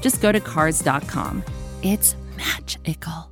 just 0.00 0.20
go 0.20 0.32
to 0.32 0.40
Cars.com. 0.40 1.42
It's 1.82 2.16
magical. 2.36 3.30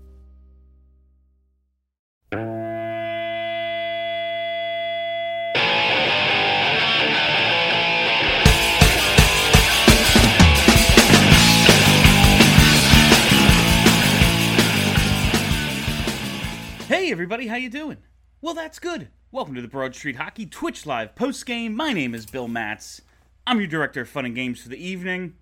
Hey 16.87 17.11
everybody, 17.11 17.47
how 17.47 17.57
you 17.57 17.71
doing? 17.71 17.99
Well, 18.41 18.55
that's 18.55 18.79
good. 18.79 19.09
Welcome 19.33 19.55
to 19.55 19.63
the 19.63 19.69
Broad 19.69 19.95
Street 19.95 20.17
Hockey 20.17 20.47
Twitch 20.47 20.87
Live 20.87 21.15
post 21.15 21.45
game. 21.47 21.75
My 21.75 21.93
name 21.93 22.15
is 22.15 22.27
Bill 22.27 22.47
Matz. 22.47 23.01
I'm 23.47 23.59
your 23.59 23.67
director 23.67 24.03
of 24.03 24.09
fun 24.09 24.27
and 24.27 24.35
games 24.35 24.61
for 24.63 24.69
the 24.69 24.77
evening. 24.77 25.35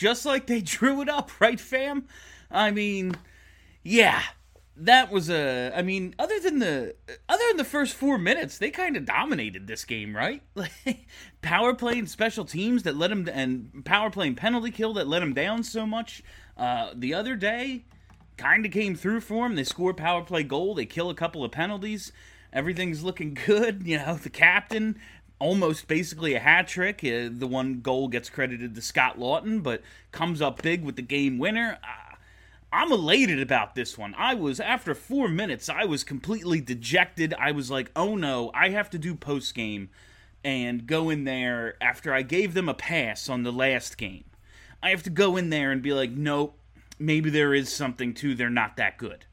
Just 0.00 0.24
like 0.24 0.46
they 0.46 0.60
drew 0.62 1.02
it 1.02 1.10
up, 1.10 1.30
right, 1.40 1.60
fam? 1.60 2.06
I 2.50 2.70
mean, 2.70 3.16
yeah, 3.82 4.22
that 4.74 5.12
was 5.12 5.28
a. 5.28 5.72
I 5.76 5.82
mean, 5.82 6.14
other 6.18 6.40
than 6.40 6.58
the 6.58 6.94
other 7.28 7.44
than 7.48 7.58
the 7.58 7.64
first 7.64 7.94
four 7.94 8.16
minutes, 8.16 8.56
they 8.56 8.70
kind 8.70 8.96
of 8.96 9.04
dominated 9.04 9.66
this 9.66 9.84
game, 9.84 10.16
right? 10.16 10.42
Like 10.54 11.06
power 11.42 11.74
play 11.74 11.98
and 11.98 12.08
special 12.08 12.46
teams 12.46 12.82
that 12.84 12.96
let 12.96 13.10
them, 13.10 13.28
and 13.30 13.84
power 13.84 14.08
play 14.08 14.26
and 14.28 14.36
penalty 14.36 14.70
kill 14.70 14.94
that 14.94 15.06
let 15.06 15.20
them 15.20 15.34
down 15.34 15.62
so 15.64 15.86
much. 15.86 16.22
Uh, 16.56 16.92
the 16.94 17.12
other 17.12 17.36
day, 17.36 17.84
kind 18.38 18.64
of 18.64 18.72
came 18.72 18.94
through 18.94 19.20
for 19.20 19.46
them. 19.46 19.54
They 19.54 19.64
score 19.64 19.92
power 19.92 20.22
play 20.22 20.44
goal. 20.44 20.74
They 20.74 20.86
kill 20.86 21.10
a 21.10 21.14
couple 21.14 21.44
of 21.44 21.52
penalties. 21.52 22.10
Everything's 22.54 23.02
looking 23.04 23.34
good. 23.46 23.86
You 23.86 23.98
know, 23.98 24.14
the 24.14 24.30
captain 24.30 24.98
almost 25.40 25.88
basically 25.88 26.34
a 26.34 26.40
hat 26.40 26.68
trick. 26.68 27.00
Uh, 27.02 27.28
the 27.32 27.48
one 27.48 27.80
goal 27.80 28.06
gets 28.06 28.30
credited 28.30 28.76
to 28.76 28.82
Scott 28.82 29.18
Laughton, 29.18 29.62
but 29.62 29.82
comes 30.12 30.40
up 30.40 30.62
big 30.62 30.84
with 30.84 30.94
the 30.94 31.02
game 31.02 31.38
winner. 31.38 31.78
Uh, 31.82 32.14
I'm 32.72 32.92
elated 32.92 33.40
about 33.40 33.74
this 33.74 33.98
one. 33.98 34.14
I 34.16 34.34
was 34.34 34.60
after 34.60 34.94
four 34.94 35.28
minutes, 35.28 35.68
I 35.68 35.86
was 35.86 36.04
completely 36.04 36.60
dejected. 36.60 37.34
I 37.34 37.50
was 37.50 37.68
like, 37.70 37.90
"Oh 37.96 38.14
no, 38.14 38.52
I 38.54 38.68
have 38.68 38.90
to 38.90 38.98
do 38.98 39.16
post 39.16 39.54
game 39.56 39.90
and 40.44 40.86
go 40.86 41.10
in 41.10 41.24
there 41.24 41.74
after 41.82 42.14
I 42.14 42.22
gave 42.22 42.54
them 42.54 42.68
a 42.68 42.74
pass 42.74 43.28
on 43.28 43.42
the 43.42 43.52
last 43.52 43.98
game. 43.98 44.24
I 44.82 44.90
have 44.90 45.02
to 45.02 45.10
go 45.10 45.36
in 45.36 45.50
there 45.50 45.72
and 45.72 45.82
be 45.82 45.92
like, 45.92 46.12
nope, 46.12 46.56
maybe 46.98 47.28
there 47.28 47.52
is 47.52 47.70
something 47.70 48.14
to 48.14 48.34
they're 48.34 48.48
not 48.48 48.76
that 48.76 48.98
good." 48.98 49.24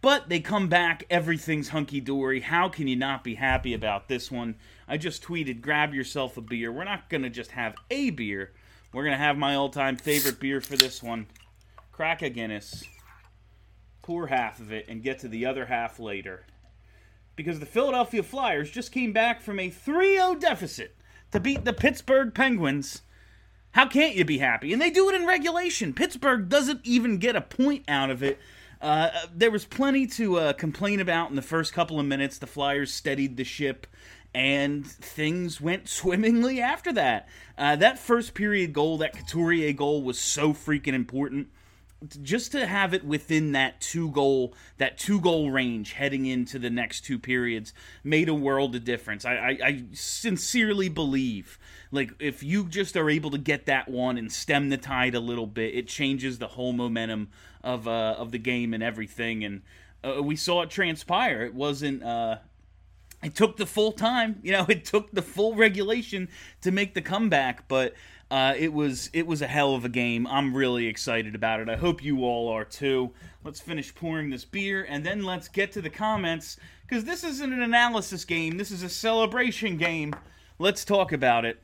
But 0.00 0.28
they 0.28 0.40
come 0.40 0.68
back, 0.68 1.04
everything's 1.10 1.70
hunky 1.70 2.00
dory. 2.00 2.40
How 2.40 2.68
can 2.68 2.86
you 2.86 2.96
not 2.96 3.24
be 3.24 3.34
happy 3.34 3.74
about 3.74 4.08
this 4.08 4.30
one? 4.30 4.54
I 4.86 4.96
just 4.96 5.24
tweeted, 5.24 5.60
grab 5.60 5.92
yourself 5.92 6.36
a 6.36 6.40
beer. 6.40 6.70
We're 6.70 6.84
not 6.84 7.10
going 7.10 7.22
to 7.22 7.30
just 7.30 7.50
have 7.50 7.74
a 7.90 8.10
beer, 8.10 8.52
we're 8.92 9.02
going 9.02 9.16
to 9.16 9.22
have 9.22 9.36
my 9.36 9.54
all 9.54 9.68
time 9.68 9.96
favorite 9.96 10.40
beer 10.40 10.60
for 10.60 10.76
this 10.76 11.02
one 11.02 11.26
crack 11.98 12.22
a 12.22 12.30
Guinness, 12.30 12.84
pour 14.02 14.28
half 14.28 14.60
of 14.60 14.70
it, 14.70 14.86
and 14.88 15.02
get 15.02 15.18
to 15.18 15.26
the 15.26 15.44
other 15.44 15.66
half 15.66 15.98
later. 15.98 16.46
Because 17.34 17.58
the 17.58 17.66
Philadelphia 17.66 18.22
Flyers 18.22 18.70
just 18.70 18.92
came 18.92 19.12
back 19.12 19.40
from 19.40 19.58
a 19.58 19.68
3 19.68 20.14
0 20.14 20.36
deficit 20.36 20.94
to 21.32 21.40
beat 21.40 21.64
the 21.64 21.72
Pittsburgh 21.72 22.32
Penguins. 22.32 23.02
How 23.72 23.88
can't 23.88 24.14
you 24.14 24.24
be 24.24 24.38
happy? 24.38 24.72
And 24.72 24.80
they 24.80 24.90
do 24.90 25.08
it 25.08 25.16
in 25.16 25.26
regulation. 25.26 25.92
Pittsburgh 25.92 26.48
doesn't 26.48 26.82
even 26.84 27.18
get 27.18 27.34
a 27.34 27.40
point 27.40 27.84
out 27.88 28.10
of 28.10 28.22
it. 28.22 28.38
Uh, 28.80 29.10
there 29.34 29.50
was 29.50 29.64
plenty 29.64 30.06
to 30.06 30.38
uh, 30.38 30.52
complain 30.52 31.00
about 31.00 31.30
in 31.30 31.36
the 31.36 31.42
first 31.42 31.72
couple 31.72 31.98
of 31.98 32.06
minutes. 32.06 32.38
The 32.38 32.46
Flyers 32.46 32.92
steadied 32.92 33.36
the 33.36 33.44
ship, 33.44 33.86
and 34.34 34.86
things 34.86 35.60
went 35.60 35.88
swimmingly 35.88 36.60
after 36.60 36.92
that. 36.92 37.28
Uh, 37.56 37.76
that 37.76 37.98
first 37.98 38.34
period 38.34 38.72
goal, 38.72 38.98
that 38.98 39.16
Couturier 39.16 39.72
goal, 39.72 40.02
was 40.02 40.18
so 40.18 40.52
freaking 40.52 40.94
important. 40.94 41.48
Just 42.22 42.52
to 42.52 42.64
have 42.64 42.94
it 42.94 43.04
within 43.04 43.50
that 43.52 43.80
two 43.80 44.12
goal, 44.12 44.54
that 44.76 44.98
two 44.98 45.20
goal 45.20 45.50
range 45.50 45.94
heading 45.94 46.26
into 46.26 46.56
the 46.60 46.70
next 46.70 47.00
two 47.00 47.18
periods 47.18 47.74
made 48.04 48.28
a 48.28 48.34
world 48.34 48.76
of 48.76 48.84
difference. 48.84 49.24
I, 49.24 49.34
I, 49.34 49.58
I 49.64 49.84
sincerely 49.92 50.88
believe, 50.88 51.58
like, 51.90 52.12
if 52.20 52.44
you 52.44 52.66
just 52.68 52.96
are 52.96 53.10
able 53.10 53.32
to 53.32 53.38
get 53.38 53.66
that 53.66 53.88
one 53.88 54.16
and 54.16 54.30
stem 54.30 54.68
the 54.68 54.76
tide 54.76 55.16
a 55.16 55.20
little 55.20 55.48
bit, 55.48 55.74
it 55.74 55.88
changes 55.88 56.38
the 56.38 56.46
whole 56.46 56.72
momentum 56.72 57.30
of 57.62 57.88
uh, 57.88 58.16
of 58.18 58.32
the 58.32 58.38
game 58.38 58.74
and 58.74 58.82
everything. 58.82 59.44
And 59.44 59.62
uh, 60.04 60.22
we 60.22 60.36
saw 60.36 60.62
it 60.62 60.70
transpire. 60.70 61.42
It 61.42 61.54
wasn't. 61.54 62.02
Uh, 62.02 62.38
it 63.22 63.34
took 63.34 63.56
the 63.56 63.66
full 63.66 63.92
time, 63.92 64.40
you 64.42 64.52
know. 64.52 64.66
It 64.68 64.84
took 64.84 65.10
the 65.12 65.22
full 65.22 65.54
regulation 65.54 66.28
to 66.62 66.70
make 66.70 66.94
the 66.94 67.02
comeback, 67.02 67.68
but 67.68 67.94
uh, 68.30 68.54
it 68.56 68.72
was 68.72 69.10
it 69.12 69.26
was 69.26 69.42
a 69.42 69.46
hell 69.46 69.74
of 69.74 69.84
a 69.84 69.88
game. 69.88 70.26
I'm 70.26 70.54
really 70.54 70.86
excited 70.86 71.34
about 71.34 71.60
it. 71.60 71.68
I 71.68 71.76
hope 71.76 72.02
you 72.02 72.24
all 72.24 72.48
are 72.48 72.64
too. 72.64 73.12
Let's 73.44 73.60
finish 73.60 73.94
pouring 73.94 74.30
this 74.30 74.44
beer 74.44 74.84
and 74.88 75.04
then 75.04 75.22
let's 75.22 75.48
get 75.48 75.72
to 75.72 75.80
the 75.80 75.90
comments 75.90 76.58
because 76.86 77.04
this 77.04 77.24
isn't 77.24 77.52
an 77.52 77.62
analysis 77.62 78.24
game. 78.24 78.58
This 78.58 78.70
is 78.70 78.82
a 78.82 78.88
celebration 78.88 79.78
game. 79.78 80.14
Let's 80.58 80.84
talk 80.84 81.12
about 81.12 81.44
it 81.44 81.62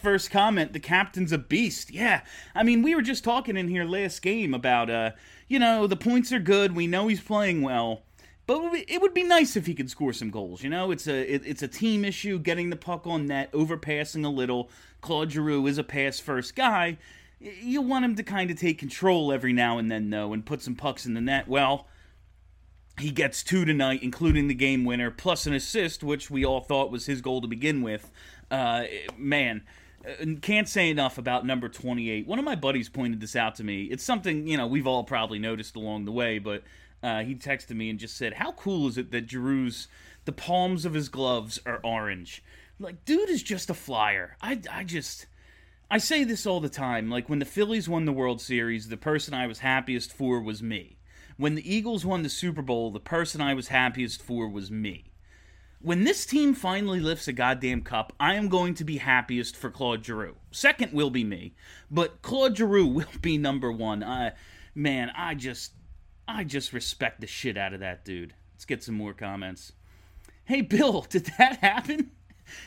first 0.00 0.30
comment, 0.30 0.72
the 0.72 0.80
captain's 0.80 1.32
a 1.32 1.38
beast. 1.38 1.92
Yeah. 1.92 2.22
I 2.54 2.62
mean, 2.62 2.82
we 2.82 2.94
were 2.94 3.02
just 3.02 3.24
talking 3.24 3.56
in 3.56 3.68
here 3.68 3.84
last 3.84 4.22
game 4.22 4.54
about, 4.54 4.90
uh, 4.90 5.10
you 5.48 5.58
know, 5.58 5.86
the 5.86 5.96
points 5.96 6.32
are 6.32 6.38
good. 6.38 6.74
We 6.74 6.86
know 6.86 7.08
he's 7.08 7.20
playing 7.20 7.62
well. 7.62 8.02
But 8.46 8.74
it 8.88 9.00
would 9.00 9.14
be 9.14 9.22
nice 9.22 9.54
if 9.54 9.66
he 9.66 9.74
could 9.74 9.90
score 9.90 10.12
some 10.12 10.30
goals. 10.30 10.64
You 10.64 10.70
know, 10.70 10.90
it's 10.90 11.06
a 11.06 11.34
it, 11.34 11.42
it's 11.46 11.62
a 11.62 11.68
team 11.68 12.04
issue, 12.04 12.36
getting 12.40 12.70
the 12.70 12.76
puck 12.76 13.06
on 13.06 13.26
net, 13.26 13.52
overpassing 13.52 14.24
a 14.24 14.28
little. 14.28 14.70
Claude 15.00 15.30
Giroux 15.30 15.68
is 15.68 15.78
a 15.78 15.84
pass 15.84 16.18
first 16.18 16.56
guy. 16.56 16.98
You 17.38 17.80
want 17.80 18.04
him 18.04 18.16
to 18.16 18.24
kind 18.24 18.50
of 18.50 18.58
take 18.58 18.78
control 18.78 19.32
every 19.32 19.52
now 19.52 19.78
and 19.78 19.88
then, 19.88 20.10
though, 20.10 20.32
and 20.32 20.44
put 20.44 20.62
some 20.62 20.74
pucks 20.74 21.06
in 21.06 21.14
the 21.14 21.20
net. 21.20 21.46
Well, 21.46 21.86
he 22.98 23.12
gets 23.12 23.44
two 23.44 23.64
tonight, 23.64 24.02
including 24.02 24.48
the 24.48 24.54
game 24.54 24.84
winner, 24.84 25.12
plus 25.12 25.46
an 25.46 25.54
assist, 25.54 26.02
which 26.02 26.28
we 26.28 26.44
all 26.44 26.60
thought 26.60 26.90
was 26.90 27.06
his 27.06 27.20
goal 27.20 27.40
to 27.40 27.46
begin 27.46 27.82
with. 27.82 28.10
Uh, 28.50 28.84
man, 29.16 29.62
can't 30.40 30.68
say 30.68 30.90
enough 30.90 31.18
about 31.18 31.44
number 31.44 31.68
28. 31.68 32.26
One 32.26 32.38
of 32.38 32.44
my 32.44 32.54
buddies 32.54 32.88
pointed 32.88 33.20
this 33.20 33.36
out 33.36 33.56
to 33.56 33.64
me. 33.64 33.84
It's 33.84 34.04
something, 34.04 34.46
you 34.46 34.56
know, 34.56 34.66
we've 34.66 34.86
all 34.86 35.04
probably 35.04 35.38
noticed 35.38 35.76
along 35.76 36.04
the 36.04 36.12
way, 36.12 36.38
but 36.38 36.62
uh, 37.02 37.22
he 37.22 37.34
texted 37.34 37.76
me 37.76 37.90
and 37.90 37.98
just 37.98 38.16
said, 38.16 38.34
How 38.34 38.52
cool 38.52 38.88
is 38.88 38.98
it 38.98 39.10
that 39.10 39.26
Giroux's, 39.26 39.88
the 40.24 40.32
palms 40.32 40.84
of 40.84 40.94
his 40.94 41.08
gloves 41.08 41.58
are 41.66 41.80
orange? 41.84 42.42
Like, 42.78 43.04
dude 43.04 43.28
is 43.28 43.42
just 43.42 43.68
a 43.70 43.74
flyer. 43.74 44.36
I, 44.40 44.60
I 44.70 44.84
just. 44.84 45.26
I 45.92 45.98
say 45.98 46.22
this 46.22 46.46
all 46.46 46.60
the 46.60 46.68
time. 46.68 47.10
Like, 47.10 47.28
when 47.28 47.40
the 47.40 47.44
Phillies 47.44 47.88
won 47.88 48.04
the 48.04 48.12
World 48.12 48.40
Series, 48.40 48.88
the 48.88 48.96
person 48.96 49.34
I 49.34 49.48
was 49.48 49.58
happiest 49.58 50.12
for 50.12 50.40
was 50.40 50.62
me. 50.62 50.98
When 51.36 51.56
the 51.56 51.74
Eagles 51.74 52.06
won 52.06 52.22
the 52.22 52.28
Super 52.28 52.62
Bowl, 52.62 52.92
the 52.92 53.00
person 53.00 53.40
I 53.40 53.54
was 53.54 53.68
happiest 53.68 54.22
for 54.22 54.48
was 54.48 54.70
me 54.70 55.09
when 55.82 56.04
this 56.04 56.26
team 56.26 56.54
finally 56.54 57.00
lifts 57.00 57.26
a 57.26 57.32
goddamn 57.32 57.82
cup, 57.82 58.12
I 58.20 58.34
am 58.34 58.48
going 58.48 58.74
to 58.74 58.84
be 58.84 58.98
happiest 58.98 59.56
for 59.56 59.70
Claude 59.70 60.04
Giroux. 60.04 60.36
Second 60.50 60.92
will 60.92 61.10
be 61.10 61.24
me, 61.24 61.54
but 61.90 62.20
Claude 62.22 62.56
Giroux 62.56 62.86
will 62.86 63.06
be 63.20 63.38
number 63.38 63.72
one. 63.72 64.02
Uh, 64.02 64.32
man, 64.74 65.10
I 65.16 65.34
just, 65.34 65.72
I 66.28 66.44
just 66.44 66.72
respect 66.72 67.20
the 67.20 67.26
shit 67.26 67.56
out 67.56 67.72
of 67.72 67.80
that 67.80 68.04
dude. 68.04 68.34
Let's 68.54 68.66
get 68.66 68.82
some 68.82 68.94
more 68.94 69.14
comments. 69.14 69.72
Hey, 70.44 70.60
Bill, 70.60 71.02
did 71.08 71.26
that 71.38 71.58
happen? 71.58 72.10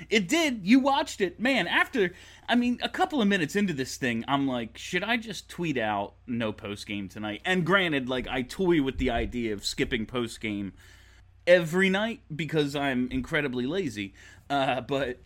It 0.10 0.28
did. 0.30 0.62
You 0.64 0.80
watched 0.80 1.22
it. 1.22 1.40
Man, 1.40 1.68
after, 1.68 2.14
I 2.48 2.56
mean, 2.56 2.80
a 2.82 2.90
couple 2.90 3.22
of 3.22 3.28
minutes 3.28 3.56
into 3.56 3.74
this 3.74 3.98
thing, 3.98 4.24
I'm 4.28 4.48
like, 4.48 4.78
should 4.78 5.04
I 5.04 5.18
just 5.18 5.50
tweet 5.50 5.78
out 5.78 6.14
no 6.26 6.52
post 6.52 6.88
game 6.88 7.10
tonight? 7.10 7.42
And 7.44 7.66
granted, 7.66 8.08
like, 8.10 8.28
I 8.28 8.44
toy 8.44 8.82
with 8.82 8.98
the 8.98 9.12
idea 9.12 9.54
of 9.54 9.66
skipping 9.66 10.06
post 10.06 10.40
game 10.40 10.72
every 11.46 11.90
night 11.90 12.22
because 12.34 12.76
I'm 12.76 13.10
incredibly 13.12 13.66
lazy. 13.66 14.14
Uh, 14.50 14.82
but 14.82 15.20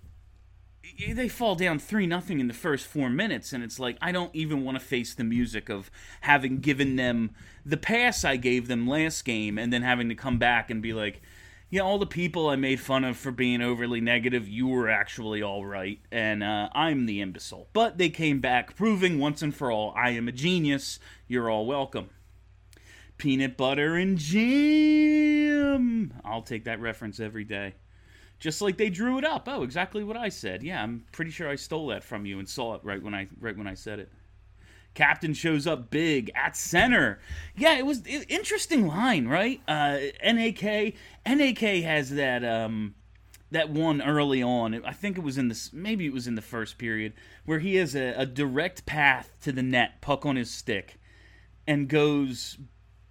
they 1.14 1.28
fall 1.28 1.56
down 1.56 1.80
three 1.80 2.08
nothing 2.08 2.40
in 2.40 2.48
the 2.48 2.54
first 2.54 2.88
four 2.88 3.10
minutes, 3.10 3.54
and 3.54 3.64
it's 3.64 3.80
like 3.80 3.98
I 4.02 4.12
don't 4.12 4.34
even 4.36 4.64
want 4.64 4.80
to 4.80 4.84
face 4.84 5.14
the 5.14 5.24
music 5.24 5.70
of 5.70 5.92
having 6.22 6.60
given 6.60 6.96
them 6.96 7.32
the 7.66 7.78
pass 7.78 8.24
I 8.24 8.38
gave 8.38 8.68
them 8.68 8.88
last 8.88 9.26
game, 9.26 9.58
and 9.58 9.72
then 9.72 9.82
having 9.82 10.10
to 10.10 10.16
come 10.16 10.38
back 10.38 10.70
and 10.70 10.82
be 10.82 10.94
like, 10.94 11.22
yeah, 11.70 11.82
all 11.82 12.00
the 12.00 12.06
people 12.06 12.48
I 12.48 12.56
made 12.56 12.80
fun 12.80 13.04
of 13.04 13.18
for 13.18 13.32
being 13.32 13.62
overly 13.62 14.00
negative, 14.00 14.48
you 14.48 14.68
were 14.68 14.90
actually 14.90 15.42
all 15.42 15.66
right, 15.66 16.00
and 16.12 16.44
uh, 16.44 16.70
I'm 16.74 17.06
the 17.06 17.22
imbecile. 17.22 17.68
But 17.74 17.98
they 17.98 18.10
came 18.10 18.40
back, 18.40 18.76
proving 18.76 19.20
once 19.20 19.42
and 19.42 19.54
for 19.54 19.72
all 19.72 19.94
I 19.96 20.12
am 20.12 20.28
a 20.28 20.32
genius. 20.32 21.00
You're 21.28 21.50
all 21.50 21.66
welcome. 21.66 22.10
Peanut 23.18 23.58
butter 23.58 23.96
and 23.96 24.18
jam. 24.18 26.14
I'll 26.24 26.42
take 26.42 26.66
that 26.66 26.80
reference 26.80 27.20
every 27.20 27.44
day. 27.44 27.76
Just 28.40 28.62
like 28.62 28.78
they 28.78 28.90
drew 28.90 29.18
it 29.18 29.26
up. 29.26 29.48
Oh, 29.50 29.64
exactly 29.64 30.04
what 30.04 30.16
I 30.18 30.30
said. 30.30 30.62
Yeah, 30.62 30.84
I'm 30.84 31.06
pretty 31.12 31.32
sure 31.32 31.50
I 31.50 31.56
stole 31.56 31.88
that 31.88 32.04
from 32.04 32.26
you 32.26 32.38
and 32.38 32.48
saw 32.48 32.76
it 32.76 32.82
right 32.84 33.02
when 33.02 33.16
I 33.16 33.28
right 33.40 33.58
when 33.58 33.68
I 33.68 33.74
said 33.74 34.00
it. 34.00 34.12
Captain 34.94 35.34
shows 35.34 35.68
up 35.68 35.90
big 35.90 36.32
at 36.36 36.56
center. 36.56 37.20
Yeah, 37.56 37.78
it 37.78 37.86
was 37.86 38.02
it, 38.06 38.26
interesting 38.30 38.88
line, 38.88 39.28
right? 39.28 39.62
Uh, 39.68 40.00
NAK 40.24 40.96
NAK 41.26 41.84
has 41.84 42.12
that 42.12 42.44
um, 42.44 42.96
that 43.52 43.70
one 43.70 44.02
early 44.02 44.44
on. 44.44 44.84
I 44.86 44.94
think 44.94 45.18
it 45.18 45.24
was 45.24 45.38
in 45.38 45.48
this 45.48 45.72
maybe 45.74 46.06
it 46.06 46.14
was 46.14 46.28
in 46.28 46.36
the 46.36 46.42
first 46.42 46.78
period 46.78 47.14
where 47.46 47.60
he 47.60 47.76
has 47.76 47.96
a, 47.96 48.14
a 48.18 48.26
direct 48.26 48.86
path 48.86 49.32
to 49.42 49.52
the 49.52 49.64
net, 49.64 50.02
puck 50.02 50.26
on 50.26 50.36
his 50.36 50.52
stick, 50.52 51.00
and 51.66 51.88
goes 51.88 52.58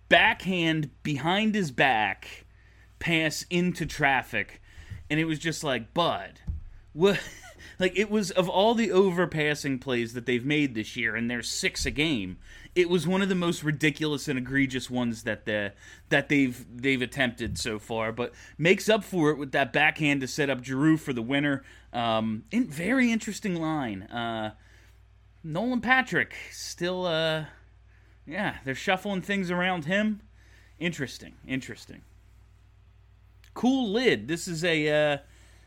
backhand 0.08 0.90
behind 1.02 1.54
his 1.54 1.70
back, 1.70 2.46
pass 2.98 3.44
into 3.50 3.86
traffic, 3.86 4.60
and 5.10 5.20
it 5.20 5.24
was 5.24 5.38
just 5.38 5.64
like 5.64 5.94
Bud, 5.94 6.40
what? 6.92 7.20
Like 7.78 7.98
it 7.98 8.10
was 8.10 8.30
of 8.30 8.48
all 8.48 8.74
the 8.74 8.90
overpassing 8.90 9.80
plays 9.80 10.14
that 10.14 10.24
they've 10.24 10.44
made 10.44 10.74
this 10.74 10.96
year, 10.96 11.14
and 11.14 11.30
there's 11.30 11.48
six 11.48 11.84
a 11.84 11.90
game. 11.90 12.38
It 12.74 12.88
was 12.88 13.06
one 13.06 13.20
of 13.20 13.28
the 13.28 13.34
most 13.34 13.62
ridiculous 13.62 14.28
and 14.28 14.38
egregious 14.38 14.88
ones 14.88 15.24
that 15.24 15.44
the 15.44 15.72
that 16.08 16.30
they've 16.30 16.64
they've 16.74 17.02
attempted 17.02 17.58
so 17.58 17.78
far. 17.78 18.12
But 18.12 18.32
makes 18.56 18.88
up 18.88 19.04
for 19.04 19.30
it 19.30 19.36
with 19.36 19.52
that 19.52 19.74
backhand 19.74 20.22
to 20.22 20.26
set 20.26 20.48
up 20.48 20.64
Giroux 20.64 20.96
for 20.96 21.12
the 21.12 21.20
winner. 21.20 21.64
Um, 21.92 22.44
in 22.50 22.66
very 22.66 23.12
interesting 23.12 23.56
line. 23.56 24.02
Uh, 24.04 24.54
Nolan 25.44 25.80
Patrick 25.80 26.34
still, 26.50 27.06
uh, 27.06 27.44
yeah, 28.26 28.56
they're 28.64 28.74
shuffling 28.74 29.22
things 29.22 29.50
around 29.50 29.84
him. 29.84 30.20
Interesting, 30.78 31.34
interesting. 31.46 32.02
Cool 33.54 33.90
lid. 33.90 34.28
This 34.28 34.48
is 34.48 34.64
a. 34.64 34.88
Uh, 35.14 35.18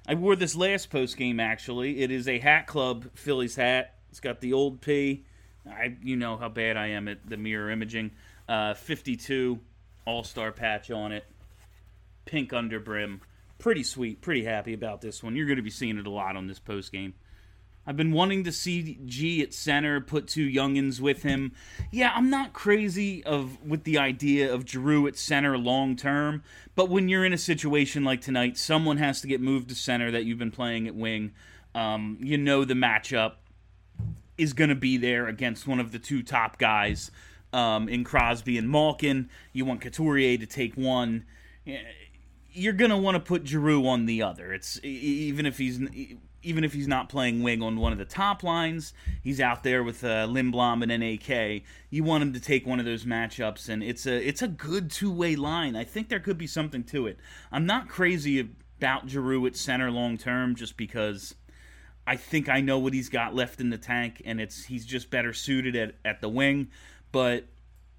I 0.08 0.16
wore 0.16 0.36
this 0.36 0.56
last 0.56 0.90
post 0.90 1.18
game 1.18 1.40
actually. 1.40 2.02
It 2.02 2.12
is 2.12 2.28
a 2.28 2.40
Hat 2.40 2.68
Club 2.68 3.10
Phillies 3.16 3.56
hat. 3.56 3.96
It's 4.10 4.20
got 4.20 4.42
the 4.42 4.54
old 4.54 4.82
P. 4.82 5.26
I 5.68 5.96
you 6.04 6.16
know 6.16 6.38
how 6.38 6.50
bad 6.50 6.78
I 6.78 6.88
am 6.88 7.08
at 7.08 7.28
the 7.28 7.38
mirror 7.38 7.70
imaging. 7.70 8.12
Uh, 8.48 8.74
52 8.74 9.60
All 10.06 10.24
Star 10.24 10.52
patch 10.52 10.92
on 10.92 11.12
it. 11.12 11.26
Pink 12.26 12.52
underbrim. 12.52 13.22
Pretty 13.58 13.84
sweet. 13.84 14.22
Pretty 14.22 14.44
happy 14.44 14.74
about 14.74 15.02
this 15.02 15.24
one. 15.24 15.36
You're 15.36 15.48
going 15.48 15.58
to 15.58 15.64
be 15.64 15.70
seeing 15.70 15.98
it 15.98 16.08
a 16.08 16.12
lot 16.12 16.36
on 16.36 16.48
this 16.48 16.60
post 16.60 16.92
game. 16.92 17.14
I've 17.90 17.98
been 17.98 18.12
wanting 18.12 18.44
to 18.44 18.52
see 18.52 19.00
G 19.08 19.42
at 19.42 19.52
center, 19.52 20.00
put 20.00 20.28
two 20.28 20.48
youngins 20.48 21.00
with 21.00 21.24
him. 21.24 21.54
Yeah, 21.90 22.12
I'm 22.14 22.30
not 22.30 22.54
crazy 22.54 23.24
of 23.24 23.66
with 23.66 23.84
the 23.84 23.98
idea 23.98 24.54
of 24.54 24.70
Giroux 24.70 25.08
at 25.08 25.18
center 25.18 25.58
long 25.58 25.96
term, 25.96 26.44
but 26.76 26.90
when 26.90 27.10
you're 27.10 27.26
in 27.26 27.34
a 27.34 27.38
situation 27.38 28.04
like 28.04 28.22
tonight, 28.22 28.60
someone 28.60 28.98
has 28.98 29.22
to 29.22 29.28
get 29.28 29.42
moved 29.42 29.70
to 29.70 29.76
center 29.76 30.12
that 30.12 30.24
you've 30.24 30.38
been 30.38 30.52
playing 30.52 30.88
at 30.88 30.94
wing. 30.94 31.32
Um, 31.74 32.20
you 32.22 32.38
know 32.38 32.64
the 32.64 32.76
matchup 32.76 33.38
is 34.38 34.54
going 34.54 34.70
to 34.70 34.76
be 34.76 34.98
there 34.98 35.26
against 35.26 35.68
one 35.68 35.80
of 35.80 35.92
the 35.92 35.98
two 35.98 36.22
top 36.22 36.60
guys 36.60 37.10
um, 37.54 37.90
in 37.90 38.04
Crosby 38.04 38.60
and 38.60 38.70
Malkin. 38.70 39.32
You 39.52 39.66
want 39.66 39.82
Couturier 39.82 40.38
to 40.38 40.46
take 40.46 40.76
one. 40.76 41.26
You're 42.52 42.74
going 42.74 42.92
to 42.92 42.98
want 42.98 43.16
to 43.16 43.20
put 43.20 43.48
Giroux 43.48 43.88
on 43.88 44.06
the 44.06 44.22
other. 44.22 44.54
It's 44.54 44.80
even 44.84 45.48
if 45.48 45.58
he's 45.58 45.80
even 46.44 46.64
if 46.64 46.74
he's 46.74 46.88
not 46.88 47.10
playing 47.10 47.44
wing 47.44 47.62
on 47.62 47.80
one 47.80 47.92
of 47.92 47.98
the 47.98 48.06
top 48.06 48.44
lines, 48.44 48.94
he's 49.22 49.40
out 49.40 49.64
there 49.64 49.84
with 49.84 50.04
uh, 50.04 50.28
Lindblom 50.28 50.84
and 50.84 51.02
NAK. 51.02 51.64
You 51.90 52.04
want 52.04 52.24
him 52.24 52.34
to 52.34 52.40
take 52.40 52.66
one 52.66 52.80
of 52.80 52.86
those 52.86 53.06
matchups, 53.06 53.70
and 53.70 53.84
it's 53.84 54.06
a 54.06 54.28
it's 54.28 54.42
a 54.42 54.48
good 54.48 54.92
two 54.92 55.12
way 55.12 55.36
line. 55.36 55.76
I 55.76 55.84
think 55.84 56.10
there 56.10 56.20
could 56.20 56.38
be 56.38 56.48
something 56.48 56.84
to 56.86 57.08
it. 57.08 57.18
I'm 57.52 57.66
not 57.66 57.90
crazy 57.90 58.50
about 58.78 59.10
Giroux 59.10 59.46
at 59.46 59.56
center 59.56 59.92
long 59.92 60.18
term, 60.18 60.56
just 60.56 60.78
because 60.78 61.36
I 62.08 62.16
think 62.16 62.50
I 62.50 62.62
know 62.62 62.80
what 62.80 62.94
he's 62.94 63.10
got 63.10 63.36
left 63.36 63.60
in 63.60 63.70
the 63.70 63.78
tank, 63.78 64.22
and 64.26 64.40
it's 64.40 64.66
he's 64.66 64.86
just 64.86 65.10
better 65.10 65.34
suited 65.34 65.76
at 65.76 65.96
at 66.06 66.22
the 66.22 66.30
wing. 66.30 66.70
But 67.12 67.46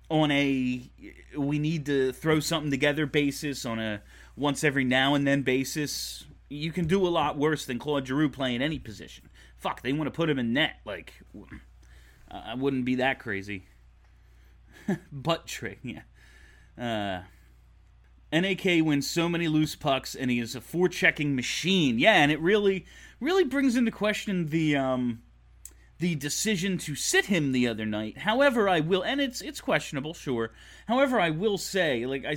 on 0.08 0.30
a 0.30 0.90
we 1.36 1.58
need 1.58 1.86
to 1.86 2.12
throw 2.12 2.40
something 2.40 2.70
together 2.70 3.06
basis 3.06 3.64
on 3.64 3.78
a 3.78 4.02
once 4.36 4.64
every 4.64 4.84
now 4.84 5.14
and 5.14 5.26
then 5.26 5.42
basis 5.42 6.24
you 6.50 6.72
can 6.72 6.86
do 6.86 7.06
a 7.06 7.08
lot 7.08 7.38
worse 7.38 7.64
than 7.64 7.78
Claude 7.78 8.06
Giroux 8.06 8.28
playing 8.28 8.60
any 8.60 8.78
position. 8.78 9.30
Fuck, 9.56 9.82
they 9.82 9.92
want 9.92 10.08
to 10.08 10.10
put 10.10 10.28
him 10.28 10.38
in 10.38 10.52
net. 10.52 10.80
Like, 10.84 11.14
I 12.28 12.54
wouldn't 12.54 12.84
be 12.84 12.96
that 12.96 13.20
crazy. 13.20 13.66
Butt 15.12 15.46
trick, 15.46 15.78
yeah. 15.84 16.02
Uh, 16.76 17.22
NAK 18.32 18.84
wins 18.84 19.08
so 19.08 19.28
many 19.28 19.46
loose 19.48 19.76
pucks, 19.76 20.14
and 20.14 20.30
he 20.30 20.40
is 20.40 20.56
a 20.56 20.60
forechecking 20.60 21.34
machine. 21.34 21.98
Yeah, 21.98 22.14
and 22.14 22.32
it 22.32 22.40
really, 22.40 22.84
really 23.20 23.44
brings 23.44 23.76
into 23.76 23.90
question 23.92 24.46
the 24.46 24.76
um, 24.76 25.22
the 25.98 26.14
decision 26.14 26.78
to 26.78 26.94
sit 26.94 27.26
him 27.26 27.52
the 27.52 27.68
other 27.68 27.84
night. 27.86 28.18
However, 28.18 28.68
I 28.68 28.80
will, 28.80 29.02
and 29.02 29.20
it's 29.20 29.40
it's 29.40 29.60
questionable, 29.60 30.14
sure. 30.14 30.52
However, 30.86 31.20
I 31.20 31.30
will 31.30 31.58
say, 31.58 32.06
like 32.06 32.24
I 32.24 32.36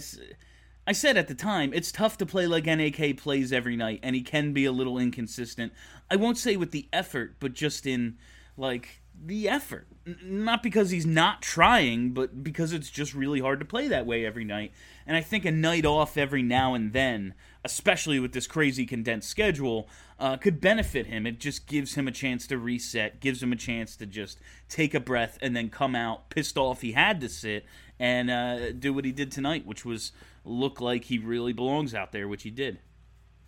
I 0.86 0.92
said 0.92 1.18
at 1.18 1.28
the 1.28 1.36
time, 1.36 1.72
it's 1.74 1.92
tough 1.92 2.18
to 2.18 2.26
play 2.26 2.46
like 2.46 2.66
NAK 2.66 3.18
plays 3.18 3.54
every 3.54 3.76
night, 3.76 4.02
and 4.04 4.16
he 4.16 4.22
can 4.22 4.52
be 4.52 4.66
a 4.66 4.72
little 4.72 4.98
inconsistent. 4.98 5.72
I 6.12 6.18
won't 6.18 6.38
say 6.38 6.58
with 6.58 6.72
the 6.72 6.88
effort, 6.92 7.36
but 7.40 7.54
just 7.54 7.86
in, 7.86 8.18
like, 8.58 9.02
the 9.26 9.48
effort. 9.48 9.88
N- 10.06 10.18
not 10.22 10.62
because 10.62 10.90
he's 10.90 11.06
not 11.06 11.42
trying, 11.42 12.12
but 12.12 12.44
because 12.44 12.74
it's 12.74 12.90
just 12.90 13.14
really 13.14 13.40
hard 13.40 13.60
to 13.60 13.66
play 13.66 13.88
that 13.88 14.06
way 14.06 14.26
every 14.26 14.44
night. 14.44 14.74
And 15.08 15.16
I 15.16 15.22
think 15.22 15.46
a 15.46 15.52
night 15.52 15.86
off 15.86 16.18
every 16.18 16.44
now 16.44 16.74
and 16.74 16.92
then, 16.92 17.34
especially 17.64 18.20
with 18.20 18.34
this 18.34 18.48
crazy 18.48 18.86
condensed 18.86 19.30
schedule, 19.30 19.88
uh, 20.20 20.36
could 20.38 20.60
benefit 20.60 21.08
him. 21.08 21.26
It 21.26 21.40
just 21.40 21.68
gives 21.68 21.96
him 21.96 22.08
a 22.08 22.12
chance 22.12 22.46
to 22.48 22.58
reset, 22.58 23.22
gives 23.22 23.42
him 23.42 23.54
a 23.54 23.58
chance 23.58 23.96
to 23.98 24.06
just 24.06 24.40
take 24.68 24.94
a 24.94 25.00
breath 25.00 25.38
and 25.42 25.56
then 25.56 25.70
come 25.70 25.96
out 25.96 26.30
pissed 26.30 26.58
off 26.58 26.82
he 26.82 26.92
had 26.92 27.22
to 27.22 27.30
sit 27.30 27.66
and 28.04 28.30
uh, 28.30 28.74
do 28.74 28.92
what 28.94 29.06
he 29.06 29.14
did 29.14 29.32
tonight, 29.32 29.66
which 29.66 29.86
was 29.86 30.12
look 30.44 30.82
like 30.82 31.06
he 31.06 31.18
really 31.18 31.54
belongs 31.54 31.96
out 31.96 32.12
there, 32.12 32.28
which 32.28 32.44
he 32.44 32.50
did. 32.50 32.80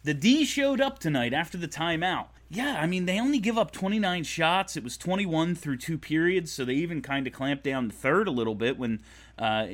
The 0.04 0.14
D 0.14 0.46
showed 0.46 0.80
up 0.80 0.98
tonight 0.98 1.34
after 1.34 1.58
the 1.58 1.68
timeout. 1.68 2.28
Yeah, 2.48 2.80
I 2.80 2.88
mean, 2.88 3.06
they 3.06 3.20
only 3.20 3.40
give 3.40 3.58
up 3.58 3.72
29 3.72 4.24
shots. 4.24 4.78
It 4.78 4.84
was 4.84 4.96
21 4.96 5.56
through 5.56 5.78
two 5.78 5.98
periods, 5.98 6.54
so 6.54 6.64
they 6.64 6.76
even 6.76 7.02
kind 7.02 7.28
of 7.28 7.34
clamped 7.34 7.66
down 7.66 7.90
the 7.90 7.94
third 7.94 8.30
a 8.30 8.32
little 8.32 8.56
bit 8.56 8.78
when 8.78 9.02
uh, 9.38 9.68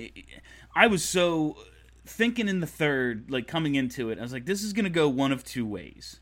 I 0.73 0.87
was 0.87 1.03
so 1.03 1.57
thinking 2.03 2.47
in 2.47 2.59
the 2.59 2.65
third, 2.65 3.29
like 3.29 3.45
coming 3.45 3.75
into 3.75 4.09
it, 4.09 4.17
I 4.17 4.23
was 4.23 4.33
like, 4.33 4.47
this 4.47 4.63
is 4.63 4.73
going 4.73 4.85
to 4.85 4.89
go 4.89 5.07
one 5.07 5.31
of 5.31 5.43
two 5.43 5.65
ways. 5.65 6.21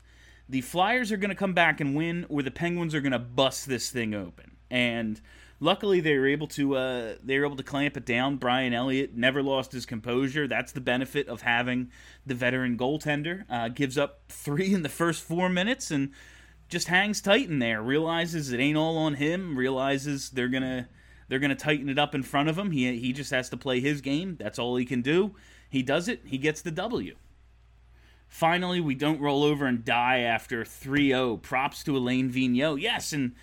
The 0.50 0.60
Flyers 0.60 1.10
are 1.10 1.16
going 1.16 1.30
to 1.30 1.34
come 1.34 1.54
back 1.54 1.80
and 1.80 1.96
win, 1.96 2.26
or 2.28 2.42
the 2.42 2.50
Penguins 2.50 2.94
are 2.94 3.00
going 3.00 3.12
to 3.12 3.18
bust 3.18 3.66
this 3.66 3.88
thing 3.88 4.12
open. 4.12 4.58
And 4.70 5.18
luckily 5.60 6.00
they 6.00 6.18
were 6.18 6.26
able 6.26 6.46
to 6.48 6.76
uh, 6.76 7.14
they 7.22 7.38
were 7.38 7.44
able 7.44 7.56
to 7.56 7.62
clamp 7.62 7.96
it 7.96 8.06
down. 8.06 8.36
Brian 8.36 8.72
Elliott 8.72 9.14
never 9.14 9.42
lost 9.42 9.72
his 9.72 9.86
composure. 9.86 10.48
That's 10.48 10.72
the 10.72 10.80
benefit 10.80 11.28
of 11.28 11.42
having 11.42 11.90
the 12.26 12.34
veteran 12.34 12.76
goaltender. 12.76 13.44
Uh, 13.48 13.68
gives 13.68 13.96
up 13.96 14.22
three 14.28 14.72
in 14.74 14.82
the 14.82 14.88
first 14.88 15.22
four 15.22 15.48
minutes 15.48 15.90
and 15.90 16.10
just 16.68 16.88
hangs 16.88 17.20
tight 17.20 17.48
in 17.48 17.58
there. 17.58 17.82
Realizes 17.82 18.52
it 18.52 18.60
ain't 18.60 18.78
all 18.78 18.96
on 18.96 19.14
him. 19.14 19.56
Realizes 19.56 20.30
they're 20.30 20.48
gonna 20.48 20.88
they're 21.28 21.38
gonna 21.38 21.54
tighten 21.54 21.88
it 21.88 21.98
up 21.98 22.14
in 22.14 22.22
front 22.22 22.48
of 22.48 22.58
him. 22.58 22.70
He 22.70 22.98
he 22.98 23.12
just 23.12 23.30
has 23.30 23.48
to 23.50 23.56
play 23.56 23.80
his 23.80 24.00
game. 24.00 24.36
That's 24.38 24.58
all 24.58 24.76
he 24.76 24.84
can 24.84 25.02
do. 25.02 25.34
He 25.68 25.82
does 25.82 26.08
it. 26.08 26.22
He 26.24 26.38
gets 26.38 26.62
the 26.62 26.72
W. 26.72 27.14
Finally, 28.26 28.80
we 28.80 28.94
don't 28.94 29.20
roll 29.20 29.42
over 29.42 29.66
and 29.66 29.84
die 29.84 30.20
after 30.20 30.64
3 30.64 31.08
0. 31.08 31.36
Props 31.38 31.82
to 31.82 31.96
Alain 31.96 32.30
Vigneault. 32.30 32.80
Yes, 32.80 33.12
and 33.12 33.34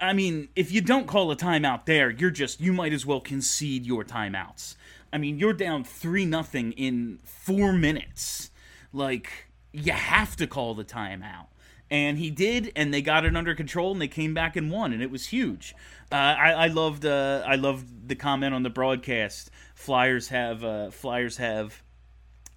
I 0.00 0.12
mean, 0.14 0.48
if 0.56 0.72
you 0.72 0.80
don't 0.80 1.06
call 1.06 1.30
a 1.30 1.36
timeout 1.36 1.84
there, 1.84 2.10
you're 2.10 2.30
just 2.30 2.60
you 2.60 2.72
might 2.72 2.92
as 2.92 3.04
well 3.04 3.20
concede 3.20 3.84
your 3.84 4.04
timeouts. 4.04 4.76
I 5.12 5.18
mean, 5.18 5.38
you're 5.38 5.52
down 5.52 5.84
three 5.84 6.24
nothing 6.24 6.72
in 6.72 7.18
four 7.22 7.72
minutes. 7.72 8.50
Like 8.92 9.48
you 9.72 9.92
have 9.92 10.36
to 10.36 10.46
call 10.46 10.74
the 10.74 10.84
timeout, 10.84 11.48
and 11.90 12.18
he 12.18 12.30
did, 12.30 12.72
and 12.74 12.94
they 12.94 13.02
got 13.02 13.24
it 13.24 13.36
under 13.36 13.54
control, 13.54 13.92
and 13.92 14.00
they 14.00 14.08
came 14.08 14.32
back 14.32 14.56
and 14.56 14.70
won, 14.70 14.92
and 14.92 15.02
it 15.02 15.10
was 15.10 15.26
huge. 15.26 15.74
Uh, 16.10 16.16
I, 16.16 16.52
I, 16.52 16.66
loved 16.68 17.04
uh, 17.04 17.44
I 17.46 17.56
loved 17.56 18.08
the 18.08 18.16
comment 18.16 18.54
on 18.54 18.62
the 18.62 18.70
broadcast. 18.70 19.50
Flyers 19.74 20.28
have 20.28 20.64
uh, 20.64 20.90
Flyers 20.90 21.36
have 21.36 21.82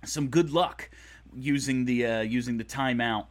some 0.06 0.30
good 0.30 0.50
luck 0.50 0.90
using 1.36 1.86
the 1.86 2.06
uh, 2.06 2.22
using 2.22 2.58
the 2.58 2.64
timeout 2.64 3.28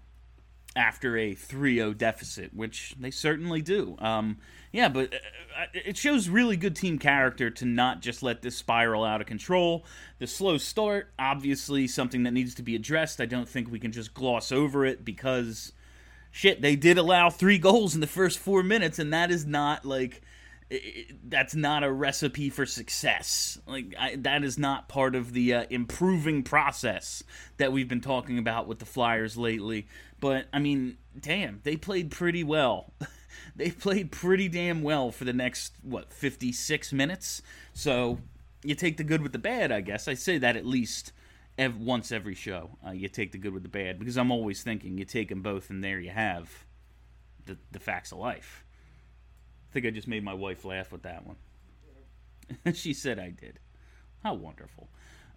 after 0.74 1.16
a 1.18 1.34
3-0 1.34 1.96
deficit, 1.96 2.54
which 2.54 2.94
they 2.98 3.10
certainly 3.10 3.60
do. 3.60 3.96
Um, 3.98 4.38
yeah, 4.72 4.88
but 4.88 5.12
uh, 5.14 5.66
it 5.74 5.96
shows 5.96 6.28
really 6.28 6.56
good 6.56 6.74
team 6.74 6.98
character 6.98 7.50
to 7.50 7.64
not 7.66 8.00
just 8.00 8.22
let 8.22 8.42
this 8.42 8.56
spiral 8.56 9.04
out 9.04 9.20
of 9.20 9.26
control. 9.26 9.84
The 10.18 10.26
slow 10.26 10.56
start, 10.56 11.12
obviously, 11.18 11.86
something 11.86 12.22
that 12.22 12.32
needs 12.32 12.54
to 12.54 12.62
be 12.62 12.74
addressed. 12.74 13.20
I 13.20 13.26
don't 13.26 13.48
think 13.48 13.70
we 13.70 13.78
can 13.78 13.92
just 13.92 14.14
gloss 14.14 14.50
over 14.50 14.86
it 14.86 15.04
because 15.04 15.72
shit, 16.30 16.62
they 16.62 16.74
did 16.74 16.98
allow 16.98 17.30
three 17.30 17.58
goals 17.58 17.94
in 17.94 18.00
the 18.00 18.06
first 18.06 18.38
four 18.38 18.62
minutes, 18.62 18.98
and 18.98 19.12
that 19.12 19.30
is 19.30 19.46
not 19.46 19.84
like 19.84 20.22
that's 21.28 21.54
not 21.54 21.84
a 21.84 21.92
recipe 21.92 22.48
for 22.48 22.64
success. 22.64 23.58
Like 23.66 23.94
I, 23.98 24.16
that 24.16 24.42
is 24.42 24.58
not 24.58 24.88
part 24.88 25.14
of 25.14 25.32
the 25.32 25.54
uh, 25.54 25.64
improving 25.70 26.42
process 26.42 27.22
that 27.58 27.72
we've 27.72 27.88
been 27.88 28.00
talking 28.00 28.38
about 28.38 28.66
with 28.66 28.78
the 28.78 28.86
Flyers 28.86 29.36
lately. 29.36 29.86
But 30.22 30.46
I 30.52 30.60
mean, 30.60 30.98
damn, 31.18 31.58
they 31.64 31.76
played 31.76 32.12
pretty 32.12 32.44
well. 32.44 32.92
they 33.56 33.72
played 33.72 34.12
pretty 34.12 34.48
damn 34.48 34.80
well 34.82 35.10
for 35.10 35.24
the 35.24 35.32
next 35.32 35.74
what 35.82 36.12
56 36.12 36.92
minutes. 36.92 37.42
So 37.74 38.20
you 38.62 38.76
take 38.76 38.98
the 38.98 39.04
good 39.04 39.20
with 39.20 39.32
the 39.32 39.40
bad, 39.40 39.72
I 39.72 39.80
guess. 39.80 40.06
I 40.06 40.14
say 40.14 40.38
that 40.38 40.54
at 40.54 40.64
least 40.64 41.10
ev- 41.58 41.76
once 41.76 42.12
every 42.12 42.36
show. 42.36 42.78
Uh, 42.86 42.92
you 42.92 43.08
take 43.08 43.32
the 43.32 43.38
good 43.38 43.52
with 43.52 43.64
the 43.64 43.68
bad 43.68 43.98
because 43.98 44.16
I'm 44.16 44.30
always 44.30 44.62
thinking 44.62 44.96
you 44.96 45.04
take 45.04 45.28
them 45.28 45.42
both, 45.42 45.70
and 45.70 45.82
there 45.82 45.98
you 45.98 46.10
have 46.10 46.66
the 47.44 47.58
the 47.72 47.80
facts 47.80 48.12
of 48.12 48.18
life. 48.18 48.64
I 49.70 49.72
think 49.72 49.86
I 49.86 49.90
just 49.90 50.06
made 50.06 50.22
my 50.22 50.34
wife 50.34 50.64
laugh 50.64 50.92
with 50.92 51.02
that 51.02 51.26
one. 51.26 51.36
she 52.74 52.94
said 52.94 53.18
I 53.18 53.30
did. 53.30 53.58
How 54.22 54.34
wonderful. 54.34 54.88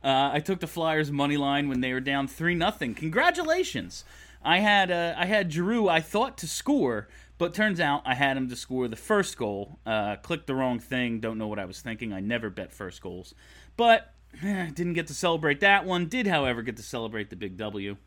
Uh, 0.04 0.30
I 0.32 0.42
took 0.42 0.60
the 0.60 0.68
Flyers 0.68 1.12
money 1.12 1.38
line 1.38 1.70
when 1.70 1.82
they 1.82 1.92
were 1.92 2.00
down 2.00 2.27
three 2.27 2.54
nothing. 2.54 2.94
Congratulations! 2.94 4.04
I 4.45 4.59
had 4.59 4.91
uh, 4.91 5.15
I 5.17 5.25
had 5.25 5.51
Giroux. 5.51 5.89
I 5.89 5.99
thought 5.99 6.37
to 6.37 6.47
score, 6.47 7.07
but 7.39 7.53
turns 7.55 7.79
out 7.79 8.03
I 8.05 8.13
had 8.13 8.37
him 8.37 8.47
to 8.49 8.55
score 8.55 8.87
the 8.87 8.95
first 8.95 9.37
goal. 9.37 9.79
Uh, 9.85 10.17
clicked 10.17 10.45
the 10.45 10.53
wrong 10.53 10.79
thing. 10.79 11.19
Don't 11.19 11.39
know 11.39 11.47
what 11.47 11.57
I 11.57 11.65
was 11.65 11.81
thinking. 11.81 12.13
I 12.13 12.19
never 12.19 12.51
bet 12.51 12.71
first 12.71 13.01
goals, 13.01 13.33
but 13.75 14.13
eh, 14.43 14.69
didn't 14.73 14.93
get 14.93 15.07
to 15.07 15.15
celebrate 15.15 15.61
that 15.61 15.85
one. 15.85 16.05
Did, 16.05 16.27
however, 16.27 16.61
get 16.61 16.77
to 16.77 16.83
celebrate 16.83 17.31
the 17.31 17.35
big 17.35 17.57
W. 17.57 17.97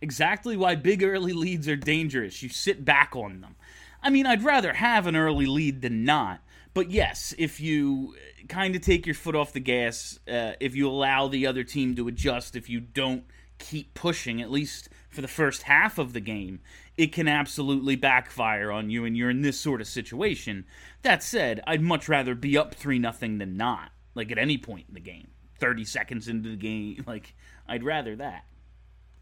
Exactly 0.00 0.56
why 0.56 0.74
big 0.74 1.02
early 1.02 1.34
leads 1.34 1.68
are 1.68 1.76
dangerous. 1.76 2.42
You 2.42 2.48
sit 2.48 2.84
back 2.84 3.14
on 3.14 3.42
them. 3.42 3.56
I 4.02 4.10
mean, 4.10 4.26
I'd 4.26 4.42
rather 4.42 4.72
have 4.72 5.06
an 5.06 5.16
early 5.16 5.46
lead 5.46 5.82
than 5.82 6.04
not. 6.04 6.40
But 6.74 6.90
yes, 6.90 7.34
if 7.38 7.60
you 7.60 8.16
kind 8.48 8.74
of 8.74 8.82
take 8.82 9.06
your 9.06 9.14
foot 9.14 9.36
off 9.36 9.52
the 9.52 9.60
gas, 9.60 10.18
uh, 10.28 10.52
if 10.60 10.74
you 10.74 10.88
allow 10.88 11.28
the 11.28 11.46
other 11.46 11.62
team 11.62 11.94
to 11.96 12.08
adjust, 12.08 12.56
if 12.56 12.68
you 12.68 12.80
don't 12.80 13.24
keep 13.64 13.94
pushing, 13.94 14.42
at 14.42 14.50
least 14.50 14.88
for 15.08 15.22
the 15.22 15.28
first 15.28 15.62
half 15.62 15.98
of 15.98 16.12
the 16.12 16.20
game, 16.20 16.60
it 16.96 17.12
can 17.12 17.26
absolutely 17.26 17.96
backfire 17.96 18.70
on 18.70 18.90
you, 18.90 19.04
and 19.04 19.16
you're 19.16 19.30
in 19.30 19.42
this 19.42 19.58
sort 19.58 19.80
of 19.80 19.86
situation. 19.86 20.64
That 21.02 21.22
said, 21.22 21.62
I'd 21.66 21.80
much 21.80 22.08
rather 22.08 22.34
be 22.34 22.58
up 22.58 22.74
3 22.74 22.98
nothing 22.98 23.38
than 23.38 23.56
not, 23.56 23.90
like 24.14 24.30
at 24.30 24.38
any 24.38 24.58
point 24.58 24.86
in 24.88 24.94
the 24.94 25.00
game. 25.00 25.28
30 25.58 25.84
seconds 25.84 26.28
into 26.28 26.50
the 26.50 26.56
game, 26.56 27.04
like, 27.06 27.34
I'd 27.66 27.84
rather 27.84 28.14
that. 28.16 28.44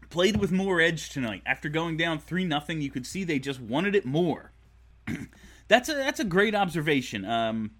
Played 0.09 0.37
with 0.37 0.51
more 0.51 0.81
edge 0.81 1.09
tonight. 1.09 1.41
After 1.45 1.69
going 1.69 1.97
down 1.97 2.19
3 2.19 2.43
nothing, 2.43 2.81
you 2.81 2.91
could 2.91 3.07
see 3.07 3.23
they 3.23 3.39
just 3.39 3.61
wanted 3.61 3.95
it 3.95 4.05
more. 4.05 4.51
that's 5.67 5.89
a 5.89 5.93
that's 5.93 6.19
a 6.19 6.25
great 6.25 6.55
observation. 6.55 7.25
Um, 7.25 7.71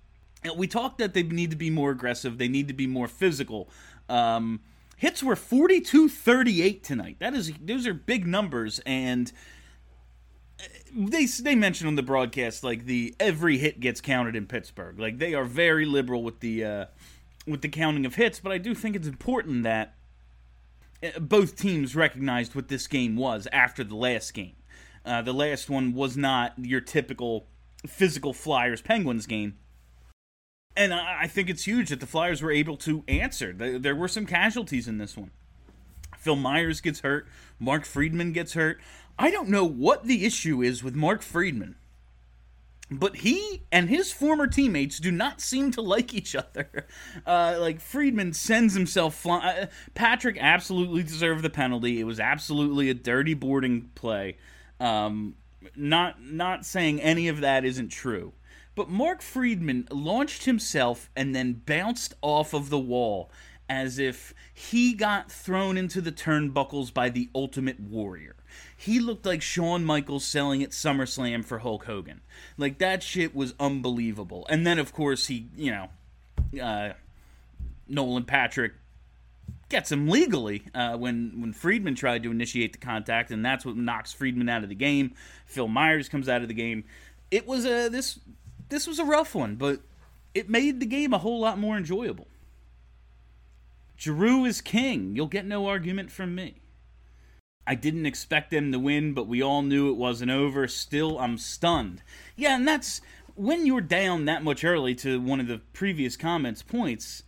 we 0.57 0.67
talked 0.67 0.97
that 0.97 1.13
they 1.13 1.23
need 1.23 1.51
to 1.51 1.55
be 1.55 1.69
more 1.69 1.91
aggressive. 1.91 2.37
They 2.37 2.47
need 2.47 2.67
to 2.67 2.73
be 2.73 2.87
more 2.87 3.07
physical. 3.07 3.69
Um, 4.09 4.61
hits 4.97 5.23
were 5.23 5.35
42-38 5.35 6.83
tonight. 6.83 7.17
That 7.19 7.33
is 7.33 7.51
those 7.61 7.87
are 7.87 7.93
big 7.93 8.25
numbers 8.27 8.79
and 8.85 9.31
uh, 10.59 10.65
they 10.95 11.25
they 11.25 11.55
mentioned 11.55 11.87
on 11.87 11.95
the 11.95 12.03
broadcast 12.03 12.63
like 12.63 12.85
the 12.85 13.15
every 13.19 13.57
hit 13.57 13.79
gets 13.79 14.01
counted 14.01 14.35
in 14.35 14.45
Pittsburgh. 14.45 14.99
Like 14.99 15.17
they 15.17 15.33
are 15.33 15.45
very 15.45 15.85
liberal 15.85 16.23
with 16.23 16.39
the 16.39 16.63
uh, 16.63 16.85
with 17.47 17.61
the 17.61 17.69
counting 17.69 18.05
of 18.05 18.15
hits, 18.15 18.39
but 18.39 18.51
I 18.51 18.57
do 18.57 18.73
think 18.73 18.95
it's 18.95 19.07
important 19.07 19.63
that 19.63 19.95
uh, 21.03 21.19
both 21.19 21.55
teams 21.55 21.95
recognized 21.95 22.55
what 22.55 22.67
this 22.67 22.87
game 22.87 23.15
was 23.15 23.47
after 23.51 23.83
the 23.83 23.95
last 23.95 24.33
game. 24.33 24.55
Uh, 25.05 25.21
the 25.21 25.33
last 25.33 25.69
one 25.69 25.93
was 25.93 26.15
not 26.15 26.53
your 26.57 26.79
typical 26.79 27.47
physical 27.85 28.33
Flyers 28.33 28.81
Penguins 28.81 29.27
game. 29.27 29.57
And 30.75 30.93
I 30.93 31.27
think 31.27 31.49
it's 31.49 31.65
huge 31.65 31.89
that 31.89 31.99
the 31.99 32.07
Flyers 32.07 32.41
were 32.41 32.51
able 32.51 32.77
to 32.77 33.03
answer. 33.07 33.53
There 33.53 33.95
were 33.95 34.07
some 34.07 34.25
casualties 34.25 34.87
in 34.87 34.97
this 34.97 35.15
one. 35.15 35.31
Phil 36.17 36.35
Myers 36.35 36.81
gets 36.81 37.01
hurt. 37.01 37.27
Mark 37.59 37.85
Friedman 37.85 38.31
gets 38.31 38.53
hurt. 38.53 38.79
I 39.19 39.29
don't 39.29 39.49
know 39.49 39.65
what 39.65 40.05
the 40.05 40.25
issue 40.25 40.61
is 40.63 40.83
with 40.83 40.95
Mark 40.95 41.21
Friedman, 41.21 41.75
but 42.89 43.17
he 43.17 43.61
and 43.71 43.89
his 43.89 44.11
former 44.11 44.47
teammates 44.47 44.99
do 44.99 45.11
not 45.11 45.41
seem 45.41 45.69
to 45.71 45.81
like 45.81 46.13
each 46.13 46.35
other. 46.35 46.87
Uh, 47.25 47.57
like 47.59 47.79
Friedman 47.79 48.33
sends 48.33 48.73
himself 48.73 49.15
flying. 49.15 49.43
Uh, 49.43 49.65
Patrick 49.93 50.37
absolutely 50.39 51.03
deserved 51.03 51.43
the 51.43 51.49
penalty. 51.49 51.99
It 51.99 52.03
was 52.03 52.19
absolutely 52.19 52.89
a 52.89 52.93
dirty 52.93 53.33
boarding 53.33 53.91
play. 53.95 54.37
Um, 54.79 55.35
not 55.75 56.21
not 56.21 56.65
saying 56.65 57.01
any 57.01 57.27
of 57.27 57.41
that 57.41 57.63
isn't 57.63 57.89
true, 57.89 58.33
but 58.75 58.89
Mark 58.89 59.21
Friedman 59.21 59.87
launched 59.91 60.45
himself 60.45 61.09
and 61.15 61.35
then 61.35 61.61
bounced 61.65 62.13
off 62.21 62.53
of 62.53 62.69
the 62.69 62.79
wall 62.79 63.29
as 63.69 63.97
if 63.97 64.33
he 64.53 64.93
got 64.93 65.31
thrown 65.31 65.77
into 65.77 66.01
the 66.01 66.11
turnbuckles 66.11 66.93
by 66.93 67.09
the 67.09 67.29
Ultimate 67.33 67.79
Warrior. 67.79 68.35
He 68.75 68.99
looked 68.99 69.25
like 69.25 69.41
Shawn 69.41 69.85
Michaels 69.85 70.25
selling 70.25 70.61
at 70.61 70.71
SummerSlam 70.71 71.45
for 71.45 71.59
Hulk 71.59 71.85
Hogan. 71.85 72.21
Like 72.57 72.79
that 72.79 73.01
shit 73.01 73.33
was 73.33 73.53
unbelievable. 73.59 74.45
And 74.49 74.67
then 74.67 74.79
of 74.79 74.93
course 74.93 75.27
he, 75.27 75.47
you 75.55 75.71
know, 75.71 76.61
uh, 76.61 76.93
Nolan 77.87 78.25
Patrick 78.25 78.73
gets 79.69 79.91
him 79.91 80.07
legally 80.07 80.63
uh, 80.75 80.95
when 80.97 81.41
when 81.41 81.53
Friedman 81.53 81.95
tried 81.95 82.23
to 82.23 82.31
initiate 82.31 82.73
the 82.73 82.79
contact, 82.79 83.31
and 83.31 83.43
that's 83.43 83.65
what 83.65 83.75
knocks 83.75 84.13
Friedman 84.13 84.49
out 84.49 84.63
of 84.63 84.69
the 84.69 84.75
game. 84.75 85.13
Phil 85.45 85.67
Myers 85.67 86.09
comes 86.09 86.29
out 86.29 86.41
of 86.41 86.47
the 86.47 86.53
game. 86.53 86.83
It 87.31 87.47
was 87.47 87.65
a 87.65 87.89
this 87.89 88.19
this 88.73 88.87
was 88.87 88.99
a 88.99 89.05
rough 89.05 89.35
one, 89.35 89.55
but 89.55 89.81
it 90.33 90.49
made 90.49 90.79
the 90.79 90.85
game 90.85 91.13
a 91.13 91.19
whole 91.19 91.39
lot 91.39 91.59
more 91.59 91.77
enjoyable. 91.77 92.27
Giroux 93.97 94.45
is 94.45 94.61
king. 94.61 95.15
You'll 95.15 95.27
get 95.27 95.45
no 95.45 95.67
argument 95.67 96.11
from 96.11 96.35
me. 96.35 96.55
I 97.65 97.75
didn't 97.75 98.05
expect 98.05 98.51
them 98.51 98.71
to 98.71 98.79
win, 98.79 99.13
but 99.13 99.27
we 99.27 99.41
all 99.41 99.61
knew 99.61 99.89
it 99.89 99.97
wasn't 99.97 100.31
over. 100.31 100.67
Still, 100.67 101.19
I'm 101.19 101.37
stunned. 101.37 102.03
Yeah, 102.35 102.55
and 102.55 102.67
that's 102.67 102.99
when 103.35 103.65
you're 103.65 103.81
down 103.81 104.25
that 104.25 104.43
much 104.43 104.65
early 104.65 104.93
to 104.95 105.21
one 105.21 105.39
of 105.39 105.47
the 105.47 105.61
previous 105.71 106.17
comments 106.17 106.61
points 106.61 107.23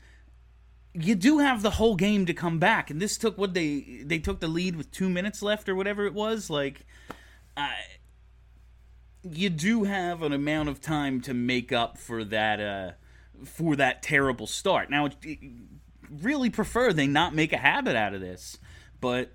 you 0.98 1.16
do 1.16 1.40
have 1.40 1.62
the 1.62 1.72
whole 1.72 1.96
game 1.96 2.26
to 2.26 2.34
come 2.34 2.58
back, 2.58 2.90
and 2.90 3.02
this 3.02 3.18
took 3.18 3.38
what 3.38 3.54
they 3.54 4.02
they 4.06 4.20
took 4.20 4.40
the 4.40 4.48
lead 4.48 4.76
with 4.76 4.92
two 4.92 5.10
minutes 5.10 5.42
left 5.42 5.68
or 5.68 5.76
whatever 5.76 6.06
it 6.06 6.14
was. 6.14 6.50
Like, 6.50 6.86
I, 7.58 7.74
you 9.32 9.50
do 9.50 9.84
have 9.86 10.22
an 10.22 10.34
amount 10.34 10.70
of 10.70 10.82
time 10.82 11.22
to 11.22 11.34
make 11.34 11.72
up 11.72 11.98
for 11.98 12.24
that 12.26 12.60
uh, 12.60 12.92
for 13.46 13.76
that 13.76 14.04
terrible 14.04 14.48
start. 14.48 14.90
Now, 14.90 15.10
really 16.10 16.50
prefer 16.50 16.94
they 16.94 17.08
not 17.08 17.34
make 17.34 17.52
a 17.52 17.58
habit 17.58 17.96
out 17.96 18.14
of 18.14 18.22
this, 18.22 18.58
but 19.02 19.32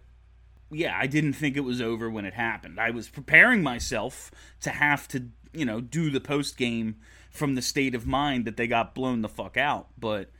yeah, 0.70 0.96
I 0.96 1.06
didn't 1.06 1.32
think 1.32 1.56
it 1.56 1.60
was 1.60 1.80
over 1.80 2.08
when 2.08 2.24
it 2.24 2.34
happened. 2.34 2.78
I 2.78 2.90
was 2.90 3.08
preparing 3.08 3.62
myself 3.62 4.30
to 4.60 4.70
have 4.70 5.08
to 5.08 5.26
you 5.52 5.64
know 5.64 5.80
do 5.80 6.10
the 6.10 6.20
post 6.20 6.56
game 6.56 6.96
from 7.30 7.54
the 7.54 7.62
state 7.62 7.94
of 7.94 8.06
mind 8.06 8.44
that 8.44 8.56
they 8.56 8.66
got 8.66 8.94
blown 8.94 9.22
the 9.22 9.28
fuck 9.28 9.56
out, 9.56 9.88
but 9.98 10.30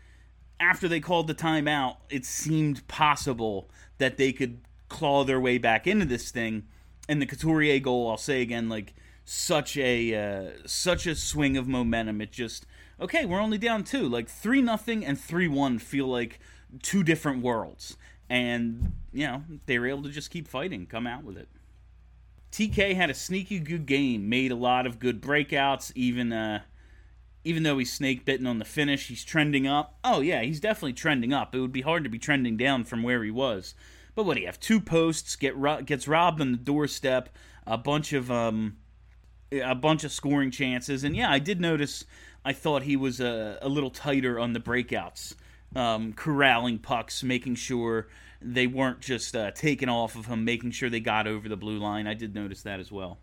after 0.61 0.87
they 0.87 1.01
called 1.01 1.27
the 1.27 1.35
timeout, 1.35 1.97
it 2.11 2.25
seemed 2.25 2.87
possible 2.87 3.71
that 3.99 4.19
they 4.19 4.33
could 4.33 4.61
claw 4.89 5.25
their 5.25 5.41
way 5.41 5.57
back 5.57 5.87
into 5.87 6.05
this 6.05 6.31
thing. 6.31 6.65
And 7.09 7.21
the 7.21 7.27
Couturier 7.27 7.81
goal, 7.81 8.11
I'll 8.11 8.19
say 8.19 8.43
again, 8.43 8.69
like 8.69 8.95
such 9.33 9.77
a 9.77 10.13
uh, 10.15 10.51
such 10.67 11.07
a 11.07 11.15
swing 11.15 11.57
of 11.57 11.69
momentum. 11.69 12.21
It 12.21 12.33
just 12.33 12.67
okay, 13.01 13.25
we're 13.25 13.41
only 13.41 13.59
down 13.59 13.85
two. 13.85 14.09
Like 14.09 14.29
three 14.29 14.61
nothing 14.61 15.07
and 15.07 15.19
three 15.21 15.47
one 15.47 15.79
feel 15.79 16.09
like 16.09 16.41
two 16.83 17.05
different 17.05 17.41
worlds. 17.41 17.97
And 18.29 18.93
you 19.13 19.27
know 19.29 19.45
they 19.67 19.79
were 19.79 19.87
able 19.87 20.03
to 20.03 20.09
just 20.09 20.33
keep 20.33 20.49
fighting, 20.49 20.85
come 20.85 21.07
out 21.07 21.23
with 21.23 21.37
it. 21.37 21.49
TK 22.51 22.97
had 22.97 23.09
a 23.09 23.15
sneaky 23.15 23.61
good 23.61 23.87
game, 23.87 24.29
made 24.29 24.51
a 24.51 24.57
lot 24.57 24.85
of 24.85 24.99
good 24.99 25.23
breakouts, 25.23 25.93
even 25.95 26.33
uh, 26.33 26.63
even 27.45 27.63
though 27.63 27.79
he's 27.79 27.93
snake 27.93 28.25
bitten 28.25 28.49
on 28.49 28.59
the 28.59 28.65
finish, 28.65 29.07
he's 29.07 29.25
trending 29.25 29.65
up. 29.65 29.97
Oh 30.03 30.21
yeah, 30.21 30.43
he's 30.43 30.59
definitely 30.59 30.95
trending 30.95 31.33
up. 31.33 31.55
It 31.55 31.61
would 31.61 31.73
be 31.73 31.83
hard 31.83 32.03
to 32.03 32.11
be 32.11 32.19
trending 32.19 32.57
down 32.57 32.83
from 32.83 33.05
where 33.05 33.23
he 33.23 33.31
was. 33.31 33.77
But 34.17 34.25
what 34.25 34.35
do 34.35 34.41
you 34.41 34.47
have? 34.47 34.59
Two 34.59 34.81
posts, 34.81 35.37
get 35.37 35.55
gets 35.87 36.09
robbed 36.09 36.41
on 36.41 36.51
the 36.51 36.59
doorstep, 36.59 37.29
a 37.65 37.79
bunch 37.79 38.13
of 38.13 38.29
um, 38.29 38.77
a 39.53 39.75
bunch 39.75 40.05
of 40.05 40.13
scoring 40.13 40.51
chances, 40.51 41.05
and 41.05 41.17
yeah, 41.17 41.31
I 41.31 41.39
did 41.39 41.61
notice. 41.61 42.05
I 42.45 42.53
thought 42.53 42.85
he 42.85 42.97
was 42.97 43.21
a, 43.21 43.59
a 43.61 43.69
little 43.69 43.91
tighter 43.91 44.39
on 44.39 44.55
the 44.55 44.61
breakouts 44.61 45.35
um, 45.75 46.13
corralling 46.13 46.79
pucks, 46.79 47.23
making 47.23 47.55
sure 47.57 48.09
they 48.41 48.67
weren't 48.67 49.01
just 49.01 49.37
uh, 49.37 49.51
taken 49.53 49.89
off 49.89 50.17
of 50.17 50.27
him, 50.27 50.45
making 50.45 50.71
sure 50.73 50.91
they 50.91 51.01
got 51.01 51.27
over 51.27 51.49
the 51.49 51.57
blue 51.57 51.79
line. 51.79 52.07
I 52.07 52.15
did 52.15 52.35
notice 52.35 52.63
that 52.63 52.81
as 52.81 52.91
well. 52.91 53.19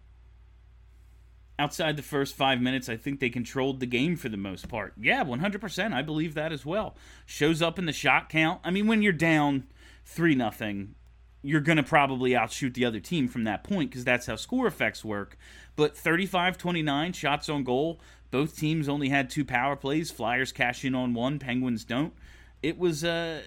Outside 1.59 1.97
the 1.97 2.03
first 2.03 2.35
five 2.35 2.61
minutes, 2.61 2.87
I 2.87 2.97
think 2.97 3.19
they 3.19 3.29
controlled 3.29 3.79
the 3.79 3.87
game 3.87 4.15
for 4.15 4.29
the 4.29 4.37
most 4.37 4.69
part. 4.69 4.93
Yeah, 4.99 5.23
100%. 5.23 5.91
I 5.91 6.03
believe 6.03 6.35
that 6.35 6.51
as 6.51 6.65
well. 6.65 6.95
Shows 7.25 7.63
up 7.63 7.79
in 7.79 7.85
the 7.85 7.93
shot 7.93 8.29
count. 8.29 8.61
I 8.63 8.69
mean, 8.69 8.85
when 8.85 9.01
you're 9.01 9.11
down 9.11 9.63
3 10.05 10.35
nothing, 10.35 10.93
you're 11.41 11.61
going 11.61 11.77
to 11.77 11.83
probably 11.83 12.35
outshoot 12.35 12.73
the 12.73 12.85
other 12.85 12.99
team 12.99 13.27
from 13.27 13.43
that 13.45 13.63
point 13.63 13.89
because 13.89 14.03
that's 14.03 14.25
how 14.25 14.35
score 14.35 14.67
effects 14.67 15.05
work. 15.05 15.37
But 15.75 15.95
35 15.95 16.57
29 16.57 17.13
shots 17.13 17.49
on 17.49 17.63
goal. 17.63 17.99
Both 18.29 18.57
teams 18.57 18.89
only 18.89 19.09
had 19.09 19.29
two 19.29 19.45
power 19.45 19.75
plays. 19.75 20.11
Flyers 20.11 20.51
cash 20.51 20.83
in 20.83 20.95
on 20.95 21.13
one, 21.13 21.39
Penguins 21.39 21.85
don't. 21.85 22.13
It 22.61 22.77
was 22.77 23.03
uh, 23.03 23.41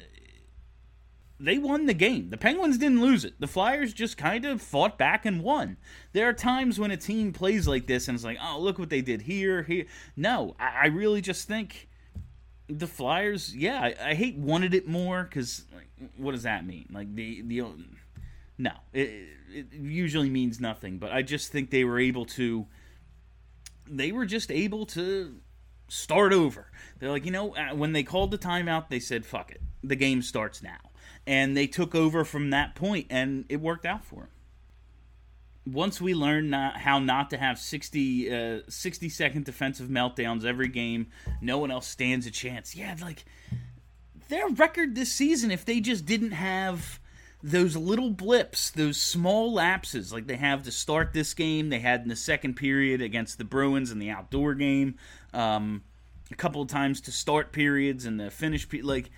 they 1.39 1.59
won 1.59 1.87
the 1.87 1.95
game. 1.95 2.31
The 2.31 2.37
Penguins 2.37 2.79
didn't 2.79 3.01
lose 3.01 3.25
it. 3.25 3.35
The 3.41 3.47
Flyers 3.47 3.93
just 3.93 4.17
kind 4.17 4.45
of 4.45 4.63
fought 4.63 4.97
back 4.97 5.27
and 5.27 5.43
won. 5.43 5.79
There 6.13 6.29
are 6.29 6.33
times 6.33 6.79
when 6.79 6.91
a 6.91 6.97
team 6.97 7.33
plays 7.33 7.67
like 7.67 7.87
this 7.87 8.09
and 8.09 8.15
it's 8.15 8.25
like, 8.25 8.39
oh, 8.43 8.59
look 8.61 8.79
what 8.79 8.91
they 8.91 9.01
did 9.01 9.23
here, 9.23 9.63
here. 9.63 9.87
No, 10.17 10.55
I, 10.61 10.83
I 10.83 10.87
really 10.87 11.21
just 11.21 11.49
think 11.49 11.89
the 12.79 12.87
Flyers, 12.87 13.55
yeah, 13.55 13.81
I, 13.81 14.11
I 14.11 14.15
hate 14.15 14.37
wanted 14.37 14.75
it 14.75 14.87
more 14.87 15.25
because 15.25 15.65
like, 15.75 15.89
what 16.17 16.33
does 16.33 16.45
that 16.45 16.67
mean? 16.67 16.89
Like 16.93 17.15
the 17.15 17.43
the 17.43 17.65
no, 18.59 18.73
it, 18.93 19.29
it 19.51 19.67
usually 19.73 20.31
means 20.31 20.61
nothing. 20.61 20.99
But 20.99 21.13
I 21.13 21.23
just 21.23 21.53
think 21.53 21.71
they 21.71 21.85
were 21.85 21.99
able 21.99 22.27
to. 22.27 22.67
They 23.89 24.13
were 24.13 24.27
just 24.27 24.53
able 24.53 24.87
to 24.87 25.41
start 25.89 26.33
over. 26.33 26.71
They're 26.99 27.11
like, 27.11 27.25
you 27.25 27.33
know, 27.33 27.55
uh, 27.57 27.75
when 27.75 27.93
they 27.93 28.05
called 28.05 28.31
the 28.31 28.39
timeout, 28.39 28.89
they 28.89 29.01
said, 29.01 29.27
"Fuck 29.27 29.51
it, 29.51 29.61
the 29.83 29.97
game 29.97 30.23
starts 30.23 30.63
now." 30.63 30.79
and 31.27 31.57
they 31.57 31.67
took 31.67 31.95
over 31.95 32.25
from 32.25 32.51
that 32.51 32.75
point, 32.75 33.07
and 33.11 33.45
it 33.49 33.61
worked 33.61 33.87
out 33.87 34.05
for 34.05 34.23
them. 34.23 34.29
Once 35.73 36.01
we 36.01 36.15
learn 36.15 36.51
not, 36.51 36.77
how 36.77 36.99
not 36.99 37.31
to 37.31 37.37
have 37.37 37.59
60, 37.59 38.33
uh, 38.33 38.61
60 38.69 39.09
second 39.09 39.45
defensive 39.45 39.89
meltdowns 39.89 40.45
every 40.45 40.69
game, 40.69 41.07
no 41.41 41.59
one 41.59 41.71
else 41.71 41.87
stands 41.87 42.27
a 42.27 42.31
chance. 42.31 42.75
Yeah, 42.75 42.97
like 43.01 43.25
their 44.29 44.49
record 44.49 44.95
this 44.95 45.13
season, 45.13 45.51
if 45.51 45.65
they 45.65 45.81
just 45.81 46.07
didn't 46.07 46.33
have 46.33 47.01
those 47.43 47.77
little 47.77 48.11
blips, 48.11 48.71
those 48.71 49.01
small 49.01 49.53
lapses 49.53 50.13
like 50.13 50.27
they 50.27 50.37
have 50.37 50.63
to 50.65 50.73
start 50.73 51.13
this 51.13 51.35
game, 51.35 51.69
they 51.69 51.79
had 51.79 52.03
in 52.03 52.09
the 52.09 52.17
second 52.17 52.55
period 52.55 53.01
against 53.01 53.39
the 53.39 53.45
Bruins 53.45 53.91
in 53.91 53.99
the 53.99 54.11
outdoor 54.11 54.55
game, 54.55 54.97
um, 55.33 55.83
a 56.31 56.37
couple 56.37 56.63
of 56.63 56.69
times 56.69 57.01
to 57.03 57.13
start 57.13 57.53
periods 57.53 58.05
and 58.05 58.21
the 58.21 58.31
finish, 58.31 58.69
pe- 58.69 58.83
like 58.83 59.11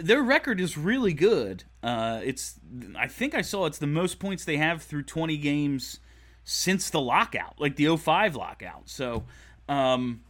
their 0.00 0.22
record 0.22 0.60
is 0.60 0.76
really 0.76 1.12
good. 1.12 1.64
Uh, 1.82 2.20
it's 2.24 2.58
I 2.96 3.08
think 3.08 3.34
I 3.34 3.42
saw 3.42 3.66
it's 3.66 3.78
the 3.78 3.86
most 3.86 4.18
points 4.18 4.44
they 4.44 4.56
have 4.56 4.82
through 4.82 5.04
20 5.04 5.36
games 5.38 6.00
since 6.44 6.90
the 6.90 7.00
lockout, 7.00 7.60
like 7.60 7.76
the 7.76 7.96
05 7.96 8.36
lockout. 8.36 8.88
So, 8.88 9.24
um, 9.68 10.22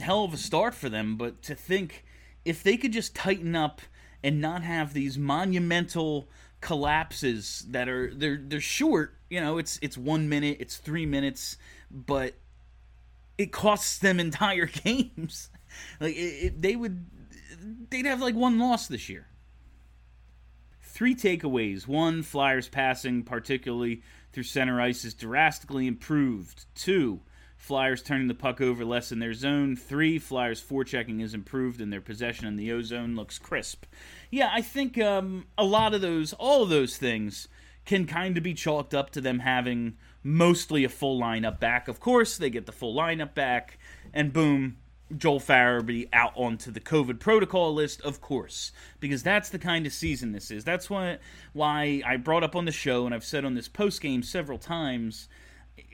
hell 0.00 0.24
of 0.24 0.32
a 0.32 0.36
start 0.36 0.74
for 0.74 0.88
them. 0.88 1.16
But 1.16 1.42
to 1.42 1.54
think 1.54 2.04
if 2.44 2.62
they 2.62 2.76
could 2.76 2.92
just 2.92 3.14
tighten 3.14 3.54
up 3.54 3.80
and 4.22 4.40
not 4.40 4.62
have 4.62 4.94
these 4.94 5.16
monumental 5.18 6.28
collapses 6.60 7.64
that 7.68 7.88
are 7.88 8.12
they're 8.14 8.40
they're 8.42 8.60
short. 8.60 9.14
You 9.30 9.40
know, 9.40 9.58
it's 9.58 9.78
it's 9.82 9.96
one 9.96 10.28
minute, 10.28 10.58
it's 10.60 10.76
three 10.76 11.06
minutes, 11.06 11.56
but 11.90 12.34
it 13.36 13.52
costs 13.52 13.98
them 13.98 14.18
entire 14.20 14.66
games. 14.66 15.50
like 16.00 16.16
it, 16.16 16.44
it, 16.44 16.62
they 16.62 16.76
would 16.76 17.06
they'd 17.90 18.06
have 18.06 18.20
like 18.20 18.34
one 18.34 18.58
loss 18.58 18.86
this 18.86 19.08
year. 19.08 19.26
Three 20.82 21.14
takeaways. 21.14 21.86
One, 21.86 22.22
Flyers 22.22 22.68
passing, 22.68 23.22
particularly 23.22 24.02
through 24.32 24.44
center 24.44 24.80
ice, 24.80 25.04
is 25.04 25.14
drastically 25.14 25.86
improved. 25.86 26.64
Two, 26.74 27.20
Flyers 27.56 28.02
turning 28.02 28.28
the 28.28 28.34
puck 28.34 28.60
over 28.60 28.84
less 28.84 29.12
in 29.12 29.18
their 29.18 29.34
zone. 29.34 29.76
Three, 29.76 30.18
Flyers 30.18 30.62
forechecking 30.62 31.22
is 31.22 31.34
improved 31.34 31.80
and 31.80 31.92
their 31.92 32.00
possession 32.00 32.46
in 32.46 32.56
the 32.56 32.72
O 32.72 32.82
zone 32.82 33.14
looks 33.16 33.38
crisp. 33.38 33.84
Yeah, 34.30 34.50
I 34.52 34.62
think 34.62 34.98
um, 34.98 35.46
a 35.56 35.64
lot 35.64 35.94
of 35.94 36.00
those, 36.00 36.32
all 36.32 36.62
of 36.62 36.68
those 36.68 36.96
things 36.96 37.48
can 37.84 38.06
kind 38.06 38.36
of 38.36 38.42
be 38.42 38.54
chalked 38.54 38.94
up 38.94 39.10
to 39.10 39.20
them 39.20 39.40
having 39.40 39.96
mostly 40.22 40.84
a 40.84 40.88
full 40.88 41.20
lineup 41.20 41.58
back. 41.58 41.88
Of 41.88 42.00
course, 42.00 42.36
they 42.36 42.50
get 42.50 42.66
the 42.66 42.72
full 42.72 42.94
lineup 42.94 43.34
back, 43.34 43.78
and 44.12 44.32
boom, 44.32 44.76
Joel 45.16 45.40
Farabee 45.40 46.08
out 46.12 46.32
onto 46.34 46.70
the 46.70 46.80
COVID 46.80 47.18
protocol 47.18 47.72
list, 47.72 48.00
of 48.02 48.20
course, 48.20 48.72
because 49.00 49.22
that's 49.22 49.48
the 49.48 49.58
kind 49.58 49.86
of 49.86 49.92
season 49.92 50.32
this 50.32 50.50
is. 50.50 50.64
That's 50.64 50.90
why 50.90 51.18
why 51.52 52.02
I 52.04 52.16
brought 52.16 52.44
up 52.44 52.54
on 52.54 52.66
the 52.66 52.72
show, 52.72 53.06
and 53.06 53.14
I've 53.14 53.24
said 53.24 53.44
on 53.44 53.54
this 53.54 53.68
post 53.68 54.00
game 54.00 54.22
several 54.22 54.58
times, 54.58 55.28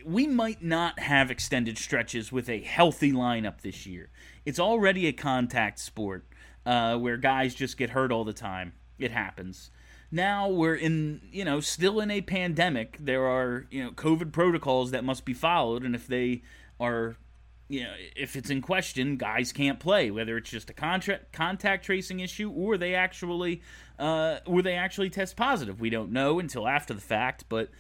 we 0.05 0.27
might 0.27 0.63
not 0.63 0.99
have 0.99 1.31
extended 1.31 1.79
stretches 1.79 2.33
with 2.33 2.49
a 2.49 2.61
healthy 2.61 3.13
lineup 3.13 3.61
this 3.61 3.87
year. 3.87 4.11
It's 4.45 4.59
already 4.59 5.07
a 5.07 5.13
contact 5.13 5.79
sport 5.79 6.25
uh, 6.67 6.97
where 6.97 7.17
guys 7.17 7.55
just 7.55 7.77
get 7.77 7.91
hurt 7.91 8.11
all 8.11 8.25
the 8.25 8.33
time. 8.33 8.73
It 8.99 9.11
happens. 9.11 9.71
Now 10.11 10.49
we're 10.49 10.77
in, 10.77 11.23
you 11.33 11.45
know, 11.45 11.61
still 11.61 12.01
in 12.01 12.11
a 12.11 12.21
pandemic. 12.21 12.97
There 13.01 13.27
are, 13.27 13.67
you 13.71 13.83
know, 13.83 13.91
COVID 13.91 14.33
protocols 14.33 14.91
that 14.93 15.05
must 15.05 15.25
be 15.25 15.35
followed, 15.35 15.83
and 15.83 15.95
if 15.95 16.07
they 16.07 16.43
are 16.79 17.17
you 17.75 17.83
know, 17.83 17.95
if 18.15 18.37
it's 18.37 18.51
in 18.51 18.63
question, 18.63 19.17
guys 19.17 19.53
can't 19.53 19.81
play. 19.81 20.11
Whether 20.11 20.37
it's 20.37 20.51
just 20.51 20.71
a 20.71 20.73
contract 20.73 21.33
contact 21.33 21.85
tracing 21.85 22.21
issue 22.21 22.51
or 22.51 22.79
they 22.79 22.95
actually, 22.95 23.63
uh, 23.99 24.39
or 24.47 24.63
they 24.63 24.75
actually 24.75 25.11
test 25.11 25.37
positive, 25.37 25.81
we 25.81 25.91
don't 25.91 26.13
know 26.13 26.39
until 26.39 26.69
after 26.69 26.95
the 26.95 27.01
fact. 27.01 27.47
But 27.49 27.71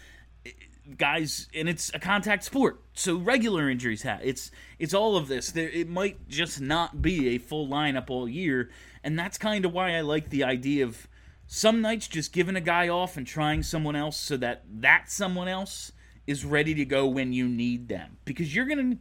eh, 0.44 0.50
guys, 0.96 1.48
and 1.54 1.68
it's 1.68 1.92
a 1.94 2.00
contact 2.00 2.42
sport, 2.42 2.83
so 2.94 3.16
regular 3.16 3.70
injuries 3.70 4.02
have 4.02 4.20
it's 4.24 4.50
it's 4.80 4.94
all 4.94 5.16
of 5.16 5.28
this. 5.28 5.52
There, 5.52 5.68
it 5.68 5.88
might 5.88 6.28
just 6.28 6.61
not 6.61 7.00
be 7.00 7.28
a 7.28 7.38
full 7.38 7.68
lineup 7.68 8.11
all 8.11 8.28
year, 8.28 8.70
and 9.04 9.16
that's 9.16 9.38
kind 9.38 9.64
of 9.64 9.72
why 9.72 9.96
I 9.96 10.00
like 10.00 10.30
the 10.30 10.42
idea 10.42 10.85
of 10.85 11.07
some 11.46 11.80
nights 11.80 12.09
just 12.09 12.33
giving 12.33 12.57
a 12.57 12.61
guy 12.61 12.88
off 12.88 13.16
and 13.16 13.26
trying 13.26 13.62
someone 13.62 13.94
else, 13.94 14.16
so 14.18 14.37
that 14.38 14.64
that 14.80 15.09
someone 15.09 15.46
else 15.46 15.92
is 16.26 16.44
ready 16.44 16.74
to 16.74 16.85
go 16.85 17.07
when 17.07 17.33
you 17.33 17.46
need 17.46 17.87
them, 17.87 18.16
because 18.24 18.52
you're 18.54 18.66
gonna 18.66 18.96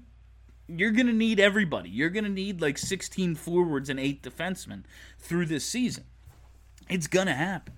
you're 0.68 0.92
going 0.92 1.08
to 1.08 1.14
need 1.14 1.40
everybody. 1.40 1.90
You're 1.90 2.10
going 2.10 2.24
to 2.24 2.30
need 2.30 2.62
like 2.62 2.78
16 2.78 3.36
forwards 3.36 3.90
and 3.90 4.00
8 4.00 4.24
defensemen 4.24 4.84
through 5.20 5.46
this 5.48 5.66
season. 5.66 6.06
It's 6.90 7.08
going 7.08 7.28
to 7.28 7.34
happen. 7.34 7.76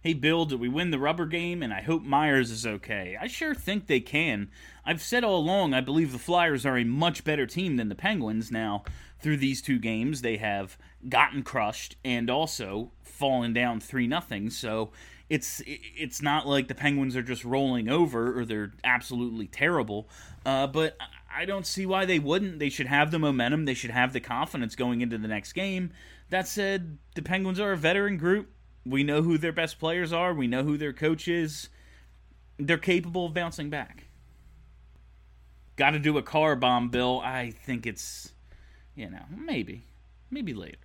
Hey, 0.00 0.12
Bill, 0.12 0.44
did 0.44 0.60
we 0.60 0.68
win 0.68 0.92
the 0.92 1.00
rubber 1.00 1.26
game? 1.26 1.62
And 1.62 1.72
I 1.72 1.82
hope 1.82 2.02
Myers 2.02 2.50
is 2.50 2.64
okay. 2.64 3.16
I 3.20 3.26
sure 3.26 3.54
think 3.54 3.86
they 3.86 3.98
can. 3.98 4.50
I've 4.84 5.02
said 5.02 5.24
all 5.24 5.38
along, 5.38 5.74
I 5.74 5.80
believe 5.80 6.12
the 6.12 6.18
Flyers 6.18 6.64
are 6.64 6.78
a 6.78 6.84
much 6.84 7.24
better 7.24 7.44
team 7.44 7.76
than 7.76 7.88
the 7.88 7.96
Penguins. 7.96 8.52
Now, 8.52 8.84
through 9.20 9.38
these 9.38 9.60
two 9.60 9.80
games, 9.80 10.22
they 10.22 10.36
have 10.36 10.78
gotten 11.08 11.42
crushed 11.42 11.96
and 12.04 12.30
also 12.30 12.92
fallen 13.02 13.52
down 13.52 13.80
3 13.80 14.08
0. 14.08 14.48
So 14.50 14.92
it's 15.28 15.60
it's 15.66 16.22
not 16.22 16.46
like 16.46 16.68
the 16.68 16.74
Penguins 16.74 17.16
are 17.16 17.22
just 17.22 17.44
rolling 17.44 17.88
over 17.88 18.38
or 18.38 18.44
they're 18.44 18.72
absolutely 18.84 19.48
terrible. 19.48 20.08
Uh, 20.44 20.68
but 20.68 20.96
I 21.36 21.44
don't 21.44 21.66
see 21.66 21.84
why 21.84 22.06
they 22.06 22.18
wouldn't. 22.18 22.58
They 22.58 22.70
should 22.70 22.86
have 22.86 23.10
the 23.10 23.18
momentum. 23.18 23.66
They 23.66 23.74
should 23.74 23.90
have 23.90 24.14
the 24.14 24.20
confidence 24.20 24.74
going 24.74 25.02
into 25.02 25.18
the 25.18 25.28
next 25.28 25.52
game. 25.52 25.92
That 26.30 26.48
said, 26.48 26.96
the 27.14 27.20
Penguins 27.20 27.60
are 27.60 27.72
a 27.72 27.76
veteran 27.76 28.16
group. 28.16 28.48
We 28.86 29.04
know 29.04 29.20
who 29.20 29.36
their 29.36 29.52
best 29.52 29.78
players 29.78 30.14
are. 30.14 30.32
We 30.32 30.46
know 30.46 30.62
who 30.62 30.78
their 30.78 30.94
coach 30.94 31.28
is. 31.28 31.68
They're 32.58 32.78
capable 32.78 33.26
of 33.26 33.34
bouncing 33.34 33.68
back. 33.68 34.04
Got 35.76 35.90
to 35.90 35.98
do 35.98 36.16
a 36.16 36.22
car 36.22 36.56
bomb, 36.56 36.88
Bill. 36.88 37.20
I 37.22 37.50
think 37.50 37.86
it's, 37.86 38.32
you 38.94 39.10
know, 39.10 39.24
maybe, 39.36 39.84
maybe 40.30 40.54
later. 40.54 40.78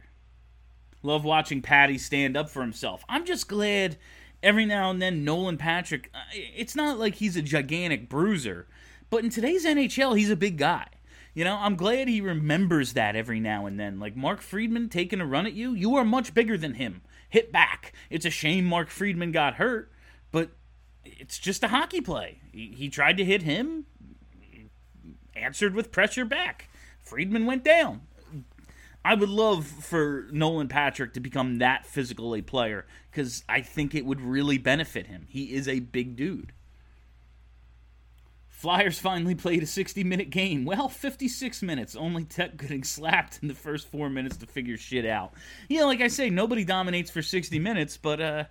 Love 1.01 1.23
watching 1.23 1.61
Patty 1.61 1.97
stand 1.97 2.35
up 2.35 2.49
for 2.49 2.61
himself. 2.61 3.05
I'm 3.07 3.25
just 3.25 3.47
glad 3.47 3.97
every 4.43 4.65
now 4.65 4.91
and 4.91 5.01
then 5.01 5.23
Nolan 5.23 5.57
Patrick. 5.57 6.09
Uh, 6.13 6.19
it's 6.33 6.75
not 6.75 6.99
like 6.99 7.15
he's 7.15 7.37
a 7.37 7.41
gigantic 7.41 8.09
bruiser 8.09 8.67
but 9.11 9.23
in 9.23 9.29
today's 9.29 9.65
NHL, 9.65 10.17
he's 10.17 10.31
a 10.31 10.35
big 10.35 10.57
guy. 10.57 10.87
You 11.33 11.43
know, 11.43 11.57
I'm 11.57 11.75
glad 11.75 12.07
he 12.07 12.21
remembers 12.21 12.93
that 12.93 13.15
every 13.15 13.39
now 13.39 13.65
and 13.65 13.79
then. 13.79 13.99
Like 13.99 14.15
Mark 14.15 14.41
Friedman 14.41 14.89
taking 14.89 15.21
a 15.21 15.25
run 15.25 15.45
at 15.45 15.53
you, 15.53 15.73
you 15.73 15.95
are 15.95 16.03
much 16.03 16.33
bigger 16.33 16.57
than 16.57 16.73
him. 16.73 17.01
Hit 17.29 17.51
back. 17.51 17.93
It's 18.09 18.25
a 18.25 18.29
shame 18.29 18.65
Mark 18.65 18.89
Friedman 18.89 19.31
got 19.31 19.55
hurt, 19.55 19.91
but 20.31 20.51
it's 21.05 21.37
just 21.37 21.63
a 21.63 21.67
hockey 21.67 22.01
play. 22.01 22.39
He, 22.51 22.89
tried 22.89 23.17
to 23.17 23.25
hit 23.25 23.43
him, 23.43 23.85
answered 25.35 25.75
with 25.75 25.91
pressure 25.91 26.25
back. 26.25 26.69
Friedman 27.01 27.45
went 27.45 27.63
down. 27.63 28.01
I 29.03 29.15
would 29.15 29.29
love 29.29 29.65
for 29.65 30.27
Nolan 30.31 30.67
Patrick 30.67 31.13
to 31.13 31.19
become 31.19 31.57
that 31.57 31.85
physical 31.85 32.35
a 32.35 32.41
player 32.41 32.85
because 33.09 33.43
I 33.49 33.61
think 33.61 33.95
it 33.95 34.05
would 34.05 34.21
really 34.21 34.57
benefit 34.57 35.07
him. 35.07 35.25
He 35.27 35.53
is 35.55 35.67
a 35.67 35.79
big 35.79 36.15
dude. 36.15 36.53
Flyers 38.61 38.99
finally 38.99 39.33
played 39.33 39.63
a 39.63 39.65
60 39.65 40.03
minute 40.03 40.29
game. 40.29 40.65
Well, 40.65 40.87
56 40.87 41.63
minutes, 41.63 41.95
only 41.95 42.25
Tech 42.25 42.57
getting 42.57 42.83
slapped 42.83 43.39
in 43.41 43.47
the 43.47 43.55
first 43.55 43.87
four 43.87 44.07
minutes 44.07 44.37
to 44.37 44.45
figure 44.45 44.77
shit 44.77 45.03
out. 45.03 45.33
Yeah, 45.67 45.85
like 45.85 45.99
I 45.99 46.09
say, 46.09 46.29
nobody 46.29 46.63
dominates 46.63 47.09
for 47.09 47.23
60 47.23 47.57
minutes, 47.57 47.97
but 47.97 48.21
uh, 48.21 48.43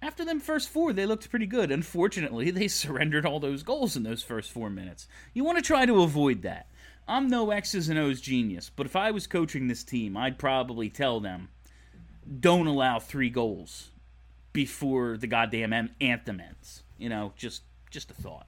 after 0.00 0.24
them 0.24 0.40
first 0.40 0.70
four, 0.70 0.94
they 0.94 1.04
looked 1.04 1.28
pretty 1.28 1.44
good. 1.44 1.70
Unfortunately, 1.70 2.50
they 2.50 2.66
surrendered 2.68 3.26
all 3.26 3.40
those 3.40 3.62
goals 3.62 3.94
in 3.94 4.04
those 4.04 4.22
first 4.22 4.50
four 4.52 4.70
minutes. 4.70 5.06
You 5.34 5.44
want 5.44 5.58
to 5.58 5.62
try 5.62 5.84
to 5.84 6.00
avoid 6.00 6.40
that. 6.42 6.70
I'm 7.06 7.28
no 7.28 7.50
X's 7.50 7.90
and 7.90 7.98
O's 7.98 8.22
genius, 8.22 8.70
but 8.74 8.86
if 8.86 8.96
I 8.96 9.10
was 9.10 9.26
coaching 9.26 9.68
this 9.68 9.84
team, 9.84 10.16
I'd 10.16 10.38
probably 10.38 10.88
tell 10.88 11.20
them 11.20 11.50
don't 12.40 12.68
allow 12.68 13.00
three 13.00 13.28
goals 13.28 13.90
before 14.54 15.18
the 15.18 15.26
goddamn 15.26 15.90
anthem 16.00 16.40
ends. 16.40 16.84
You 16.96 17.10
know, 17.10 17.34
just 17.36 17.64
just 17.90 18.10
a 18.10 18.14
thought. 18.14 18.46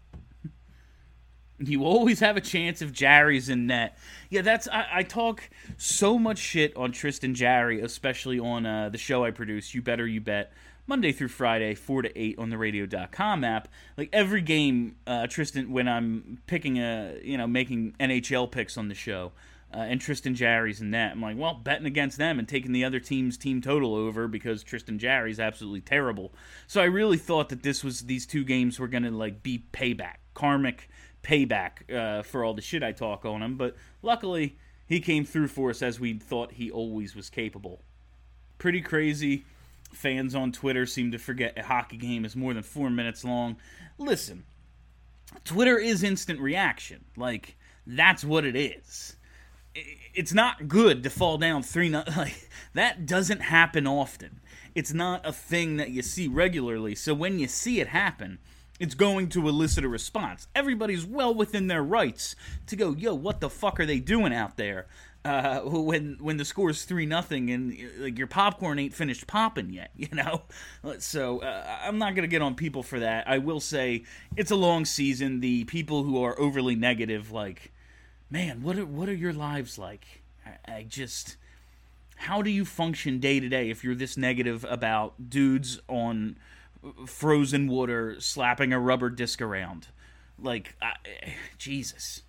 You 1.67 1.85
always 1.85 2.21
have 2.21 2.39
a 2.39 2.41
chance 2.41 2.81
if 2.81 2.91
Jarry's 2.91 3.51
in 3.51 3.67
net. 3.67 3.99
Yeah, 4.31 4.41
that's 4.41 4.67
I, 4.69 4.87
I 4.93 5.03
talk 5.03 5.51
so 5.77 6.19
much 6.19 6.39
shit 6.39 6.75
on 6.75 6.91
Tristan 6.91 7.35
Jarry, 7.35 7.83
especially 7.83 8.39
on 8.39 8.65
uh, 8.65 8.89
the 8.89 8.97
show 8.97 9.25
I 9.25 9.31
produce. 9.31 9.75
You 9.75 9.83
better, 9.83 10.07
you 10.07 10.23
bet. 10.23 10.53
Monday 10.87 11.13
through 11.13 11.29
Friday, 11.29 11.75
four 11.75 12.03
to 12.03 12.19
eight 12.19 12.39
on 12.39 12.51
the 12.51 12.59
Radio.com 12.59 13.45
app. 13.45 13.69
Like 13.97 14.09
every 14.13 14.41
game, 14.41 14.97
uh, 15.07 15.27
Tristan, 15.27 15.71
when 15.71 15.87
I'm 15.87 16.41
picking 16.47 16.79
a, 16.79 17.21
you 17.23 17.37
know, 17.37 17.47
making 17.47 17.95
NHL 18.01 18.51
picks 18.51 18.79
on 18.79 18.89
the 18.89 18.95
show, 18.95 19.33
uh, 19.73 19.79
and 19.79 20.01
Tristan 20.01 20.35
Jarry's 20.35 20.81
in 20.81 20.91
that. 20.91 21.13
I'm 21.13 21.23
like, 21.23 21.39
well, 21.39 21.55
betting 21.55 21.87
against 21.87 22.19
them 22.19 22.39
and 22.39 22.49
taking 22.49 22.73
the 22.73 22.85
other 22.85 22.99
team's 22.99 23.37
team 23.37 23.61
total 23.61 23.95
over 23.95 24.27
because 24.27 24.65
Tristan 24.65 24.99
Jarry's 24.99 25.39
absolutely 25.39 25.83
terrible. 25.83 26.33
So 26.67 26.81
I 26.81 26.87
really 26.87 27.19
thought 27.19 27.51
that 27.51 27.63
this 27.63 27.85
was 27.85 28.03
these 28.03 28.27
two 28.27 28.43
games 28.45 28.81
were 28.81 28.89
gonna 28.89 29.11
like 29.11 29.43
be 29.43 29.65
payback, 29.73 30.17
karmic 30.35 30.89
payback 31.23 31.93
uh, 31.93 32.23
for 32.23 32.45
all 32.45 32.55
the 32.55 32.63
shit 32.63 32.83
I 32.83 32.93
talk 32.93 33.25
on 33.25 33.43
him. 33.43 33.57
But 33.57 33.77
luckily, 34.03 34.57
he 34.87 35.01
came 35.01 35.25
through 35.25 35.49
for 35.49 35.71
us 35.71 35.83
as 35.83 36.01
we 36.01 36.15
thought 36.15 36.53
he 36.53 36.71
always 36.71 37.15
was 37.15 37.31
capable. 37.31 37.83
Pretty 38.59 38.81
crazy. 38.81 39.45
Fans 39.93 40.35
on 40.35 40.53
Twitter 40.53 40.87
seem 40.87 41.11
to 41.13 41.19
forget 41.19 41.59
a 41.59 41.63
hockey 41.63 41.97
game 41.97 42.25
is 42.25 42.37
more 42.37 42.55
than 42.55 42.63
four 42.63 42.91
minutes 42.91 43.25
long. 43.25 43.57
Listen, 43.99 44.45
Twitter 45.45 45.79
is 45.79 46.03
instant 46.03 46.41
reaction. 46.41 47.05
Like, 47.17 47.57
that's 47.87 48.25
what 48.25 48.45
it 48.45 48.57
is. 48.57 49.17
It's 50.15 50.33
not 50.33 50.69
good 50.69 51.03
to 51.05 51.11
fall 51.11 51.39
down 51.39 51.63
three. 51.63 51.91
Like 52.17 52.49
that 52.75 53.07
doesn't 53.07 53.41
happen 53.41 53.87
often. 53.87 54.41
It's 54.75 54.93
not 54.93 55.27
a 55.27 55.33
thing 55.33 55.77
that 55.77 55.91
you 55.91 56.03
see 56.03 56.29
regularly. 56.29 56.95
So 56.95 57.15
when 57.15 57.39
you 57.39 57.49
see 57.49 57.81
it 57.81 57.89
happen, 57.89 58.39
it's 58.81 58.95
going 58.95 59.29
to 59.29 59.47
elicit 59.47 59.85
a 59.85 59.89
response. 59.89 60.49
Everybody's 60.55 61.05
well 61.05 61.35
within 61.35 61.67
their 61.67 61.83
rights 61.83 62.35
to 62.67 62.75
go, 62.75 62.93
yo, 62.93 63.15
what 63.15 63.41
the 63.41 63.51
fuck 63.51 63.79
are 63.79 63.87
they 63.87 64.01
doing 64.01 64.33
out 64.33 64.57
there? 64.57 64.87
Uh, 65.23 65.61
when 65.65 66.17
when 66.19 66.39
the 66.39 66.47
score 66.47 66.71
is 66.71 66.85
three 66.87 67.05
nothing 67.05 67.51
and 67.51 67.77
like 67.99 68.17
your 68.17 68.27
popcorn 68.27 68.79
ain't 68.79 68.95
finished 68.95 69.27
popping 69.27 69.71
yet, 69.71 69.91
you 69.97 70.09
know. 70.13 70.43
So 70.99 71.41
uh, 71.41 71.79
I'm 71.83 71.99
not 71.99 72.15
gonna 72.15 72.27
get 72.27 72.41
on 72.41 72.55
people 72.55 72.83
for 72.83 72.99
that. 73.01 73.29
I 73.29 73.37
will 73.39 73.61
say 73.61 74.05
it's 74.35 74.51
a 74.51 74.57
long 74.57 74.87
season. 74.87 75.41
The 75.41 75.65
people 75.65 76.03
who 76.03 76.25
are 76.25 76.39
overly 76.41 76.75
negative, 76.75 77.31
like, 77.31 77.73
man, 78.31 78.63
what 78.63 78.79
are 78.79 78.87
what 78.87 79.11
are 79.11 79.15
your 79.15 79.35
lives 79.35 79.79
like? 79.79 80.07
I, 80.47 80.77
I 80.77 80.83
just, 80.85 81.37
how 82.17 82.41
do 82.41 82.49
you 82.49 82.65
function 82.65 83.21
day 83.21 83.41
to 83.41 83.49
day 83.51 83.69
if 83.69 83.85
you're 83.85 83.95
this 83.95 84.17
negative 84.17 84.65
about 84.67 85.29
dudes 85.29 85.81
on 85.87 86.37
frozen 87.07 87.69
water 87.69 88.17
slapping 88.21 88.73
a 88.73 88.81
rubber 88.81 89.11
disc 89.11 89.41
around. 89.41 89.89
Like, 90.39 90.77
I, 90.81 90.95
Jesus. 91.59 92.23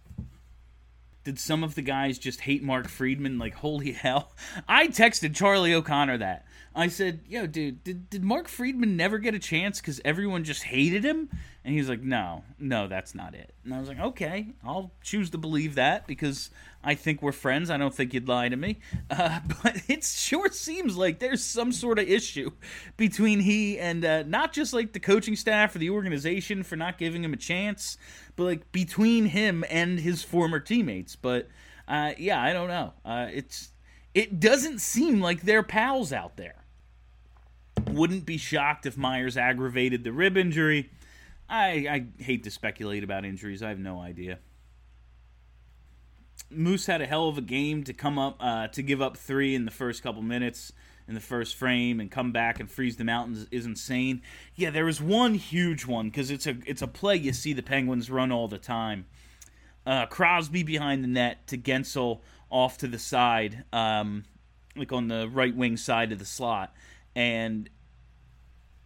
Did 1.24 1.40
some 1.40 1.64
of 1.64 1.76
the 1.76 1.82
guys 1.82 2.18
just 2.18 2.42
hate 2.42 2.64
Mark 2.64 2.88
Friedman? 2.88 3.38
Like, 3.38 3.56
holy 3.56 3.92
hell. 3.92 4.32
I 4.68 4.88
texted 4.88 5.36
Charlie 5.36 5.74
O'Connor 5.74 6.18
that. 6.20 6.46
I 6.74 6.88
said, 6.88 7.22
yo, 7.28 7.48
dude, 7.48 7.84
did, 7.84 8.10
did 8.10 8.24
Mark 8.24 8.48
Friedman 8.48 8.96
never 8.96 9.18
get 9.18 9.36
a 9.36 9.40
chance 9.40 9.82
because 9.82 10.00
everyone 10.06 10.44
just 10.44 10.64
hated 10.64 11.04
him? 11.04 11.30
And 11.64 11.76
he's 11.76 11.88
like, 11.88 12.02
no, 12.02 12.44
no, 12.58 12.88
that's 12.88 13.14
not 13.14 13.36
it. 13.36 13.54
And 13.64 13.74
I 13.74 13.80
was 13.80 13.88
like, 13.88 14.00
okay, 14.00 14.48
I'll 14.64 14.92
choose 15.04 15.30
to 15.30 15.38
believe 15.38 15.76
that 15.76 16.08
because 16.08 16.50
I 16.84 16.96
think 16.96 17.22
we're 17.22 17.32
friends. 17.32 17.70
I 17.70 17.78
don't 17.78 17.94
think 17.94 18.16
you'd 18.16 18.28
lie 18.28 18.50
to 18.50 18.56
me. 18.56 18.80
Uh, 19.12 19.42
but 19.64 19.84
it 19.88 20.04
sure 20.04 20.50
seems 20.50 20.98
like 20.98 21.20
there's 21.20 21.44
some 21.44 21.72
sort 21.72 22.00
of 22.00 22.10
issue 22.10 22.52
between 22.98 23.42
he 23.42 23.78
and 23.78 24.04
uh, 24.04 24.24
not 24.24 24.54
just 24.54 24.74
like 24.74 24.94
the 24.94 25.00
coaching 25.00 25.36
staff 25.36 25.76
or 25.76 25.80
the 25.80 25.92
organization 25.92 26.64
for 26.64 26.76
not 26.76 26.98
giving 26.98 27.24
him 27.24 27.34
a 27.34 27.38
chance, 27.38 27.98
but 28.36 28.46
like 28.46 28.72
between 28.72 29.26
him 29.26 29.64
and 29.70 30.00
his 30.00 30.24
former 30.24 30.60
teammates. 30.60 31.16
But 31.16 31.48
uh, 31.88 32.14
yeah, 32.18 32.42
I 32.42 32.54
don't 32.54 32.70
know. 32.70 32.94
Uh, 33.06 33.28
it's 33.32 33.70
it 34.16 34.40
doesn't 34.40 34.80
seem 34.80 35.22
like 35.22 35.42
they're 35.44 35.64
pals 35.64 36.12
out 36.12 36.38
there. 36.38 36.56
Wouldn't 37.88 38.26
be 38.26 38.38
shocked 38.38 38.88
if 38.88 38.98
Myers 38.98 39.38
aggravated 39.38 40.04
the 40.04 40.12
rib 40.12 40.38
injury. 40.38 40.90
I, 41.52 41.70
I 42.20 42.24
hate 42.24 42.44
to 42.46 42.52
speculate 42.52 43.04
about 43.04 43.26
injuries. 43.26 43.62
I 43.62 43.70
have 43.70 43.80
no 43.80 44.00
idea. 44.00 44.40
Moose 46.50 46.86
had 46.86 47.02
a 47.02 47.06
hell 47.06 47.28
of 47.28 47.38
a 47.38 47.42
game 47.42 47.84
to 47.84 47.94
come 47.94 48.18
up 48.18 48.38
uh, 48.40 48.68
to 48.70 48.82
give 48.82 49.02
up 49.02 49.18
three 49.18 49.54
in 49.54 49.66
the 49.66 49.72
first 49.72 50.02
couple 50.02 50.22
minutes 50.22 50.72
in 51.08 51.14
the 51.14 51.22
first 51.22 51.56
frame 51.56 52.00
and 52.00 52.10
come 52.10 52.32
back 52.32 52.60
and 52.60 52.72
freeze 52.72 52.96
the 52.96 53.04
mountains 53.04 53.48
is 53.52 53.66
insane. 53.66 54.22
Yeah, 54.56 54.70
there 54.70 54.86
was 54.86 55.02
one 55.02 55.34
huge 55.34 55.86
one 55.86 56.10
because 56.10 56.32
it's 56.32 56.48
a 56.48 56.56
it's 56.66 56.82
a 56.82 56.88
play 56.88 57.18
you 57.18 57.34
see 57.34 57.52
the 57.54 57.62
Penguins 57.62 58.10
run 58.10 58.32
all 58.32 58.48
the 58.48 58.58
time. 58.58 59.06
Uh, 59.86 60.06
Crosby 60.06 60.64
behind 60.64 61.04
the 61.04 61.08
net 61.08 61.48
to 61.48 61.58
Guentzel 61.58 62.22
off 62.50 62.78
to 62.78 62.88
the 62.88 63.00
side, 63.00 63.66
um, 63.74 64.24
like 64.76 64.94
on 64.94 65.08
the 65.10 65.28
right 65.28 65.56
wing 65.56 65.76
side 65.76 66.12
of 66.12 66.20
the 66.20 66.26
slot, 66.26 66.74
and 67.14 67.70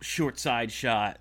short 0.02 0.40
side 0.40 0.72
shot. 0.72 1.20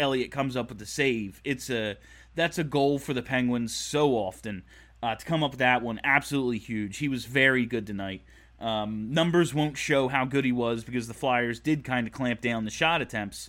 Elliott 0.00 0.30
comes 0.30 0.56
up 0.56 0.68
with 0.68 0.78
the 0.78 0.86
save. 0.86 1.40
It's 1.44 1.70
a 1.70 1.96
that's 2.34 2.58
a 2.58 2.64
goal 2.64 2.98
for 2.98 3.12
the 3.12 3.22
Penguins 3.22 3.74
so 3.74 4.12
often. 4.12 4.64
Uh, 5.02 5.14
to 5.14 5.24
come 5.24 5.42
up 5.42 5.52
with 5.52 5.58
that 5.60 5.82
one, 5.82 6.00
absolutely 6.04 6.58
huge. 6.58 6.98
He 6.98 7.08
was 7.08 7.24
very 7.24 7.64
good 7.64 7.86
tonight. 7.86 8.22
Um, 8.58 9.12
numbers 9.12 9.54
won't 9.54 9.78
show 9.78 10.08
how 10.08 10.26
good 10.26 10.44
he 10.44 10.52
was 10.52 10.84
because 10.84 11.08
the 11.08 11.14
Flyers 11.14 11.58
did 11.58 11.84
kind 11.84 12.06
of 12.06 12.12
clamp 12.12 12.42
down 12.42 12.64
the 12.64 12.70
shot 12.70 13.00
attempts 13.00 13.48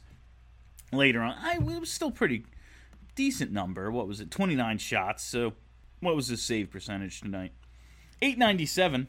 later 0.94 1.22
on. 1.22 1.36
I, 1.42 1.56
it 1.56 1.80
was 1.80 1.92
still 1.92 2.12
pretty 2.12 2.46
decent 3.16 3.52
number. 3.52 3.92
What 3.92 4.08
was 4.08 4.22
it? 4.22 4.32
29 4.32 4.78
shots. 4.78 5.24
So 5.24 5.54
what 6.00 6.16
was 6.16 6.30
his 6.30 6.42
save 6.42 6.72
percentage 6.72 7.20
tonight? 7.20 7.52
897. 8.22 9.08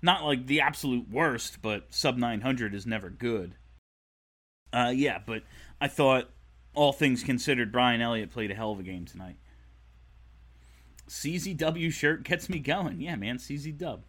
Not 0.00 0.24
like 0.24 0.46
the 0.46 0.60
absolute 0.60 1.10
worst, 1.10 1.62
but 1.62 1.86
sub 1.92 2.16
900 2.16 2.74
is 2.74 2.86
never 2.86 3.10
good. 3.10 3.56
Uh, 4.72 4.92
yeah, 4.94 5.18
but 5.24 5.42
I 5.80 5.88
thought, 5.88 6.28
all 6.74 6.92
things 6.92 7.22
considered, 7.22 7.72
Brian 7.72 8.00
Elliott 8.00 8.30
played 8.30 8.50
a 8.50 8.54
hell 8.54 8.72
of 8.72 8.80
a 8.80 8.82
game 8.82 9.04
tonight. 9.04 9.36
CZW 11.08 11.92
shirt 11.92 12.24
gets 12.24 12.48
me 12.48 12.58
going. 12.58 13.00
Yeah, 13.00 13.16
man, 13.16 13.38
CZ 13.38 13.76
Dub. 13.76 14.04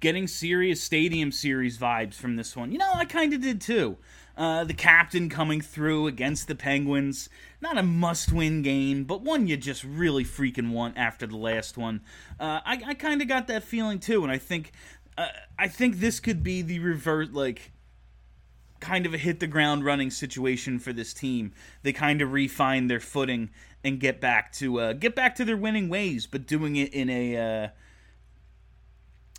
Getting 0.00 0.26
serious 0.26 0.82
Stadium 0.82 1.32
Series 1.32 1.78
vibes 1.78 2.14
from 2.14 2.36
this 2.36 2.54
one. 2.54 2.72
You 2.72 2.78
know, 2.78 2.90
I 2.94 3.04
kind 3.04 3.32
of 3.32 3.40
did 3.40 3.60
too. 3.60 3.96
Uh, 4.36 4.64
the 4.64 4.74
captain 4.74 5.28
coming 5.28 5.60
through 5.60 6.08
against 6.08 6.48
the 6.48 6.54
Penguins. 6.54 7.28
Not 7.60 7.78
a 7.78 7.82
must 7.82 8.32
win 8.32 8.62
game, 8.62 9.04
but 9.04 9.22
one 9.22 9.46
you 9.46 9.56
just 9.56 9.84
really 9.84 10.24
freaking 10.24 10.72
want 10.72 10.98
after 10.98 11.26
the 11.26 11.36
last 11.36 11.78
one. 11.78 12.02
Uh, 12.38 12.60
I, 12.64 12.82
I 12.88 12.94
kind 12.94 13.22
of 13.22 13.28
got 13.28 13.46
that 13.46 13.62
feeling 13.62 13.98
too, 13.98 14.22
and 14.22 14.32
I 14.32 14.38
think. 14.38 14.72
Uh, 15.16 15.28
I 15.56 15.68
think 15.68 16.00
this 16.00 16.18
could 16.18 16.42
be 16.42 16.60
the 16.60 16.80
revert, 16.80 17.32
like, 17.32 17.70
kind 18.84 19.06
of 19.06 19.14
a 19.14 19.18
hit 19.18 19.40
the 19.40 19.46
ground 19.46 19.82
running 19.84 20.10
situation 20.10 20.78
for 20.78 20.92
this 20.92 21.14
team. 21.14 21.52
They 21.82 21.92
kind 21.92 22.20
of 22.20 22.32
refine 22.32 22.86
their 22.88 23.00
footing 23.00 23.48
and 23.82 23.98
get 23.98 24.20
back 24.20 24.52
to 24.54 24.78
uh, 24.78 24.92
get 24.92 25.14
back 25.14 25.34
to 25.36 25.44
their 25.44 25.56
winning 25.56 25.88
ways, 25.88 26.26
but 26.26 26.46
doing 26.46 26.76
it 26.76 26.92
in 26.92 27.08
a 27.08 27.36
uh, 27.36 27.68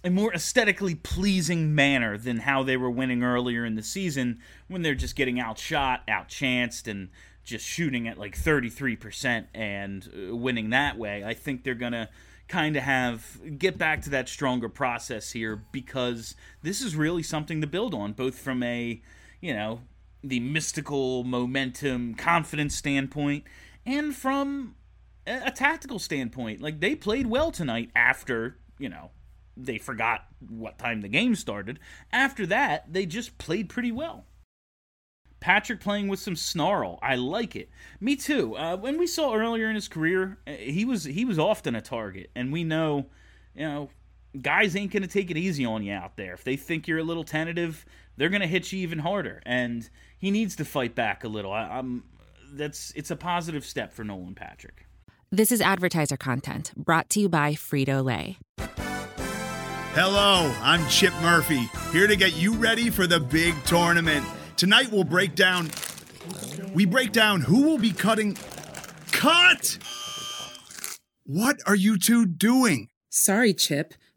a 0.03 0.09
more 0.09 0.33
aesthetically 0.33 0.95
pleasing 0.95 1.75
manner 1.75 2.17
than 2.17 2.37
how 2.37 2.63
they 2.63 2.75
were 2.75 2.89
winning 2.89 3.23
earlier 3.23 3.65
in 3.65 3.75
the 3.75 3.83
season 3.83 4.39
when 4.67 4.81
they're 4.81 4.95
just 4.95 5.15
getting 5.15 5.39
outshot, 5.39 6.05
outchanced, 6.07 6.87
and 6.87 7.09
just 7.43 7.65
shooting 7.65 8.07
at 8.07 8.17
like 8.17 8.35
33% 8.35 9.45
and 9.53 10.09
uh, 10.31 10.35
winning 10.35 10.71
that 10.71 10.97
way. 10.97 11.23
I 11.23 11.35
think 11.35 11.63
they're 11.63 11.75
going 11.75 11.93
to 11.93 12.09
kind 12.47 12.75
of 12.75 12.83
have 12.83 13.39
get 13.57 13.77
back 13.77 14.01
to 14.03 14.09
that 14.11 14.29
stronger 14.29 14.69
process 14.69 15.31
here 15.31 15.63
because 15.71 16.35
this 16.61 16.81
is 16.81 16.95
really 16.95 17.23
something 17.23 17.61
to 17.61 17.67
build 17.67 17.93
on 17.93 18.13
both 18.13 18.37
from 18.37 18.61
a, 18.61 19.01
you 19.41 19.53
know, 19.53 19.81
the 20.23 20.39
mystical 20.39 21.23
momentum, 21.23 22.15
confidence 22.15 22.75
standpoint 22.75 23.43
and 23.85 24.15
from 24.15 24.75
a, 25.27 25.47
a 25.47 25.51
tactical 25.51 25.99
standpoint. 25.99 26.61
Like 26.61 26.79
they 26.79 26.95
played 26.95 27.27
well 27.27 27.51
tonight 27.51 27.91
after, 27.95 28.57
you 28.79 28.89
know, 28.89 29.11
they 29.57 29.77
forgot 29.77 30.25
what 30.47 30.77
time 30.77 31.01
the 31.01 31.07
game 31.07 31.35
started. 31.35 31.79
After 32.11 32.45
that, 32.47 32.91
they 32.91 33.05
just 33.05 33.37
played 33.37 33.69
pretty 33.69 33.91
well. 33.91 34.25
Patrick 35.39 35.79
playing 35.79 36.07
with 36.07 36.19
some 36.19 36.35
snarl. 36.35 36.97
I 37.01 37.15
like 37.15 37.55
it. 37.55 37.69
Me 37.99 38.15
too. 38.15 38.57
Uh, 38.57 38.77
when 38.77 38.97
we 38.97 39.05
saw 39.05 39.35
earlier 39.35 39.69
in 39.69 39.75
his 39.75 39.87
career, 39.87 40.39
uh, 40.47 40.51
he 40.53 40.85
was 40.85 41.03
he 41.03 41.23
was 41.23 41.37
often 41.37 41.75
a 41.75 41.81
target, 41.81 42.31
and 42.35 42.51
we 42.51 42.63
know, 42.63 43.07
you 43.53 43.67
know, 43.67 43.89
guys 44.41 44.75
ain't 44.75 44.91
gonna 44.91 45.07
take 45.07 45.29
it 45.29 45.37
easy 45.37 45.63
on 45.63 45.83
you 45.83 45.93
out 45.93 46.17
there. 46.17 46.33
If 46.33 46.43
they 46.43 46.55
think 46.55 46.87
you're 46.87 46.97
a 46.97 47.03
little 47.03 47.23
tentative, 47.23 47.85
they're 48.17 48.29
gonna 48.29 48.47
hit 48.47 48.71
you 48.71 48.79
even 48.79 48.99
harder, 48.99 49.41
and 49.45 49.89
he 50.17 50.31
needs 50.31 50.55
to 50.57 50.65
fight 50.65 50.95
back 50.95 51.23
a 51.23 51.27
little. 51.27 51.51
I, 51.51 51.63
I'm 51.63 52.03
that's 52.53 52.91
it's 52.95 53.11
a 53.11 53.15
positive 53.15 53.65
step 53.65 53.93
for 53.93 54.03
Nolan 54.03 54.35
Patrick. 54.35 54.85
This 55.31 55.51
is 55.51 55.61
advertiser 55.61 56.17
content 56.17 56.71
brought 56.75 57.09
to 57.11 57.19
you 57.19 57.29
by 57.29 57.53
Frito 57.53 58.03
Lay. 58.03 58.37
Hello, 59.93 60.53
I'm 60.61 60.87
Chip 60.89 61.13
Murphy, 61.21 61.69
here 61.91 62.07
to 62.07 62.15
get 62.15 62.35
you 62.35 62.53
ready 62.53 62.89
for 62.89 63.07
the 63.07 63.19
big 63.19 63.55
tournament. 63.65 64.25
Tonight 64.57 64.91
we'll 64.91 65.03
break 65.05 65.35
down. 65.35 65.71
We 66.73 66.85
break 66.85 67.11
down 67.11 67.41
who 67.41 67.63
will 67.63 67.77
be 67.77 67.91
cutting. 67.91 68.37
Cut! 69.11 69.77
What 71.25 71.57
are 71.65 71.75
you 71.75 71.97
two 71.97 72.25
doing? 72.25 72.89
Sorry, 73.09 73.53
Chip. 73.53 73.93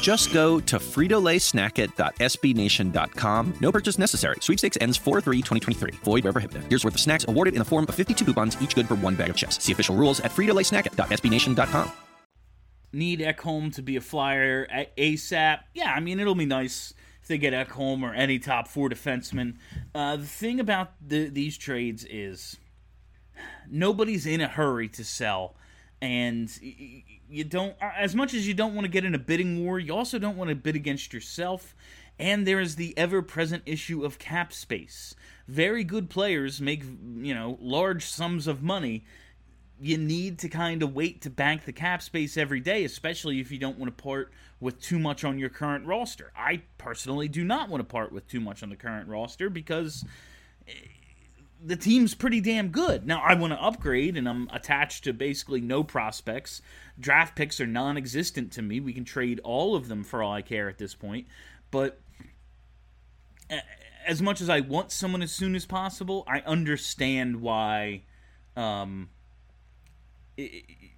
Just 0.00 0.32
go 0.32 0.60
to 0.60 0.78
fritolaysnackit.sbnation.com. 0.78 3.54
No 3.60 3.72
purchase 3.72 3.98
necessary. 3.98 4.36
Sweepstakes 4.40 4.78
ends 4.80 4.98
4-3-2023. 4.98 5.94
Void 5.96 6.24
where 6.24 6.32
prohibited. 6.32 6.64
Here's 6.68 6.84
worth 6.84 6.94
of 6.94 7.00
snacks 7.00 7.26
awarded 7.28 7.54
in 7.54 7.58
the 7.58 7.64
form 7.64 7.84
of 7.88 7.94
52 7.94 8.24
coupons, 8.24 8.56
each 8.60 8.74
good 8.74 8.88
for 8.88 8.94
one 8.96 9.14
bag 9.14 9.30
of 9.30 9.36
chips. 9.36 9.62
See 9.62 9.72
official 9.72 9.94
rules 9.94 10.18
at 10.20 10.32
fritolaysnackit.sbnation.com. 10.32 11.92
Need 12.92 13.20
Ekholm 13.20 13.74
to 13.74 13.82
be 13.82 13.96
a 13.96 14.00
flyer 14.00 14.66
at 14.70 14.96
ASAP. 14.96 15.60
Yeah, 15.74 15.92
I 15.92 16.00
mean, 16.00 16.20
it'll 16.20 16.34
be 16.36 16.46
nice 16.46 16.94
if 17.22 17.28
they 17.28 17.38
get 17.38 17.52
Ekholm 17.52 18.02
or 18.02 18.14
any 18.14 18.38
top 18.38 18.68
four 18.68 18.88
defenseman. 18.88 19.56
Uh, 19.94 20.16
the 20.16 20.26
thing 20.26 20.60
about 20.60 20.92
the, 21.00 21.28
these 21.28 21.56
trades 21.56 22.04
is 22.04 22.56
nobody's 23.68 24.26
in 24.26 24.40
a 24.40 24.48
hurry 24.48 24.88
to 24.90 25.04
sell. 25.04 25.56
And 26.00 26.50
you 27.28 27.44
don't, 27.44 27.74
uh, 27.80 27.90
as 27.96 28.14
much 28.14 28.34
as 28.34 28.46
you 28.46 28.54
don't 28.54 28.74
want 28.74 28.84
to 28.84 28.90
get 28.90 29.04
in 29.04 29.14
a 29.14 29.18
bidding 29.18 29.64
war, 29.64 29.78
you 29.78 29.94
also 29.94 30.18
don't 30.18 30.36
want 30.36 30.50
to 30.50 30.56
bid 30.56 30.76
against 30.76 31.12
yourself. 31.12 31.74
And 32.18 32.46
there 32.46 32.60
is 32.60 32.76
the 32.76 32.96
ever 32.96 33.22
present 33.22 33.64
issue 33.66 34.04
of 34.04 34.18
cap 34.18 34.52
space. 34.52 35.14
Very 35.48 35.82
good 35.82 36.08
players 36.08 36.60
make, 36.60 36.84
you 36.84 37.34
know, 37.34 37.58
large 37.60 38.06
sums 38.06 38.46
of 38.46 38.62
money. 38.62 39.04
You 39.80 39.98
need 39.98 40.38
to 40.40 40.48
kind 40.48 40.82
of 40.82 40.94
wait 40.94 41.22
to 41.22 41.30
bank 41.30 41.64
the 41.64 41.72
cap 41.72 42.02
space 42.02 42.36
every 42.36 42.60
day, 42.60 42.84
especially 42.84 43.40
if 43.40 43.50
you 43.50 43.58
don't 43.58 43.78
want 43.78 43.96
to 43.96 44.02
part 44.02 44.32
with 44.60 44.80
too 44.80 45.00
much 45.00 45.24
on 45.24 45.38
your 45.38 45.48
current 45.48 45.86
roster. 45.86 46.32
I 46.36 46.62
personally 46.78 47.26
do 47.26 47.42
not 47.42 47.68
want 47.68 47.80
to 47.80 47.84
part 47.84 48.12
with 48.12 48.28
too 48.28 48.40
much 48.40 48.62
on 48.62 48.70
the 48.70 48.76
current 48.76 49.08
roster 49.08 49.50
because 49.50 50.04
eh, 50.68 50.72
the 51.64 51.76
team's 51.76 52.14
pretty 52.14 52.40
damn 52.40 52.68
good. 52.68 53.06
Now 53.06 53.22
I 53.24 53.34
want 53.34 53.52
to 53.52 53.62
upgrade, 53.62 54.16
and 54.16 54.28
I'm 54.28 54.48
attached 54.52 55.04
to 55.04 55.12
basically 55.12 55.60
no 55.60 55.82
prospects. 55.82 56.60
Draft 57.00 57.34
picks 57.34 57.60
are 57.60 57.66
non-existent 57.66 58.52
to 58.52 58.62
me. 58.62 58.80
We 58.80 58.92
can 58.92 59.04
trade 59.04 59.40
all 59.42 59.74
of 59.74 59.88
them 59.88 60.04
for 60.04 60.22
all 60.22 60.32
I 60.32 60.42
care 60.42 60.68
at 60.68 60.78
this 60.78 60.94
point. 60.94 61.26
But 61.70 62.00
as 64.06 64.20
much 64.20 64.40
as 64.40 64.48
I 64.48 64.60
want 64.60 64.92
someone 64.92 65.22
as 65.22 65.32
soon 65.32 65.54
as 65.54 65.64
possible, 65.66 66.24
I 66.28 66.40
understand 66.40 67.40
why 67.40 68.02
um, 68.56 69.08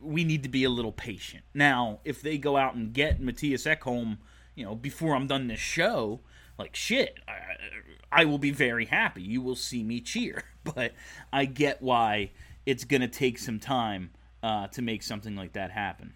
we 0.00 0.24
need 0.24 0.42
to 0.42 0.48
be 0.48 0.64
a 0.64 0.70
little 0.70 0.92
patient. 0.92 1.44
Now, 1.55 2.00
if 2.05 2.20
they 2.20 2.38
go 2.38 2.57
out 2.57 2.74
and 2.74 2.92
get 2.92 3.20
Matthias 3.20 3.64
Ekholm, 3.64 4.18
you 4.55 4.64
know, 4.64 4.74
before 4.74 5.14
I'm 5.14 5.26
done 5.26 5.46
this 5.46 5.61
show, 5.61 6.20
like 6.59 6.74
shit, 6.74 7.18
I, 7.29 8.20
I 8.22 8.24
will 8.24 8.38
be 8.38 8.50
very 8.50 8.87
happy. 8.87 9.22
You 9.22 9.42
will 9.42 9.57
see 9.57 9.83
me 9.83 10.00
cheer. 10.00 10.44
But 10.74 10.94
I 11.33 11.44
get 11.44 11.81
why 11.81 12.33
it's 12.64 12.85
going 12.85 13.02
to 13.02 13.09
take 13.09 13.38
some 13.38 13.59
time 13.61 14.11
uh, 14.42 14.66
to 14.68 14.83
make 14.83 15.02
something 15.02 15.37
like 15.37 15.52
that 15.55 15.70
happen. 15.70 16.14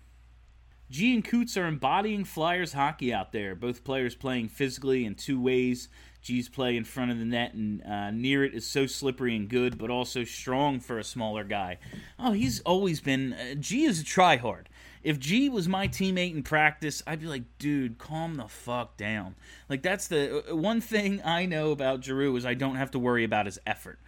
G 0.91 1.15
and 1.15 1.25
Coots 1.25 1.57
are 1.57 1.67
embodying 1.67 2.25
Flyers 2.25 2.73
hockey 2.73 3.15
out 3.15 3.31
there. 3.31 3.55
Both 3.55 3.85
players 3.85 4.17
playing 4.17 4.49
physically 4.49 5.05
in 5.05 5.15
two 5.15 5.41
ways. 5.41 5.89
G's 6.21 6.49
play 6.49 6.77
in 6.77 6.85
front 6.85 7.11
of 7.11 7.19
the 7.19 7.25
net 7.25 7.55
and 7.55 7.83
uh, 7.85 8.11
near 8.11 8.45
it 8.45 8.55
is 8.55 8.67
so 8.67 8.87
slippery 8.87 9.35
and 9.37 9.49
good, 9.49 9.79
but 9.79 9.91
also 9.91 10.25
strong 10.25 10.81
for 10.81 10.99
a 10.99 11.05
smaller 11.05 11.45
guy. 11.45 11.79
Oh, 12.19 12.33
he's 12.33 12.61
always 12.61 13.01
been. 13.01 13.33
Uh, 13.33 13.55
G 13.55 13.85
is 13.85 14.01
a 14.01 14.05
tryhard. 14.05 14.67
If 15.03 15.19
G 15.19 15.49
was 15.49 15.67
my 15.67 15.89
teammate 15.89 16.35
in 16.35 16.43
practice, 16.43 17.03
I'd 17.07 17.21
be 17.21 17.27
like, 17.27 17.45
dude, 17.59 17.97
calm 17.97 18.35
the 18.35 18.49
fuck 18.49 18.99
down. 18.99 19.35
Like 19.69 19.83
that's 19.83 20.09
the 20.09 20.51
uh, 20.51 20.57
one 20.57 20.81
thing 20.83 21.23
I 21.25 21.47
know 21.47 21.71
about 21.71 22.05
Giroux 22.05 22.37
is 22.37 22.45
I 22.45 22.55
don't 22.55 22.77
have 22.77 22.91
to 22.91 22.99
worry 22.99 23.25
about 23.25 23.47
his 23.47 23.59
effort. 23.67 23.99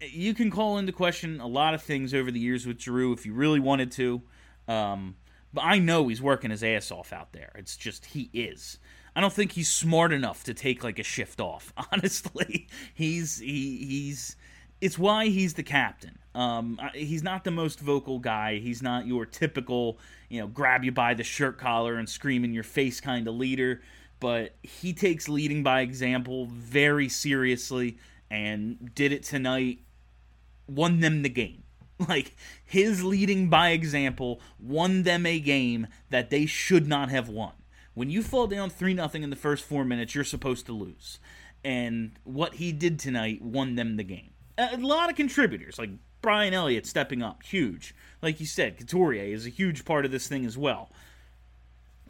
You 0.00 0.34
can 0.34 0.50
call 0.50 0.78
into 0.78 0.92
question 0.92 1.40
a 1.40 1.46
lot 1.46 1.74
of 1.74 1.82
things 1.82 2.12
over 2.12 2.30
the 2.30 2.40
years 2.40 2.66
with 2.66 2.80
Giroux 2.80 3.12
if 3.12 3.24
you 3.24 3.32
really 3.32 3.60
wanted 3.60 3.92
to. 3.92 4.22
Um, 4.66 5.16
but 5.52 5.62
I 5.62 5.78
know 5.78 6.08
he's 6.08 6.22
working 6.22 6.50
his 6.50 6.64
ass 6.64 6.90
off 6.90 7.12
out 7.12 7.32
there. 7.32 7.52
It's 7.54 7.76
just 7.76 8.06
he 8.06 8.30
is. 8.32 8.78
I 9.14 9.20
don't 9.20 9.32
think 9.32 9.52
he's 9.52 9.70
smart 9.70 10.12
enough 10.12 10.44
to 10.44 10.54
take 10.54 10.82
like 10.82 10.98
a 10.98 11.02
shift 11.02 11.40
off. 11.40 11.72
Honestly, 11.92 12.66
he's 12.94 13.38
he 13.38 13.84
he's 13.86 14.36
it's 14.80 14.98
why 14.98 15.26
he's 15.26 15.54
the 15.54 15.62
captain. 15.62 16.18
Um, 16.34 16.80
he's 16.94 17.22
not 17.22 17.44
the 17.44 17.50
most 17.50 17.78
vocal 17.78 18.18
guy. 18.18 18.58
He's 18.58 18.82
not 18.82 19.06
your 19.06 19.26
typical, 19.26 19.98
you 20.28 20.40
know, 20.40 20.46
grab 20.46 20.82
you 20.82 20.90
by 20.90 21.14
the 21.14 21.22
shirt 21.22 21.58
collar 21.58 21.96
and 21.96 22.08
scream 22.08 22.42
in 22.42 22.54
your 22.54 22.64
face 22.64 23.00
kind 23.00 23.28
of 23.28 23.34
leader. 23.34 23.82
But 24.18 24.54
he 24.62 24.92
takes 24.92 25.28
leading 25.28 25.62
by 25.62 25.82
example 25.82 26.46
very 26.46 27.08
seriously 27.08 27.98
and 28.32 28.94
did 28.94 29.12
it 29.12 29.22
tonight. 29.22 29.80
Won 30.66 31.00
them 31.00 31.22
the 31.22 31.28
game. 31.28 31.58
Like 32.08 32.34
his 32.64 33.04
leading 33.04 33.48
by 33.48 33.68
example 33.68 34.40
won 34.58 35.04
them 35.04 35.24
a 35.24 35.38
game 35.38 35.86
that 36.10 36.30
they 36.30 36.46
should 36.46 36.88
not 36.88 37.10
have 37.10 37.28
won. 37.28 37.52
When 37.94 38.10
you 38.10 38.24
fall 38.24 38.48
down 38.48 38.70
3 38.70 38.94
nothing 38.94 39.22
in 39.22 39.30
the 39.30 39.36
first 39.36 39.62
4 39.62 39.84
minutes, 39.84 40.12
you're 40.12 40.24
supposed 40.24 40.66
to 40.66 40.72
lose. 40.72 41.20
And 41.62 42.12
what 42.24 42.54
he 42.54 42.72
did 42.72 42.98
tonight 42.98 43.40
won 43.40 43.76
them 43.76 43.98
the 43.98 44.02
game. 44.02 44.30
A 44.58 44.78
lot 44.78 45.10
of 45.10 45.16
contributors 45.16 45.78
like 45.78 45.90
Brian 46.22 46.54
Elliott 46.54 46.86
stepping 46.86 47.22
up, 47.22 47.44
huge. 47.44 47.94
Like 48.20 48.40
you 48.40 48.46
said, 48.46 48.78
Couturier 48.78 49.32
is 49.32 49.46
a 49.46 49.50
huge 49.50 49.84
part 49.84 50.04
of 50.04 50.10
this 50.10 50.26
thing 50.26 50.44
as 50.44 50.58
well. 50.58 50.90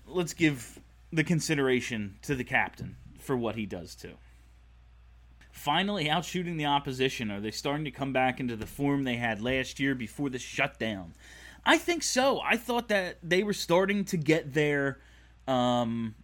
Let's 0.06 0.32
give 0.32 0.80
the 1.12 1.24
consideration 1.24 2.16
to 2.22 2.34
the 2.34 2.44
captain 2.44 2.96
for 3.18 3.36
what 3.36 3.56
he 3.56 3.66
does 3.66 3.94
too 3.94 4.14
finally 5.52 6.10
out 6.10 6.24
shooting 6.24 6.56
the 6.56 6.66
opposition? 6.66 7.30
Are 7.30 7.40
they 7.40 7.50
starting 7.52 7.84
to 7.84 7.90
come 7.90 8.12
back 8.12 8.40
into 8.40 8.56
the 8.56 8.66
form 8.66 9.04
they 9.04 9.16
had 9.16 9.40
last 9.40 9.78
year 9.78 9.94
before 9.94 10.30
the 10.30 10.38
shutdown? 10.38 11.14
I 11.64 11.78
think 11.78 12.02
so. 12.02 12.40
I 12.40 12.56
thought 12.56 12.88
that 12.88 13.18
they 13.22 13.44
were 13.44 13.52
starting 13.52 14.04
to 14.06 14.16
get 14.16 14.54
there 14.54 14.98
um, 15.46 16.16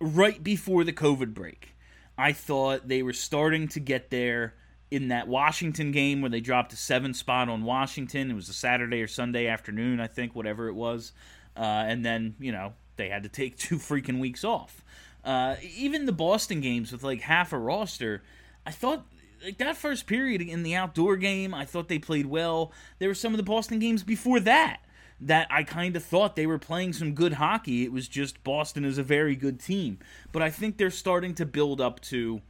right 0.00 0.42
before 0.42 0.84
the 0.84 0.92
COVID 0.92 1.32
break. 1.32 1.74
I 2.18 2.32
thought 2.32 2.88
they 2.88 3.02
were 3.02 3.14
starting 3.14 3.68
to 3.68 3.80
get 3.80 4.10
there 4.10 4.54
in 4.90 5.08
that 5.08 5.26
Washington 5.26 5.90
game 5.90 6.20
where 6.20 6.30
they 6.30 6.40
dropped 6.40 6.72
a 6.72 6.76
seven 6.76 7.14
spot 7.14 7.48
on 7.48 7.64
Washington. 7.64 8.30
It 8.30 8.34
was 8.34 8.48
a 8.48 8.52
Saturday 8.52 9.00
or 9.00 9.08
Sunday 9.08 9.46
afternoon, 9.46 10.00
I 10.00 10.06
think, 10.06 10.34
whatever 10.34 10.68
it 10.68 10.74
was. 10.74 11.12
Uh, 11.56 11.84
and 11.86 12.04
then, 12.04 12.34
you 12.38 12.52
know, 12.52 12.74
they 12.96 13.08
had 13.08 13.22
to 13.22 13.28
take 13.28 13.56
two 13.58 13.76
freaking 13.76 14.20
weeks 14.20 14.44
off. 14.44 14.84
Uh, 15.24 15.56
even 15.76 16.04
the 16.04 16.12
Boston 16.12 16.60
games 16.60 16.92
with 16.92 17.02
like 17.02 17.22
half 17.22 17.52
a 17.52 17.58
roster, 17.58 18.22
I 18.66 18.70
thought 18.70 19.06
like 19.44 19.58
that 19.58 19.76
first 19.76 20.06
period 20.06 20.40
in 20.40 20.62
the 20.62 20.74
outdoor 20.74 21.16
game, 21.16 21.52
I 21.52 21.64
thought 21.64 21.88
they 21.88 21.98
played 21.98 22.26
well. 22.26 22.72
There 22.98 23.08
were 23.08 23.14
some 23.14 23.32
of 23.32 23.36
the 23.36 23.42
Boston 23.42 23.78
games 23.78 24.02
before 24.02 24.40
that 24.40 24.80
that 25.20 25.46
I 25.50 25.62
kind 25.62 25.96
of 25.96 26.04
thought 26.04 26.34
they 26.36 26.46
were 26.46 26.58
playing 26.58 26.92
some 26.92 27.14
good 27.14 27.34
hockey. 27.34 27.84
It 27.84 27.92
was 27.92 28.08
just 28.08 28.42
Boston 28.42 28.84
is 28.84 28.98
a 28.98 29.02
very 29.02 29.36
good 29.36 29.60
team, 29.60 29.98
but 30.32 30.42
I 30.42 30.50
think 30.50 30.76
they're 30.76 30.90
starting 30.90 31.34
to 31.36 31.46
build 31.46 31.80
up 31.80 32.00
to 32.02 32.42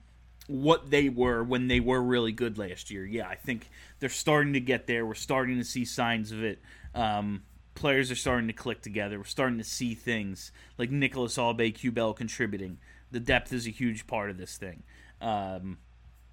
what 0.46 0.90
they 0.90 1.08
were 1.08 1.42
when 1.42 1.68
they 1.68 1.80
were 1.80 2.02
really 2.02 2.32
good 2.32 2.58
last 2.58 2.90
year. 2.90 3.04
Yeah, 3.04 3.28
I 3.28 3.34
think 3.34 3.68
they're 3.98 4.08
starting 4.08 4.52
to 4.54 4.60
get 4.60 4.86
there. 4.86 5.06
We're 5.06 5.14
starting 5.14 5.58
to 5.58 5.64
see 5.64 5.84
signs 5.84 6.32
of 6.32 6.42
it. 6.42 6.60
Um, 6.94 7.42
players 7.74 8.10
are 8.10 8.16
starting 8.16 8.46
to 8.48 8.52
click 8.52 8.82
together. 8.82 9.18
We're 9.18 9.24
starting 9.24 9.58
to 9.58 9.64
see 9.64 9.94
things 9.94 10.52
like 10.78 10.90
Nicolas 10.90 11.36
Aube-Kubel 11.38 12.14
contributing. 12.14 12.78
The 13.10 13.20
depth 13.20 13.52
is 13.52 13.66
a 13.66 13.70
huge 13.70 14.06
part 14.06 14.30
of 14.30 14.36
this 14.36 14.56
thing. 14.56 14.82
Um, 15.20 15.78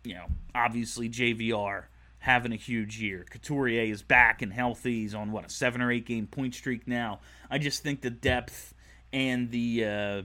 you 0.04 0.16
know, 0.16 0.26
obviously 0.56 1.10
JVR 1.10 1.86
having 2.20 2.54
a 2.54 2.58
huge 2.58 3.00
year. 3.00 3.26
Couturier 3.30 3.84
is 3.84 4.04
back 4.04 4.42
and 4.42 4.54
healthy. 4.54 5.02
He's 5.02 5.16
on 5.16 5.32
what 5.32 5.46
a 5.46 5.50
seven 5.50 5.82
or 5.82 5.92
eight 5.92 6.06
game 6.06 6.28
point 6.28 6.54
streak 6.54 6.88
now. 6.88 7.20
I 7.50 7.58
just 7.58 7.84
think 7.84 8.02
the 8.02 8.10
depth 8.10 8.74
and 9.12 9.52
the 9.52 9.86
uh, 9.86 10.22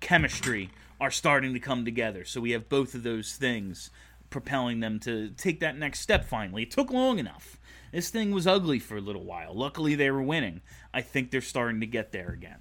chemistry 0.00 0.70
are 1.00 1.10
starting 1.10 1.54
to 1.54 1.60
come 1.60 1.84
together. 1.84 2.24
So 2.24 2.40
we 2.40 2.52
have 2.52 2.68
both 2.68 2.94
of 2.94 3.02
those 3.02 3.34
things 3.34 3.90
propelling 4.30 4.80
them 4.80 5.00
to 5.00 5.30
take 5.30 5.60
that 5.60 5.76
next 5.76 6.00
step 6.00 6.24
finally. 6.24 6.62
It 6.62 6.70
took 6.70 6.90
long 6.90 7.18
enough. 7.18 7.58
This 7.92 8.08
thing 8.10 8.30
was 8.30 8.46
ugly 8.46 8.78
for 8.78 8.96
a 8.96 9.00
little 9.00 9.24
while. 9.24 9.54
Luckily, 9.54 9.94
they 9.94 10.10
were 10.10 10.22
winning. 10.22 10.62
I 10.94 11.02
think 11.02 11.30
they're 11.30 11.40
starting 11.40 11.80
to 11.80 11.86
get 11.86 12.12
there 12.12 12.30
again. 12.30 12.58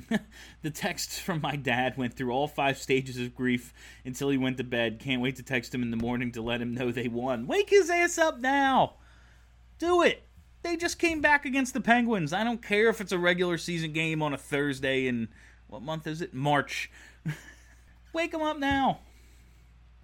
the 0.62 0.70
text 0.70 1.20
from 1.20 1.40
my 1.40 1.56
dad 1.56 1.96
went 1.96 2.14
through 2.14 2.30
all 2.30 2.48
five 2.48 2.78
stages 2.78 3.18
of 3.18 3.34
grief 3.34 3.74
until 4.04 4.30
he 4.30 4.38
went 4.38 4.56
to 4.56 4.64
bed. 4.64 4.98
Can't 4.98 5.22
wait 5.22 5.36
to 5.36 5.42
text 5.42 5.74
him 5.74 5.82
in 5.82 5.90
the 5.90 5.96
morning 5.96 6.32
to 6.32 6.42
let 6.42 6.62
him 6.62 6.74
know 6.74 6.90
they 6.90 7.08
won. 7.08 7.46
Wake 7.46 7.70
his 7.70 7.90
ass 7.90 8.18
up 8.18 8.40
now. 8.40 8.94
Do 9.78 10.02
it. 10.02 10.24
They 10.62 10.76
just 10.76 10.98
came 10.98 11.20
back 11.20 11.44
against 11.44 11.74
the 11.74 11.80
Penguins. 11.80 12.32
I 12.32 12.44
don't 12.44 12.62
care 12.62 12.88
if 12.88 13.00
it's 13.00 13.12
a 13.12 13.18
regular 13.18 13.58
season 13.58 13.92
game 13.92 14.22
on 14.22 14.32
a 14.32 14.38
Thursday 14.38 15.06
in 15.08 15.28
what 15.66 15.82
month 15.82 16.06
is 16.06 16.20
it? 16.20 16.32
March. 16.32 16.90
Wake 18.12 18.32
him 18.32 18.42
up 18.42 18.58
now. 18.58 19.00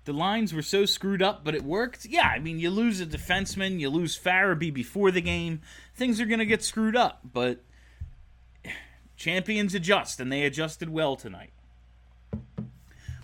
The 0.05 0.13
lines 0.15 0.55
were 0.55 0.63
so 0.63 0.87
screwed 0.87 1.21
up, 1.21 1.45
but 1.45 1.55
it 1.55 1.63
worked. 1.63 2.07
Yeah, 2.07 2.27
I 2.27 2.39
mean, 2.39 2.59
you 2.59 2.71
lose 2.71 3.01
a 3.01 3.07
defenseman, 3.07 3.79
you 3.79 3.91
lose 3.91 4.19
Farabee 4.19 4.73
before 4.73 5.11
the 5.11 5.21
game. 5.21 5.61
Things 5.95 6.19
are 6.19 6.25
going 6.25 6.39
to 6.39 6.47
get 6.47 6.65
screwed 6.65 6.97
up, 6.97 7.21
but 7.31 7.63
champions 9.19 9.75
adjust, 9.75 10.21
and 10.21 10.33
they 10.33 10.45
adjusted 10.45 10.89
well 10.89 11.17
tonight. 11.17 11.51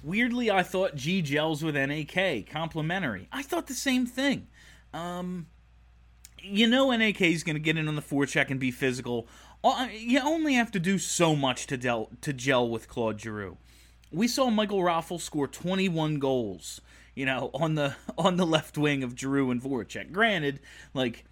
Weirdly, 0.02 0.50
I 0.50 0.62
thought 0.62 0.96
G 0.96 1.22
gels 1.22 1.64
with 1.64 1.74
NAK, 1.74 2.46
complimentary. 2.50 3.28
I 3.33 3.42
thought 3.42 3.68
the 3.68 3.72
same 3.72 4.04
thing. 4.04 4.48
Um, 4.92 5.46
you 6.42 6.66
know, 6.66 6.94
NAK 6.94 7.22
is 7.22 7.42
going 7.42 7.57
to 7.57 7.61
get 7.61 7.78
in 7.78 7.88
on 7.88 7.96
the 7.96 8.02
forecheck 8.02 8.50
and 8.50 8.61
be 8.61 8.70
physical. 8.70 9.26
You 9.90 10.20
only 10.20 10.52
have 10.54 10.70
to 10.72 10.78
do 10.78 10.98
so 10.98 11.35
much 11.35 11.66
to, 11.68 11.78
del- 11.78 12.11
to 12.20 12.35
gel 12.35 12.68
with 12.68 12.87
Claude 12.87 13.18
Giroux 13.18 13.57
we 14.14 14.28
saw 14.28 14.48
Michael 14.50 14.80
Raffl 14.80 15.20
score 15.20 15.48
21 15.48 16.18
goals, 16.18 16.80
you 17.14 17.26
know, 17.26 17.50
on 17.52 17.74
the 17.74 17.96
on 18.18 18.37
the 18.37 18.46
left 18.46 18.78
wing 18.78 19.02
of 19.02 19.18
Giroux 19.18 19.50
and 19.50 19.61
Voracek. 19.61 20.12
Granted, 20.12 20.61
like 20.94 21.24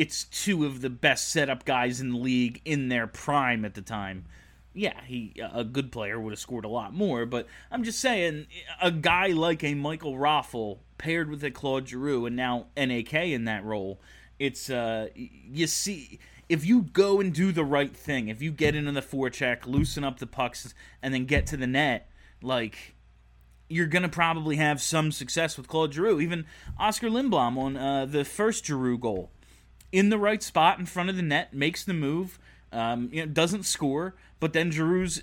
it's 0.00 0.24
two 0.24 0.64
of 0.64 0.80
the 0.80 0.88
best 0.88 1.28
setup 1.28 1.66
guys 1.66 2.00
in 2.00 2.08
the 2.08 2.16
league 2.16 2.62
in 2.64 2.88
their 2.88 3.06
prime 3.06 3.66
at 3.66 3.74
the 3.74 3.82
time. 3.82 4.24
Yeah, 4.72 4.98
he 5.04 5.34
a 5.52 5.62
good 5.62 5.92
player 5.92 6.18
would 6.18 6.30
have 6.30 6.38
scored 6.38 6.64
a 6.64 6.68
lot 6.68 6.94
more, 6.94 7.26
but 7.26 7.46
I'm 7.70 7.84
just 7.84 8.00
saying 8.00 8.46
a 8.80 8.90
guy 8.90 9.26
like 9.26 9.62
a 9.62 9.74
Michael 9.74 10.14
Raffl 10.14 10.78
paired 10.96 11.28
with 11.28 11.44
a 11.44 11.50
Claude 11.50 11.86
Giroux 11.86 12.24
and 12.24 12.34
now 12.34 12.68
NAK 12.78 13.12
in 13.12 13.44
that 13.44 13.62
role, 13.62 14.00
it's 14.38 14.70
uh 14.70 15.08
you 15.14 15.66
see 15.66 16.18
if 16.48 16.64
you 16.64 16.80
go 16.80 17.20
and 17.20 17.34
do 17.34 17.52
the 17.52 17.64
right 17.64 17.94
thing, 17.94 18.28
if 18.28 18.40
you 18.40 18.52
get 18.52 18.74
into 18.74 18.92
the 18.92 19.02
forecheck, 19.02 19.66
loosen 19.66 20.02
up 20.02 20.18
the 20.18 20.26
pucks, 20.26 20.72
and 21.02 21.12
then 21.12 21.26
get 21.26 21.46
to 21.48 21.58
the 21.58 21.66
net, 21.66 22.08
like 22.40 22.94
you're 23.68 23.86
going 23.86 24.02
to 24.02 24.08
probably 24.08 24.56
have 24.56 24.80
some 24.80 25.12
success 25.12 25.58
with 25.58 25.68
Claude 25.68 25.92
Giroux. 25.92 26.20
Even 26.20 26.46
Oscar 26.78 27.10
Lindblom 27.10 27.58
on 27.58 27.76
uh, 27.76 28.06
the 28.06 28.24
first 28.24 28.64
Giroux 28.64 28.96
goal, 28.96 29.30
in 29.92 30.08
the 30.10 30.18
right 30.18 30.42
spot 30.42 30.78
in 30.78 30.86
front 30.86 31.10
of 31.10 31.16
the 31.16 31.22
net, 31.22 31.52
makes 31.52 31.84
the 31.84 31.94
move. 31.94 32.38
Um, 32.72 33.08
you 33.12 33.20
know, 33.20 33.26
doesn't 33.26 33.64
score, 33.64 34.14
but 34.38 34.52
then 34.52 34.70
Giroux's 34.70 35.22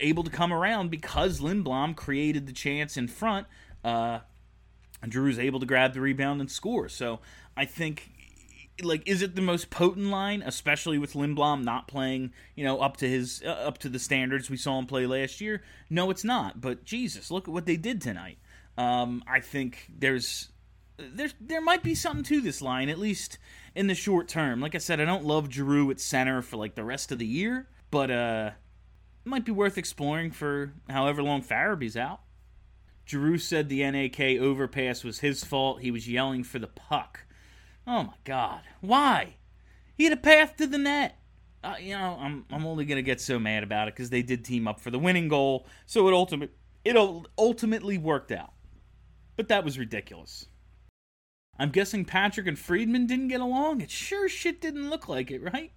able 0.00 0.22
to 0.24 0.30
come 0.30 0.52
around 0.52 0.90
because 0.90 1.40
Lindblom 1.40 1.96
created 1.96 2.46
the 2.46 2.52
chance 2.52 2.98
in 2.98 3.08
front. 3.08 3.46
Uh, 3.82 4.18
Giroux's 5.06 5.38
able 5.38 5.60
to 5.60 5.66
grab 5.66 5.94
the 5.94 6.00
rebound 6.00 6.40
and 6.40 6.50
score. 6.50 6.88
So 6.88 7.20
I 7.56 7.64
think 7.64 8.10
like 8.82 9.02
is 9.06 9.22
it 9.22 9.34
the 9.34 9.42
most 9.42 9.70
potent 9.70 10.06
line, 10.06 10.42
especially 10.44 10.98
with 10.98 11.14
Lindblom 11.14 11.64
not 11.64 11.88
playing, 11.88 12.32
you 12.54 12.64
know, 12.64 12.80
up 12.80 12.96
to 12.98 13.08
his 13.08 13.42
uh, 13.44 13.50
up 13.50 13.78
to 13.78 13.88
the 13.88 13.98
standards 13.98 14.50
we 14.50 14.56
saw 14.56 14.78
him 14.78 14.86
play 14.86 15.06
last 15.06 15.40
year? 15.40 15.62
No, 15.90 16.10
it's 16.10 16.24
not. 16.24 16.60
But 16.60 16.84
Jesus, 16.84 17.30
look 17.30 17.48
at 17.48 17.54
what 17.54 17.66
they 17.66 17.76
did 17.76 18.00
tonight. 18.00 18.38
Um, 18.78 19.22
I 19.26 19.40
think 19.40 19.90
there's 19.98 20.50
there's 20.96 21.34
there 21.40 21.60
might 21.60 21.82
be 21.82 21.94
something 21.94 22.24
to 22.24 22.40
this 22.40 22.62
line 22.62 22.88
at 22.88 22.98
least 22.98 23.38
in 23.74 23.86
the 23.86 23.94
short 23.94 24.28
term. 24.28 24.60
Like 24.60 24.74
I 24.74 24.78
said, 24.78 25.00
I 25.00 25.04
don't 25.04 25.24
love 25.24 25.50
Giroux 25.50 25.90
at 25.90 26.00
center 26.00 26.42
for 26.42 26.56
like 26.56 26.74
the 26.74 26.84
rest 26.84 27.12
of 27.12 27.18
the 27.18 27.26
year, 27.26 27.68
but 27.90 28.10
uh, 28.10 28.50
it 29.24 29.28
might 29.28 29.44
be 29.44 29.52
worth 29.52 29.78
exploring 29.78 30.30
for 30.30 30.72
however 30.88 31.22
long 31.22 31.42
Farabee's 31.42 31.96
out. 31.96 32.20
Giroux 33.06 33.38
said 33.38 33.68
the 33.68 33.88
NAK 33.90 34.20
overpass 34.20 35.02
was 35.02 35.20
his 35.20 35.44
fault. 35.44 35.80
He 35.80 35.90
was 35.90 36.08
yelling 36.08 36.44
for 36.44 36.58
the 36.58 36.68
puck. 36.68 37.20
Oh 37.86 38.04
my 38.04 38.14
God, 38.24 38.60
why? 38.80 39.36
He 39.96 40.04
had 40.04 40.12
a 40.12 40.16
path 40.16 40.56
to 40.56 40.66
the 40.66 40.78
net. 40.78 41.18
Uh, 41.64 41.74
you 41.80 41.96
know, 41.96 42.16
I'm 42.20 42.44
I'm 42.50 42.66
only 42.66 42.84
gonna 42.84 43.02
get 43.02 43.20
so 43.20 43.38
mad 43.38 43.62
about 43.62 43.88
it 43.88 43.94
because 43.94 44.10
they 44.10 44.22
did 44.22 44.44
team 44.44 44.66
up 44.66 44.80
for 44.80 44.90
the 44.90 44.98
winning 44.98 45.28
goal, 45.28 45.66
so 45.86 46.06
it 46.08 46.14
ultimate 46.14 46.54
it 46.84 46.96
ultimately 47.38 47.98
worked 47.98 48.32
out. 48.32 48.52
But 49.36 49.48
that 49.48 49.64
was 49.64 49.78
ridiculous. 49.78 50.46
I'm 51.58 51.70
guessing 51.70 52.04
Patrick 52.04 52.46
and 52.46 52.58
Friedman 52.58 53.06
didn't 53.06 53.28
get 53.28 53.40
along. 53.40 53.80
It 53.80 53.90
sure 53.90 54.28
shit 54.28 54.60
didn't 54.60 54.90
look 54.90 55.08
like 55.08 55.30
it, 55.30 55.42
right? 55.42 55.72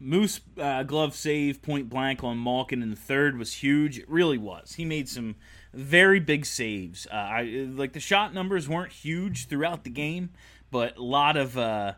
Moose 0.00 0.40
uh, 0.58 0.82
glove 0.82 1.14
save 1.14 1.62
point 1.62 1.88
blank 1.88 2.24
on 2.24 2.42
Malkin 2.42 2.82
in 2.82 2.90
the 2.90 2.96
third 2.96 3.38
was 3.38 3.54
huge. 3.54 3.98
It 3.98 4.08
really 4.10 4.38
was. 4.38 4.74
He 4.74 4.84
made 4.84 5.08
some 5.08 5.36
very 5.72 6.20
big 6.20 6.44
saves. 6.44 7.06
Uh, 7.10 7.14
I 7.14 7.42
like 7.72 7.92
the 7.92 8.00
shot 8.00 8.34
numbers 8.34 8.68
weren't 8.68 8.92
huge 8.92 9.46
throughout 9.46 9.84
the 9.84 9.90
game, 9.90 10.30
but 10.70 10.96
a 10.98 11.02
lot 11.02 11.36
of 11.36 11.56
uh, 11.56 11.92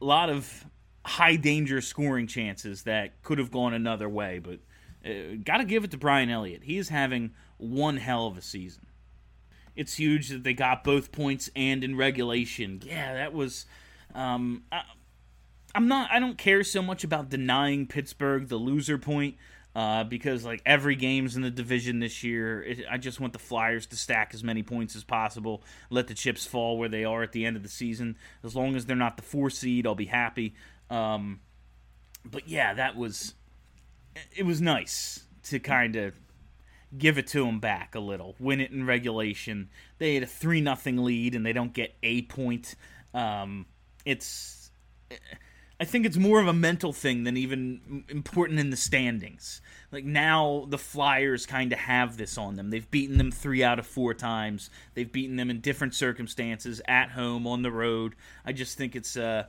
lot 0.00 0.28
of 0.28 0.66
high 1.04 1.36
danger 1.36 1.80
scoring 1.80 2.26
chances 2.26 2.82
that 2.82 3.22
could 3.22 3.38
have 3.38 3.50
gone 3.50 3.74
another 3.74 4.08
way. 4.08 4.38
But 4.38 4.60
uh, 5.04 5.36
got 5.42 5.58
to 5.58 5.64
give 5.64 5.84
it 5.84 5.90
to 5.92 5.98
Brian 5.98 6.30
Elliott. 6.30 6.62
He 6.64 6.76
is 6.76 6.90
having 6.90 7.32
one 7.56 7.96
hell 7.96 8.26
of 8.26 8.36
a 8.36 8.42
season. 8.42 8.86
It's 9.76 9.94
huge 9.94 10.28
that 10.28 10.44
they 10.44 10.54
got 10.54 10.84
both 10.84 11.12
points 11.12 11.50
and 11.56 11.82
in 11.82 11.96
regulation. 11.96 12.80
Yeah, 12.84 13.14
that 13.14 13.32
was. 13.32 13.66
Um, 14.14 14.64
I, 14.70 14.82
I'm 15.74 15.88
not. 15.88 16.10
I 16.10 16.20
don't 16.20 16.38
care 16.38 16.62
so 16.62 16.82
much 16.82 17.04
about 17.04 17.30
denying 17.30 17.86
Pittsburgh 17.86 18.48
the 18.48 18.56
loser 18.56 18.98
point 18.98 19.36
uh, 19.74 20.04
because 20.04 20.44
like 20.44 20.62
every 20.64 20.94
game's 20.94 21.36
in 21.36 21.42
the 21.42 21.50
division 21.50 21.98
this 21.98 22.22
year. 22.22 22.62
It, 22.62 22.84
I 22.88 22.98
just 22.98 23.20
want 23.20 23.32
the 23.32 23.38
Flyers 23.38 23.86
to 23.86 23.96
stack 23.96 24.32
as 24.32 24.44
many 24.44 24.62
points 24.62 24.94
as 24.94 25.02
possible, 25.02 25.62
let 25.90 26.06
the 26.06 26.14
chips 26.14 26.46
fall 26.46 26.78
where 26.78 26.88
they 26.88 27.04
are 27.04 27.22
at 27.22 27.32
the 27.32 27.44
end 27.44 27.56
of 27.56 27.62
the 27.62 27.68
season. 27.68 28.16
As 28.44 28.54
long 28.54 28.76
as 28.76 28.86
they're 28.86 28.96
not 28.96 29.16
the 29.16 29.22
four 29.22 29.50
seed, 29.50 29.86
I'll 29.86 29.94
be 29.94 30.06
happy. 30.06 30.54
Um, 30.90 31.40
but 32.24 32.48
yeah, 32.48 32.74
that 32.74 32.96
was 32.96 33.34
it 34.36 34.44
was 34.44 34.60
nice 34.60 35.24
to 35.44 35.58
kind 35.58 35.96
of 35.96 36.14
give 36.96 37.18
it 37.18 37.26
to 37.28 37.44
them 37.44 37.60
back 37.60 37.94
a 37.94 38.00
little, 38.00 38.34
win 38.38 38.60
it 38.60 38.70
in 38.70 38.86
regulation. 38.86 39.70
They 39.98 40.14
had 40.14 40.22
a 40.22 40.26
three 40.26 40.60
nothing 40.60 40.98
lead 40.98 41.34
and 41.34 41.44
they 41.44 41.52
don't 41.52 41.72
get 41.72 41.94
a 42.02 42.22
point. 42.22 42.74
Um, 43.12 43.66
it's 44.04 44.70
I 45.80 45.84
think 45.84 46.06
it's 46.06 46.16
more 46.16 46.40
of 46.40 46.46
a 46.46 46.52
mental 46.52 46.92
thing 46.92 47.24
than 47.24 47.36
even 47.36 48.04
important 48.08 48.60
in 48.60 48.70
the 48.70 48.76
standings. 48.76 49.60
Like 49.90 50.04
now, 50.04 50.66
the 50.68 50.78
Flyers 50.78 51.46
kind 51.46 51.72
of 51.72 51.78
have 51.78 52.16
this 52.16 52.38
on 52.38 52.54
them. 52.54 52.70
They've 52.70 52.90
beaten 52.90 53.18
them 53.18 53.32
three 53.32 53.64
out 53.64 53.78
of 53.78 53.86
four 53.86 54.14
times. 54.14 54.70
They've 54.94 55.10
beaten 55.10 55.36
them 55.36 55.50
in 55.50 55.60
different 55.60 55.94
circumstances, 55.94 56.80
at 56.86 57.10
home, 57.10 57.46
on 57.46 57.62
the 57.62 57.72
road. 57.72 58.14
I 58.44 58.52
just 58.52 58.78
think 58.78 58.94
it's 58.94 59.16
I 59.16 59.46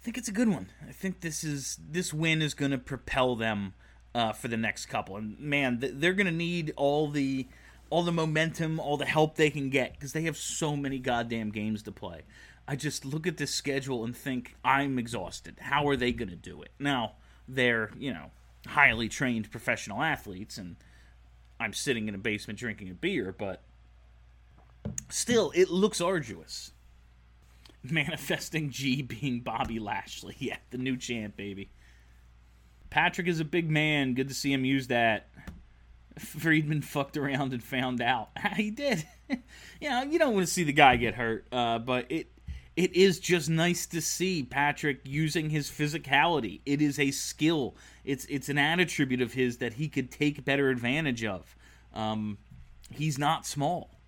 think 0.00 0.16
it's 0.16 0.28
a 0.28 0.32
good 0.32 0.48
one. 0.48 0.70
I 0.88 0.92
think 0.92 1.20
this 1.20 1.44
is 1.44 1.78
this 1.88 2.14
win 2.14 2.40
is 2.40 2.54
going 2.54 2.72
to 2.72 2.78
propel 2.78 3.36
them 3.36 3.74
uh, 4.14 4.32
for 4.32 4.48
the 4.48 4.56
next 4.56 4.86
couple. 4.86 5.16
And 5.16 5.38
man, 5.38 5.78
they're 5.80 6.12
going 6.12 6.26
to 6.26 6.32
need 6.32 6.72
all 6.76 7.08
the 7.08 7.46
all 7.90 8.02
the 8.02 8.12
momentum, 8.12 8.80
all 8.80 8.96
the 8.96 9.04
help 9.04 9.36
they 9.36 9.50
can 9.50 9.68
get 9.68 9.92
because 9.92 10.14
they 10.14 10.22
have 10.22 10.36
so 10.36 10.74
many 10.74 10.98
goddamn 10.98 11.50
games 11.50 11.82
to 11.82 11.92
play. 11.92 12.22
I 12.66 12.74
just 12.74 13.04
look 13.04 13.26
at 13.26 13.36
this 13.36 13.54
schedule 13.54 14.02
and 14.02 14.16
think 14.16 14.56
I'm 14.64 14.98
exhausted. 14.98 15.56
How 15.60 15.86
are 15.88 15.96
they 15.96 16.10
going 16.10 16.30
to 16.30 16.36
do 16.36 16.62
it? 16.62 16.70
Now, 16.78 17.12
they're, 17.46 17.90
you 17.98 18.14
know, 18.14 18.30
highly 18.66 19.10
trained 19.10 19.50
professional 19.50 20.02
athletes 20.02 20.56
and 20.56 20.76
I'm 21.60 21.74
sitting 21.74 22.08
in 22.08 22.14
a 22.14 22.18
basement 22.18 22.58
drinking 22.58 22.90
a 22.90 22.94
beer, 22.94 23.34
but 23.36 23.60
still 25.10 25.52
it 25.54 25.70
looks 25.70 26.00
arduous. 26.00 26.72
Manifesting 27.82 28.70
G 28.70 29.02
being 29.02 29.40
Bobby 29.40 29.78
Lashley. 29.78 30.36
Yeah, 30.40 30.56
the 30.70 30.78
new 30.78 30.96
champ, 30.96 31.36
baby. 31.36 31.68
Patrick 32.92 33.26
is 33.26 33.40
a 33.40 33.44
big 33.46 33.70
man. 33.70 34.12
Good 34.12 34.28
to 34.28 34.34
see 34.34 34.52
him 34.52 34.66
use 34.66 34.88
that. 34.88 35.30
Friedman 36.18 36.82
fucked 36.82 37.16
around 37.16 37.54
and 37.54 37.64
found 37.64 38.02
out. 38.02 38.28
he 38.56 38.70
did. 38.70 39.06
you 39.80 39.88
know, 39.88 40.02
you 40.02 40.18
don't 40.18 40.34
want 40.34 40.46
to 40.46 40.52
see 40.52 40.62
the 40.62 40.74
guy 40.74 40.96
get 40.96 41.14
hurt, 41.14 41.46
uh, 41.50 41.78
but 41.78 42.04
it 42.12 42.26
it 42.76 42.94
is 42.94 43.18
just 43.18 43.48
nice 43.48 43.86
to 43.86 44.02
see 44.02 44.42
Patrick 44.42 45.00
using 45.04 45.48
his 45.48 45.70
physicality. 45.70 46.60
It 46.66 46.82
is 46.82 46.98
a 46.98 47.12
skill. 47.12 47.76
It's 48.04 48.26
it's 48.26 48.50
an 48.50 48.58
attribute 48.58 49.22
of 49.22 49.32
his 49.32 49.56
that 49.56 49.72
he 49.72 49.88
could 49.88 50.10
take 50.10 50.44
better 50.44 50.68
advantage 50.68 51.24
of. 51.24 51.56
Um, 51.94 52.36
he's 52.90 53.18
not 53.18 53.46
small. 53.46 54.01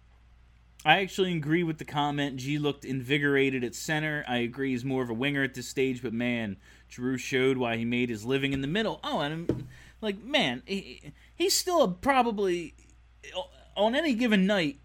I 0.84 1.00
actually 1.00 1.34
agree 1.34 1.62
with 1.62 1.78
the 1.78 1.84
comment. 1.84 2.36
G 2.36 2.58
looked 2.58 2.84
invigorated 2.84 3.64
at 3.64 3.74
center. 3.74 4.24
I 4.28 4.38
agree 4.38 4.72
he's 4.72 4.84
more 4.84 5.02
of 5.02 5.08
a 5.08 5.14
winger 5.14 5.42
at 5.42 5.54
this 5.54 5.68
stage, 5.68 6.02
but 6.02 6.12
man, 6.12 6.58
Drew 6.90 7.16
showed 7.16 7.56
why 7.56 7.76
he 7.76 7.84
made 7.86 8.10
his 8.10 8.24
living 8.24 8.52
in 8.52 8.60
the 8.60 8.68
middle. 8.68 9.00
Oh, 9.02 9.20
and 9.20 9.66
like 10.02 10.22
man, 10.22 10.62
he, 10.66 11.12
he's 11.34 11.56
still 11.56 11.88
probably 11.88 12.74
on 13.76 13.94
any 13.94 14.14
given 14.14 14.46
night 14.46 14.78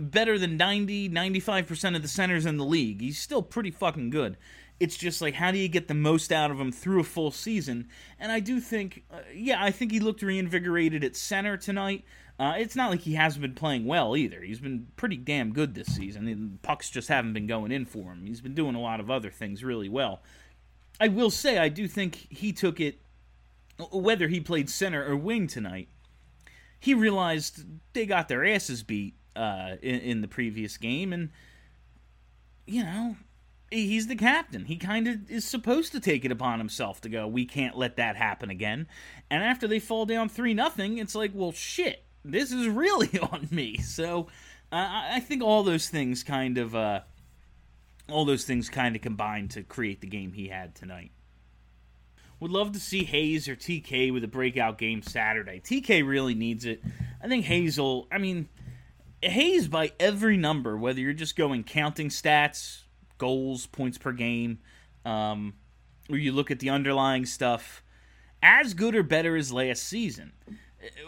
better 0.00 0.38
than 0.38 0.56
90 0.56 1.08
95% 1.08 1.96
of 1.96 2.02
the 2.02 2.08
centers 2.08 2.44
in 2.44 2.58
the 2.58 2.64
league. 2.64 3.00
He's 3.00 3.18
still 3.18 3.42
pretty 3.42 3.70
fucking 3.70 4.10
good. 4.10 4.36
It's 4.78 4.96
just 4.96 5.22
like 5.22 5.34
how 5.34 5.50
do 5.50 5.58
you 5.58 5.68
get 5.68 5.88
the 5.88 5.94
most 5.94 6.30
out 6.30 6.50
of 6.50 6.60
him 6.60 6.72
through 6.72 7.00
a 7.00 7.04
full 7.04 7.30
season? 7.30 7.88
And 8.20 8.30
I 8.30 8.40
do 8.40 8.60
think 8.60 9.04
uh, 9.10 9.20
yeah, 9.34 9.64
I 9.64 9.70
think 9.70 9.92
he 9.92 10.00
looked 10.00 10.20
reinvigorated 10.20 11.02
at 11.02 11.16
center 11.16 11.56
tonight. 11.56 12.04
Uh, 12.38 12.54
it's 12.56 12.76
not 12.76 12.90
like 12.90 13.00
he 13.00 13.14
hasn't 13.14 13.42
been 13.42 13.54
playing 13.54 13.84
well 13.84 14.16
either. 14.16 14.40
He's 14.42 14.60
been 14.60 14.86
pretty 14.96 15.16
damn 15.16 15.52
good 15.52 15.74
this 15.74 15.88
season. 15.88 16.24
The 16.24 16.58
pucks 16.66 16.88
just 16.88 17.08
haven't 17.08 17.32
been 17.32 17.48
going 17.48 17.72
in 17.72 17.84
for 17.84 18.12
him. 18.12 18.24
He's 18.24 18.40
been 18.40 18.54
doing 18.54 18.76
a 18.76 18.80
lot 18.80 19.00
of 19.00 19.10
other 19.10 19.30
things 19.30 19.64
really 19.64 19.88
well. 19.88 20.22
I 21.00 21.08
will 21.08 21.30
say 21.30 21.58
I 21.58 21.68
do 21.68 21.88
think 21.88 22.28
he 22.30 22.52
took 22.52 22.80
it 22.80 23.00
whether 23.92 24.28
he 24.28 24.40
played 24.40 24.70
center 24.70 25.04
or 25.04 25.16
wing 25.16 25.46
tonight. 25.46 25.88
He 26.80 26.94
realized 26.94 27.64
they 27.92 28.06
got 28.06 28.28
their 28.28 28.44
asses 28.44 28.82
beat 28.82 29.14
uh, 29.34 29.76
in, 29.82 30.00
in 30.00 30.20
the 30.20 30.28
previous 30.28 30.76
game, 30.76 31.12
and 31.12 31.30
you 32.66 32.84
know 32.84 33.16
he's 33.70 34.06
the 34.06 34.16
captain. 34.16 34.64
He 34.64 34.76
kind 34.76 35.06
of 35.08 35.30
is 35.30 35.44
supposed 35.44 35.92
to 35.92 36.00
take 36.00 36.24
it 36.24 36.32
upon 36.32 36.58
himself 36.58 37.00
to 37.02 37.08
go. 37.08 37.26
We 37.26 37.44
can't 37.44 37.76
let 37.76 37.96
that 37.96 38.16
happen 38.16 38.50
again. 38.50 38.86
And 39.30 39.42
after 39.42 39.66
they 39.66 39.78
fall 39.78 40.06
down 40.06 40.28
three 40.28 40.54
nothing, 40.54 40.98
it's 40.98 41.14
like, 41.14 41.32
well, 41.34 41.52
shit, 41.52 42.04
this 42.24 42.52
is 42.52 42.68
really 42.68 43.18
on 43.32 43.48
me. 43.50 43.78
So 43.78 44.28
uh, 44.72 45.04
I 45.10 45.20
think 45.20 45.42
all 45.42 45.62
those 45.62 45.88
things 45.88 46.22
kind 46.22 46.58
of, 46.58 46.74
uh, 46.74 47.00
all 48.10 48.24
those 48.24 48.44
things 48.44 48.68
kind 48.68 48.96
of 48.96 49.02
combined 49.02 49.50
to 49.52 49.62
create 49.62 50.00
the 50.00 50.06
game 50.06 50.32
he 50.32 50.48
had 50.48 50.74
tonight. 50.74 51.10
Would 52.40 52.52
love 52.52 52.72
to 52.72 52.80
see 52.80 53.04
Hayes 53.04 53.48
or 53.48 53.56
TK 53.56 54.12
with 54.12 54.22
a 54.22 54.28
breakout 54.28 54.78
game 54.78 55.02
Saturday. 55.02 55.60
TK 55.60 56.06
really 56.06 56.34
needs 56.34 56.64
it. 56.64 56.82
I 57.22 57.26
think 57.26 57.44
Hazel. 57.44 58.06
I 58.12 58.18
mean, 58.18 58.48
Hayes 59.22 59.66
by 59.66 59.92
every 59.98 60.36
number, 60.36 60.76
whether 60.76 61.00
you're 61.00 61.12
just 61.12 61.34
going 61.34 61.64
counting 61.64 62.10
stats, 62.10 62.82
goals, 63.18 63.66
points 63.66 63.98
per 63.98 64.12
game, 64.12 64.60
um, 65.04 65.54
or 66.08 66.16
you 66.16 66.30
look 66.30 66.52
at 66.52 66.60
the 66.60 66.70
underlying 66.70 67.26
stuff, 67.26 67.82
as 68.40 68.74
good 68.74 68.94
or 68.94 69.02
better 69.02 69.36
as 69.36 69.52
last 69.52 69.82
season. 69.82 70.32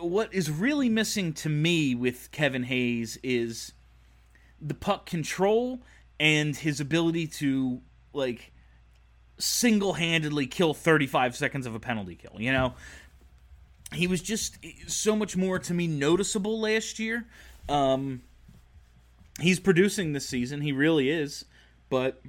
What 0.01 0.33
is 0.35 0.51
really 0.51 0.89
missing 0.89 1.33
to 1.35 1.49
me 1.49 1.95
with 1.95 2.31
Kevin 2.33 2.65
Hayes 2.65 3.19
is 3.23 3.73
the 4.61 4.75
puck 4.75 5.07
control 5.07 5.81
and 6.19 6.57
his 6.57 6.81
ability 6.81 7.27
to 7.27 7.81
like 8.13 8.53
single-handedly 9.39 10.47
kill 10.49 10.75
35 10.75 11.37
seconds 11.37 11.67
of 11.67 11.75
a 11.75 11.81
penalty 11.81 12.15
kill, 12.15 12.41
you 12.41 12.53
know? 12.53 12.75
He 13.95 14.07
was 14.07 14.21
just 14.21 14.59
so 14.87 15.17
much 15.17 15.37
more 15.37 15.59
to 15.59 15.75
me 15.75 15.87
noticeable 15.87 16.61
last 16.61 16.99
year 16.99 17.27
um, 17.71 18.23
he's 19.41 19.61
producing 19.61 20.13
this 20.13 20.29
season. 20.29 20.61
He 20.61 20.73
really 20.73 21.09
is, 21.09 21.45
but 21.89 22.21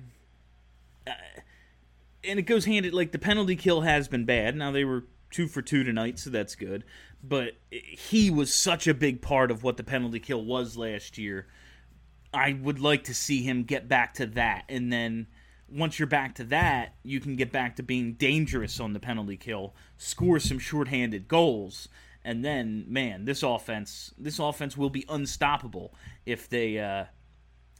uh, 1.07 1.11
and 2.23 2.39
it 2.39 2.43
goes 2.43 2.65
hand 2.65 2.85
in 2.85 2.93
like 2.93 3.11
the 3.11 3.19
penalty 3.19 3.55
kill 3.55 3.81
has 3.81 4.07
been 4.07 4.25
bad. 4.25 4.55
Now 4.55 4.71
they 4.71 4.85
were 4.85 5.03
two 5.31 5.47
for 5.47 5.61
two 5.61 5.83
tonight, 5.83 6.19
so 6.19 6.29
that's 6.29 6.55
good. 6.55 6.83
But 7.23 7.53
he 7.69 8.29
was 8.29 8.53
such 8.53 8.87
a 8.87 8.93
big 8.93 9.21
part 9.21 9.51
of 9.51 9.63
what 9.63 9.77
the 9.77 9.83
penalty 9.83 10.19
kill 10.19 10.43
was 10.43 10.77
last 10.77 11.17
year. 11.17 11.47
I 12.33 12.53
would 12.53 12.79
like 12.79 13.03
to 13.05 13.13
see 13.13 13.41
him 13.43 13.63
get 13.63 13.87
back 13.87 14.13
to 14.15 14.25
that, 14.27 14.65
and 14.69 14.91
then 14.91 15.27
once 15.71 15.99
you're 15.99 16.07
back 16.07 16.35
to 16.35 16.43
that, 16.45 16.95
you 17.03 17.19
can 17.19 17.35
get 17.35 17.51
back 17.51 17.77
to 17.77 17.83
being 17.83 18.13
dangerous 18.13 18.79
on 18.79 18.93
the 18.93 18.99
penalty 18.99 19.37
kill, 19.37 19.73
score 19.97 20.39
some 20.39 20.59
shorthanded 20.59 21.27
goals, 21.27 21.87
and 22.23 22.43
then 22.43 22.85
man, 22.87 23.25
this 23.25 23.41
offense 23.43 24.13
this 24.17 24.39
offense 24.39 24.77
will 24.77 24.89
be 24.89 25.05
unstoppable 25.09 25.93
if 26.25 26.49
they 26.49 26.77
uh, 26.77 27.05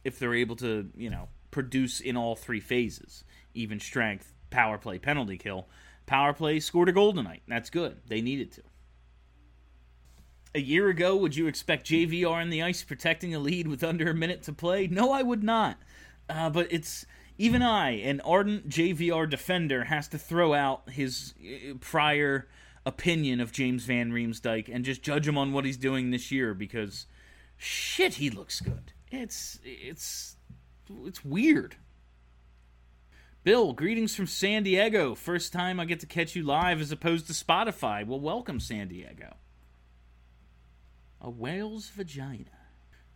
if 0.04 0.18
they're 0.18 0.34
able 0.34 0.56
to 0.56 0.90
you 0.96 1.10
know 1.10 1.28
produce 1.50 2.00
in 2.00 2.16
all 2.16 2.34
three 2.34 2.60
phases, 2.60 3.24
even 3.54 3.78
strength, 3.78 4.34
power 4.50 4.78
play, 4.78 4.98
penalty 4.98 5.38
kill. 5.38 5.68
Power 6.06 6.32
play 6.32 6.60
scored 6.60 6.88
a 6.88 6.92
goal 6.92 7.12
tonight. 7.12 7.42
That's 7.48 7.70
good. 7.70 7.98
They 8.08 8.20
needed 8.20 8.52
to. 8.52 8.62
A 10.54 10.60
year 10.60 10.88
ago, 10.88 11.16
would 11.16 11.34
you 11.34 11.46
expect 11.46 11.86
JVR 11.86 12.42
in 12.42 12.50
the 12.50 12.62
ice 12.62 12.82
protecting 12.82 13.34
a 13.34 13.38
lead 13.38 13.66
with 13.66 13.82
under 13.82 14.10
a 14.10 14.14
minute 14.14 14.42
to 14.42 14.52
play? 14.52 14.86
No, 14.86 15.10
I 15.12 15.22
would 15.22 15.42
not. 15.42 15.78
Uh, 16.28 16.50
but 16.50 16.70
it's 16.70 17.06
even 17.38 17.62
I, 17.62 17.92
an 17.92 18.20
ardent 18.20 18.68
JVR 18.68 19.28
defender, 19.28 19.84
has 19.84 20.08
to 20.08 20.18
throw 20.18 20.52
out 20.52 20.90
his 20.90 21.34
uh, 21.42 21.74
prior 21.80 22.48
opinion 22.84 23.40
of 23.40 23.52
James 23.52 23.84
Van 23.84 24.12
Riemsdyk 24.12 24.68
and 24.72 24.84
just 24.84 25.02
judge 25.02 25.26
him 25.26 25.38
on 25.38 25.52
what 25.52 25.64
he's 25.64 25.76
doing 25.76 26.10
this 26.10 26.30
year 26.30 26.52
because 26.52 27.06
shit, 27.56 28.14
he 28.14 28.28
looks 28.28 28.60
good. 28.60 28.92
It's 29.10 29.58
it's 29.64 30.36
it's 31.04 31.24
weird. 31.24 31.76
Bill, 33.44 33.72
greetings 33.72 34.14
from 34.14 34.28
San 34.28 34.62
Diego. 34.62 35.16
First 35.16 35.52
time 35.52 35.80
I 35.80 35.84
get 35.84 35.98
to 35.98 36.06
catch 36.06 36.36
you 36.36 36.44
live 36.44 36.80
as 36.80 36.92
opposed 36.92 37.26
to 37.26 37.32
Spotify. 37.32 38.06
Well, 38.06 38.20
welcome, 38.20 38.60
San 38.60 38.86
Diego. 38.86 39.34
A 41.20 41.28
whale's 41.28 41.88
vagina. 41.88 42.44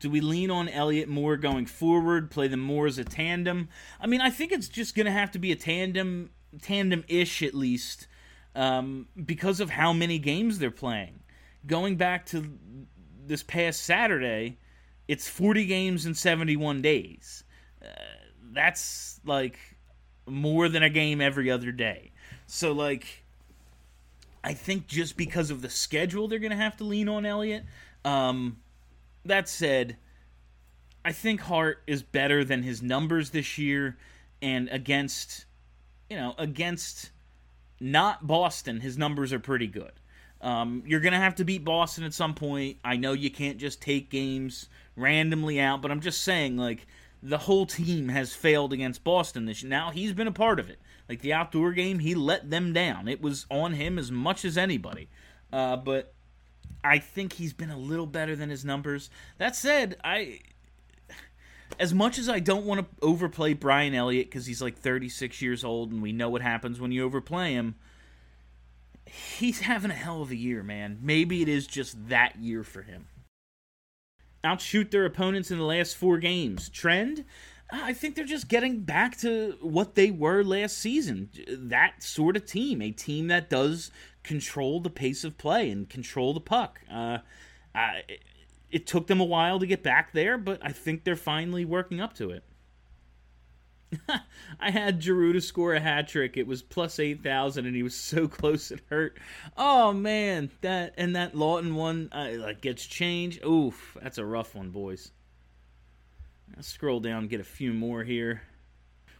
Do 0.01 0.11
we 0.11 0.21
lean 0.21 0.51
on 0.51 0.69
Elliott 0.69 1.09
more 1.09 1.37
going 1.37 1.67
forward? 1.67 2.33
Play 2.33 2.49
them 2.49 2.59
more 2.59 2.89
as 2.89 2.99
a 2.99 3.05
tandem? 3.05 3.69
I 4.01 4.09
mean, 4.09 4.21
I 4.21 4.31
think 4.31 4.51
it's 4.51 4.67
just 4.67 4.97
going 4.97 5.07
to 5.07 5.13
have 5.13 5.31
to 5.31 5.39
be 5.39 5.53
a 5.53 5.57
tandem, 5.57 6.31
tandem-ish 6.61 7.45
at 7.45 7.55
least, 7.55 8.09
um, 8.57 9.07
because 9.25 9.61
of 9.61 9.71
how 9.71 9.93
many 9.93 10.19
games 10.19 10.59
they're 10.59 10.73
playing. 10.73 11.21
Going 11.69 11.95
back 11.95 12.27
to 12.27 12.59
this 13.25 13.45
past 13.45 13.85
Saturday, 13.85 14.59
it's 15.07 15.29
40 15.29 15.67
games 15.67 16.05
in 16.05 16.15
71 16.15 16.83
days. 16.83 17.45
Uh, 17.81 17.87
that's 18.53 19.21
like 19.25 19.76
more 20.27 20.69
than 20.69 20.83
a 20.83 20.91
game 20.91 21.21
every 21.21 21.51
other 21.51 21.73
day. 21.73 22.11
So, 22.47 22.73
like, 22.73 23.25
I 24.45 24.55
think 24.55 24.87
just 24.87 25.17
because 25.17 25.51
of 25.51 25.63
the 25.63 25.71
schedule, 25.71 26.29
they're 26.29 26.39
going 26.39 26.51
to 26.51 26.57
have 26.57 26.77
to 26.79 26.85
lean 26.85 27.09
on 27.09 27.27
Elliott. 27.27 27.65
Um, 28.05 28.59
that 29.25 29.49
said, 29.49 29.97
I 31.05 31.13
think 31.13 31.41
Hart 31.41 31.83
is 31.87 32.03
better 32.03 32.45
than 32.45 32.63
his 32.63 32.83
numbers 32.83 33.31
this 33.31 33.59
year, 33.59 33.97
and 34.41 34.69
against, 34.71 35.45
you 36.11 36.17
know, 36.17 36.35
against 36.39 37.11
not 37.81 38.27
Boston, 38.27 38.81
his 38.81 38.97
numbers 38.97 39.33
are 39.33 39.39
pretty 39.39 39.67
good. 39.67 39.93
Um, 40.41 40.83
you're 40.87 41.01
going 41.01 41.13
to 41.13 41.19
have 41.19 41.37
to 41.37 41.45
beat 41.45 41.65
Boston 41.65 42.05
at 42.05 42.15
some 42.15 42.35
point. 42.35 42.79
I 42.85 42.97
know 42.97 43.13
you 43.13 43.31
can't 43.31 43.59
just 43.59 43.81
take 43.81 44.11
games 44.11 44.69
randomly 44.95 45.61
out, 45.61 45.83
but 45.83 45.91
I'm 45.91 46.01
just 46.01 46.23
saying, 46.23 46.57
like, 46.57 46.87
the 47.23 47.39
whole 47.39 47.67
team 47.67 48.09
has 48.09 48.35
failed 48.35 48.73
against 48.73 49.05
Boston 49.05 49.47
this 49.47 49.63
year. 49.63 49.71
Now, 49.71 49.91
he's 49.91 50.13
been 50.13 50.29
a 50.29 50.33
part 50.33 50.61
of 50.61 50.69
it. 50.69 50.79
Like, 51.09 51.21
the 51.21 51.33
outdoor 51.33 51.73
game, 51.73 51.99
he 51.99 52.15
let 52.15 52.51
them 52.51 52.73
down. 52.73 53.09
It 53.09 53.21
was 53.21 53.47
on 53.51 53.73
him 53.73 53.99
as 53.99 54.11
much 54.11 54.45
as 54.45 54.59
anybody. 54.59 55.09
Uh, 55.53 55.77
but 55.77 56.15
I 56.85 56.99
think 56.99 57.35
he's 57.35 57.53
been 57.53 57.71
a 57.71 57.79
little 57.79 58.07
better 58.07 58.37
than 58.37 58.51
his 58.51 58.65
numbers. 58.65 59.11
That 59.39 59.57
said, 59.57 59.97
I 60.05 60.41
as 61.79 61.93
much 61.93 62.19
as 62.19 62.29
I 62.29 62.41
don't 62.41 62.65
want 62.65 62.81
to 62.81 62.87
overplay 63.05 63.53
Brian 63.53 63.95
Elliott 63.95 64.27
because 64.29 64.47
he's 64.47 64.63
like 64.63 64.79
36 64.79 65.43
years 65.43 65.65
old 65.65 65.93
and 65.93 66.01
we 66.01 66.13
know 66.13 66.29
what 66.29 66.43
happens 66.43 66.81
when 66.81 66.93
you 66.93 67.05
overplay 67.05 67.53
him, 67.53 67.75
he's 69.05 69.61
having 69.61 69.91
a 69.91 69.95
hell 69.95 70.23
of 70.23 70.31
a 70.31 70.37
year, 70.37 70.63
man. 70.63 70.99
Maybe 71.03 71.43
it 71.43 71.49
is 71.49 71.67
just 71.67 72.09
that 72.09 72.37
year 72.37 72.63
for 72.63 72.83
him. 72.83 73.07
Outshoot 74.47 74.91
their 74.91 75.05
opponents 75.05 75.51
in 75.51 75.59
the 75.59 75.65
last 75.65 75.97
four 75.97 76.19
games. 76.19 76.71
Trend? 76.71 77.25
I 77.71 77.93
think 77.93 78.15
they're 78.15 78.25
just 78.25 78.49
getting 78.49 78.81
back 78.81 79.19
to 79.19 79.57
what 79.61 79.97
they 79.97 80.11
were 80.11 80.43
last 80.45 80.79
season. 80.79 81.31
That 81.49 82.03
sort 82.03 82.37
of 82.37 82.47
team. 82.47 82.81
A 82.81 82.93
team 82.93 83.27
that 83.27 83.51
does 83.51 83.91
control 84.23 84.81
the 84.81 84.91
pace 84.91 85.25
of 85.25 85.37
play 85.37 85.71
and 85.71 85.89
control 85.89 86.33
the 86.33 86.41
puck. 86.41 86.81
Uh, 86.91 87.19
I, 87.75 88.03
it 88.71 88.87
took 88.87 89.07
them 89.07 89.21
a 89.21 89.25
while 89.25 89.59
to 89.59 89.67
get 89.67 89.83
back 89.83 90.13
there, 90.13 90.39
but 90.39 90.61
I 90.63 90.73
think 90.73 91.05
they're 91.05 91.17
finally 91.17 91.65
working 91.65 92.01
up 92.01 92.15
to 92.15 92.31
it. 92.31 92.45
I 94.61 94.71
had 94.71 95.03
Giroux 95.03 95.33
to 95.33 95.41
score 95.41 95.75
a 95.75 95.81
hat 95.81 96.09
trick. 96.09 96.37
It 96.37 96.47
was 96.47 96.63
plus 96.63 96.99
eight 96.99 97.23
thousand, 97.23 97.67
and 97.67 97.77
he 97.77 97.83
was 97.83 97.95
so 97.95 98.27
close 98.29 98.71
it 98.71 98.81
hurt. 98.91 99.19
Oh 99.57 99.93
man, 99.93 100.51
that 100.63 100.95
and 100.99 101.15
that 101.17 101.35
Laughton 101.35 101.75
one 101.75 102.09
uh, 102.13 102.33
like 102.39 102.61
gets 102.61 102.85
changed. 102.85 103.45
Oof, 103.45 103.97
that's 104.03 104.19
a 104.19 104.25
rough 104.25 104.55
one, 104.55 104.71
boys. 104.71 105.13
I'll 106.57 106.63
scroll 106.63 107.01
down, 107.01 107.29
get 107.29 107.41
a 107.41 107.45
few 107.45 107.73
more 107.73 108.05
here. 108.05 108.43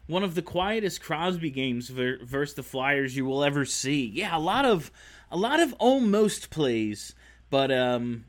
one 0.07 0.23
of 0.23 0.35
the 0.35 0.43
quietest 0.43 1.03
Crosby 1.03 1.51
games 1.51 1.89
ver- 1.89 2.19
versus 2.25 2.55
the 2.55 2.63
Flyers 2.63 3.17
you 3.17 3.25
will 3.25 3.43
ever 3.45 3.65
see. 3.65 4.07
Yeah, 4.07 4.37
a 4.37 4.39
lot 4.39 4.65
of 4.65 4.91
a 5.31 5.37
lot 5.37 5.61
of 5.61 5.75
almost 5.75 6.51
plays, 6.51 7.15
but 7.51 7.71
um, 7.73 8.25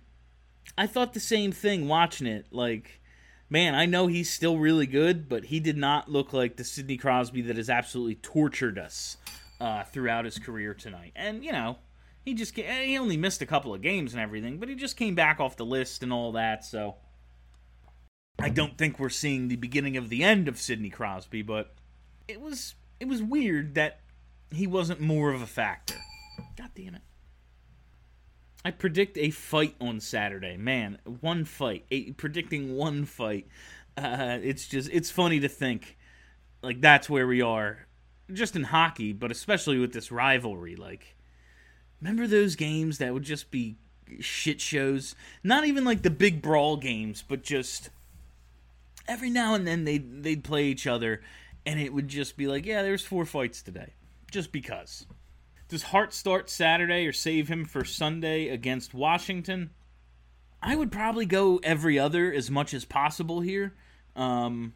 I 0.77 0.87
thought 0.87 1.13
the 1.13 1.19
same 1.19 1.51
thing 1.51 1.87
watching 1.87 2.27
it. 2.27 2.47
Like, 2.51 2.99
man, 3.49 3.75
I 3.75 3.85
know 3.85 4.07
he's 4.07 4.29
still 4.29 4.57
really 4.57 4.87
good, 4.87 5.29
but 5.29 5.45
he 5.45 5.59
did 5.59 5.77
not 5.77 6.09
look 6.09 6.33
like 6.33 6.57
the 6.57 6.63
Sidney 6.63 6.97
Crosby 6.97 7.41
that 7.43 7.57
has 7.57 7.69
absolutely 7.69 8.15
tortured 8.15 8.77
us 8.77 9.17
uh, 9.59 9.83
throughout 9.83 10.25
his 10.25 10.39
career 10.39 10.73
tonight. 10.73 11.13
And 11.15 11.43
you 11.43 11.51
know, 11.51 11.77
he 12.25 12.33
just 12.33 12.55
he 12.55 12.97
only 12.97 13.17
missed 13.17 13.41
a 13.41 13.45
couple 13.45 13.73
of 13.73 13.81
games 13.81 14.13
and 14.13 14.21
everything, 14.21 14.57
but 14.57 14.69
he 14.69 14.75
just 14.75 14.97
came 14.97 15.15
back 15.15 15.39
off 15.39 15.55
the 15.55 15.65
list 15.65 16.03
and 16.03 16.11
all 16.11 16.33
that. 16.33 16.65
So 16.65 16.95
I 18.39 18.49
don't 18.49 18.77
think 18.77 18.99
we're 18.99 19.09
seeing 19.09 19.47
the 19.47 19.55
beginning 19.55 19.97
of 19.97 20.09
the 20.09 20.23
end 20.23 20.47
of 20.47 20.57
Sidney 20.57 20.89
Crosby, 20.89 21.41
but 21.41 21.73
it 22.27 22.41
was 22.41 22.75
it 22.99 23.07
was 23.07 23.21
weird 23.21 23.75
that 23.75 24.01
he 24.51 24.67
wasn't 24.67 24.99
more 24.99 25.31
of 25.31 25.41
a 25.41 25.47
factor. 25.47 25.95
God 26.57 26.69
damn 26.75 26.95
it. 26.95 27.01
I 28.67 28.71
predict 28.71 29.17
a 29.17 29.29
fight 29.29 29.75
on 29.79 30.01
Saturday. 30.01 30.57
Man, 30.57 30.97
one 31.21 31.45
fight. 31.45 31.85
A, 31.89 32.11
predicting 32.11 32.75
one 32.75 33.05
fight. 33.05 33.47
Uh, 33.95 34.39
it's 34.43 34.67
just 34.67 34.89
it's 34.91 35.09
funny 35.09 35.39
to 35.39 35.47
think 35.47 35.97
like 36.61 36.81
that's 36.81 37.09
where 37.09 37.25
we 37.25 37.41
are 37.41 37.87
just 38.33 38.57
in 38.57 38.65
hockey, 38.65 39.13
but 39.13 39.31
especially 39.31 39.79
with 39.79 39.93
this 39.93 40.11
rivalry 40.11 40.75
like 40.75 41.15
remember 42.01 42.27
those 42.27 42.57
games 42.57 42.97
that 42.97 43.13
would 43.13 43.23
just 43.23 43.51
be 43.51 43.77
shit 44.19 44.59
shows? 44.59 45.15
Not 45.45 45.63
even 45.63 45.85
like 45.85 46.01
the 46.01 46.09
big 46.09 46.41
brawl 46.41 46.75
games, 46.75 47.23
but 47.25 47.43
just 47.43 47.89
every 49.07 49.29
now 49.29 49.53
and 49.53 49.65
then 49.65 49.85
they'd 49.85 50.23
they'd 50.23 50.43
play 50.43 50.65
each 50.65 50.85
other, 50.85 51.21
and 51.65 51.79
it 51.79 51.93
would 51.93 52.09
just 52.09 52.35
be 52.35 52.47
like, 52.47 52.65
yeah, 52.65 52.81
there's 52.81 53.05
four 53.05 53.23
fights 53.23 53.61
today, 53.61 53.93
just 54.29 54.51
because. 54.51 55.05
Does 55.69 55.83
Hart 55.83 56.13
start 56.13 56.49
Saturday 56.49 57.05
or 57.05 57.13
save 57.13 57.49
him 57.49 57.65
for 57.65 57.83
Sunday 57.83 58.47
against 58.47 58.93
Washington? 58.93 59.71
I 60.61 60.75
would 60.75 60.91
probably 60.91 61.25
go 61.25 61.59
every 61.61 61.99
other 61.99 62.31
as 62.31 62.49
much 62.49 62.73
as 62.73 62.85
possible 62.85 63.41
here. 63.41 63.75
Um, 64.15 64.73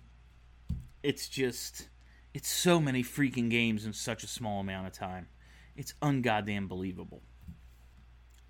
it's 1.02 1.30
just, 1.30 1.88
it's 2.34 2.50
so 2.50 2.80
many 2.80 3.04
freaking 3.04 3.50
games 3.50 3.86
in 3.86 3.94
such 3.94 4.24
a 4.24 4.28
small 4.28 4.60
amount 4.60 4.88
of 4.88 4.94
time. 4.94 5.28
It's 5.78 5.94
ungoddamn 6.02 6.68
believable. 6.68 7.22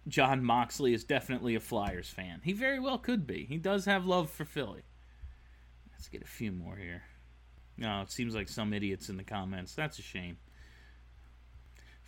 Jon 0.07 0.43
Moxley 0.43 0.95
is 0.95 1.03
definitely 1.03 1.53
a 1.53 1.59
Flyers 1.59 2.09
fan. 2.09 2.41
He 2.43 2.53
very 2.53 2.79
well 2.79 2.97
could 2.97 3.27
be. 3.27 3.45
He 3.45 3.57
does 3.57 3.85
have 3.85 4.05
love 4.07 4.31
for 4.31 4.45
Philly. 4.45 4.81
Let's 5.91 6.07
get 6.07 6.23
a 6.23 6.27
few 6.27 6.51
more 6.51 6.75
here. 6.75 7.03
No, 7.77 8.01
it 8.01 8.11
seems 8.11 8.33
like 8.33 8.49
some 8.49 8.73
idiots 8.73 9.09
in 9.09 9.17
the 9.17 9.23
comments. 9.23 9.75
That's 9.75 9.99
a 9.99 10.01
shame. 10.01 10.37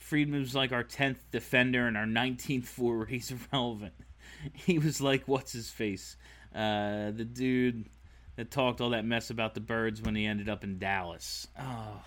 Friedman's 0.04 0.54
like 0.54 0.72
our 0.72 0.84
10th 0.84 1.18
defender 1.32 1.88
and 1.88 1.97
our 1.97 2.06
19th 2.06 2.66
forward. 2.66 3.10
He's 3.10 3.32
irrelevant. 3.32 3.93
He 4.54 4.78
was 4.80 4.99
like, 4.99 5.28
what's 5.28 5.54
his 5.54 5.70
face? 5.70 6.18
Uh, 6.54 7.12
the 7.12 7.26
dude 7.26 7.86
that 8.36 8.51
talked 8.51 8.82
all 8.82 8.91
that 8.91 9.06
mess 9.06 9.30
about 9.30 9.54
the 9.54 9.62
birds 9.62 10.01
when 10.01 10.16
he 10.16 10.26
ended 10.26 10.49
up 10.49 10.64
in 10.64 10.80
Dallas. 10.80 11.47
Oh, 11.60 12.01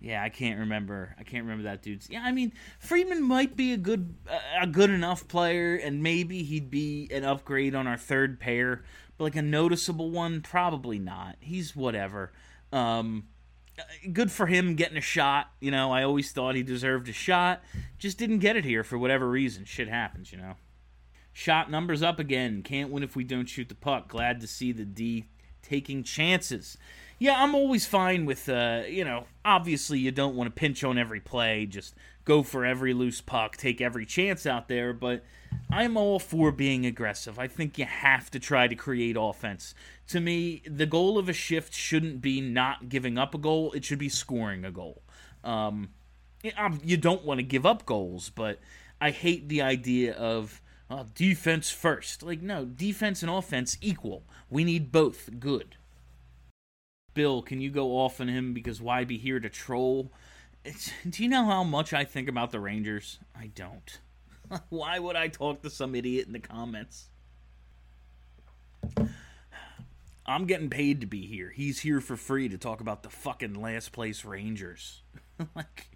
yeah, 0.00 0.22
I 0.22 0.28
can't 0.28 0.60
remember. 0.60 1.14
I 1.18 1.22
can't 1.22 1.44
remember 1.44 1.64
that 1.64 1.82
dude's. 1.82 2.08
Yeah, 2.10 2.22
I 2.24 2.32
mean, 2.32 2.52
Friedman 2.78 3.22
might 3.22 3.56
be 3.56 3.72
a 3.72 3.76
good, 3.76 4.14
a 4.60 4.66
good 4.66 4.90
enough 4.90 5.28
player, 5.28 5.76
and 5.76 6.02
maybe 6.02 6.42
he'd 6.42 6.70
be 6.70 7.08
an 7.12 7.24
upgrade 7.24 7.74
on 7.74 7.86
our 7.86 7.98
third 7.98 8.40
pair 8.40 8.82
but 9.20 9.24
like 9.24 9.36
a 9.36 9.42
noticeable 9.42 10.10
one, 10.10 10.40
probably 10.40 10.98
not. 10.98 11.36
He's 11.40 11.76
whatever. 11.76 12.32
Um, 12.72 13.24
good 14.12 14.30
for 14.30 14.46
him 14.46 14.74
getting 14.74 14.96
a 14.96 15.02
shot. 15.02 15.50
You 15.60 15.70
know, 15.70 15.92
I 15.92 16.02
always 16.02 16.32
thought 16.32 16.54
he 16.54 16.62
deserved 16.62 17.08
a 17.08 17.12
shot. 17.12 17.62
Just 17.98 18.18
didn't 18.18 18.38
get 18.38 18.56
it 18.56 18.64
here 18.64 18.84
for 18.84 18.98
whatever 18.98 19.28
reason. 19.28 19.64
Shit 19.64 19.88
happens, 19.88 20.32
you 20.32 20.38
know. 20.38 20.54
Shot 21.32 21.70
numbers 21.70 22.02
up 22.02 22.18
again. 22.18 22.62
Can't 22.62 22.90
win 22.90 23.02
if 23.02 23.14
we 23.14 23.24
don't 23.24 23.48
shoot 23.48 23.68
the 23.68 23.74
puck. 23.74 24.08
Glad 24.08 24.40
to 24.40 24.46
see 24.46 24.72
the 24.72 24.84
D 24.84 25.26
taking 25.62 26.02
chances. 26.02 26.76
Yeah, 27.18 27.42
I'm 27.42 27.54
always 27.54 27.86
fine 27.86 28.24
with, 28.24 28.48
uh, 28.48 28.82
you 28.88 29.04
know, 29.04 29.26
obviously 29.44 29.98
you 29.98 30.10
don't 30.10 30.34
want 30.34 30.48
to 30.48 30.58
pinch 30.58 30.82
on 30.82 30.96
every 30.96 31.20
play, 31.20 31.66
just 31.66 31.94
go 32.24 32.42
for 32.42 32.64
every 32.64 32.92
loose 32.92 33.20
puck, 33.20 33.56
take 33.56 33.80
every 33.80 34.06
chance 34.06 34.46
out 34.46 34.68
there, 34.68 34.92
but 34.92 35.24
I'm 35.70 35.96
all 35.96 36.18
for 36.18 36.52
being 36.52 36.86
aggressive. 36.86 37.38
I 37.38 37.48
think 37.48 37.78
you 37.78 37.84
have 37.84 38.30
to 38.32 38.38
try 38.38 38.68
to 38.68 38.74
create 38.74 39.16
offense. 39.18 39.74
To 40.08 40.20
me, 40.20 40.62
the 40.66 40.86
goal 40.86 41.18
of 41.18 41.28
a 41.28 41.32
shift 41.32 41.74
shouldn't 41.74 42.20
be 42.20 42.40
not 42.40 42.88
giving 42.88 43.18
up 43.18 43.34
a 43.34 43.38
goal, 43.38 43.72
it 43.72 43.84
should 43.84 43.98
be 43.98 44.08
scoring 44.08 44.64
a 44.64 44.70
goal. 44.70 45.02
Um, 45.44 45.90
you 46.42 46.96
don't 46.96 47.24
want 47.24 47.38
to 47.38 47.42
give 47.42 47.66
up 47.66 47.86
goals, 47.86 48.30
but 48.30 48.58
I 49.00 49.10
hate 49.10 49.48
the 49.48 49.62
idea 49.62 50.14
of 50.14 50.60
uh, 50.90 51.04
defense 51.14 51.70
first. 51.70 52.22
Like, 52.22 52.42
no, 52.42 52.64
defense 52.64 53.22
and 53.22 53.30
offense 53.30 53.76
equal. 53.80 54.24
We 54.48 54.64
need 54.64 54.90
both 54.90 55.30
good. 55.38 55.76
Bill, 57.14 57.42
can 57.42 57.60
you 57.60 57.70
go 57.70 57.98
off 57.98 58.20
on 58.20 58.28
him 58.28 58.52
because 58.52 58.80
why 58.80 59.04
be 59.04 59.18
here 59.18 59.40
to 59.40 59.48
troll? 59.48 60.12
It's, 60.64 60.92
do 61.08 61.22
you 61.22 61.28
know 61.28 61.46
how 61.46 61.64
much 61.64 61.92
I 61.92 62.04
think 62.04 62.28
about 62.28 62.50
the 62.50 62.60
Rangers? 62.60 63.18
I 63.34 63.46
don't. 63.54 63.98
Why 64.68 64.98
would 64.98 65.16
I 65.16 65.28
talk 65.28 65.62
to 65.62 65.70
some 65.70 65.94
idiot 65.94 66.26
in 66.26 66.32
the 66.32 66.38
comments? 66.38 67.08
I'm 70.26 70.44
getting 70.44 70.70
paid 70.70 71.00
to 71.00 71.06
be 71.06 71.26
here. 71.26 71.50
He's 71.50 71.80
here 71.80 72.00
for 72.00 72.16
free 72.16 72.48
to 72.48 72.58
talk 72.58 72.80
about 72.80 73.02
the 73.02 73.10
fucking 73.10 73.54
last 73.54 73.92
place 73.92 74.24
Rangers. 74.24 75.02
like, 75.56 75.88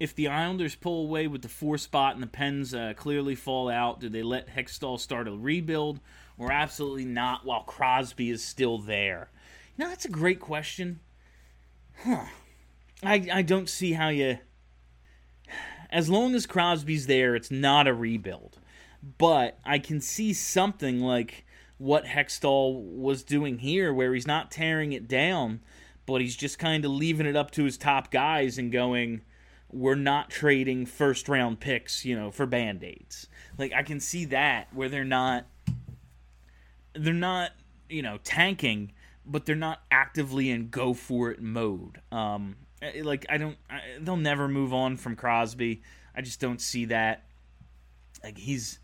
if 0.00 0.14
the 0.14 0.28
Islanders 0.28 0.74
pull 0.74 1.04
away 1.04 1.26
with 1.26 1.42
the 1.42 1.48
four 1.48 1.78
spot 1.78 2.14
and 2.14 2.22
the 2.22 2.28
Pens 2.28 2.74
uh, 2.74 2.94
clearly 2.96 3.34
fall 3.34 3.68
out, 3.68 4.00
do 4.00 4.08
they 4.08 4.22
let 4.22 4.48
Hextall 4.48 4.98
start 4.98 5.28
a 5.28 5.32
rebuild 5.32 6.00
or 6.38 6.50
absolutely 6.50 7.04
not 7.04 7.44
while 7.44 7.62
Crosby 7.62 8.30
is 8.30 8.42
still 8.42 8.78
there? 8.78 9.30
Know, 9.76 9.88
that's 9.88 10.04
a 10.04 10.10
great 10.10 10.40
question. 10.40 11.00
Huh. 12.04 12.26
I, 13.06 13.26
I 13.32 13.42
don't 13.42 13.68
see 13.68 13.92
how 13.92 14.08
you 14.08 14.38
as 15.94 16.10
long 16.10 16.34
as 16.34 16.44
Crosby's 16.44 17.06
there, 17.06 17.36
it's 17.36 17.52
not 17.52 17.86
a 17.86 17.94
rebuild. 17.94 18.58
But 19.16 19.58
I 19.64 19.78
can 19.78 20.00
see 20.00 20.32
something 20.32 21.00
like 21.00 21.44
what 21.78 22.04
Hextall 22.04 22.82
was 22.82 23.22
doing 23.22 23.58
here, 23.58 23.94
where 23.94 24.12
he's 24.12 24.26
not 24.26 24.50
tearing 24.50 24.92
it 24.92 25.06
down, 25.06 25.60
but 26.04 26.20
he's 26.20 26.34
just 26.34 26.58
kind 26.58 26.84
of 26.84 26.90
leaving 26.90 27.26
it 27.26 27.36
up 27.36 27.52
to 27.52 27.64
his 27.64 27.78
top 27.78 28.10
guys 28.10 28.58
and 28.58 28.72
going, 28.72 29.22
we're 29.70 29.94
not 29.94 30.30
trading 30.30 30.84
first 30.84 31.28
round 31.28 31.60
picks, 31.60 32.04
you 32.04 32.18
know, 32.18 32.32
for 32.32 32.44
band 32.44 32.82
aids. 32.82 33.28
Like 33.56 33.72
I 33.72 33.84
can 33.84 34.00
see 34.00 34.24
that 34.26 34.74
where 34.74 34.88
they're 34.88 35.04
not 35.04 35.46
they're 36.94 37.12
not, 37.12 37.50
you 37.88 38.02
know, 38.02 38.18
tanking, 38.24 38.92
but 39.26 39.46
they're 39.46 39.56
not 39.56 39.82
actively 39.90 40.50
in 40.50 40.70
go 40.70 40.92
for 40.92 41.30
it 41.30 41.40
mode. 41.40 42.00
Um, 42.10 42.56
like 43.02 43.26
I 43.28 43.38
don't, 43.38 43.56
I, 43.70 43.80
they'll 44.00 44.16
never 44.16 44.48
move 44.48 44.72
on 44.72 44.96
from 44.96 45.16
Crosby. 45.16 45.82
I 46.14 46.22
just 46.22 46.40
don't 46.40 46.60
see 46.60 46.86
that. 46.86 47.24
Like 48.22 48.38
he's, 48.38 48.78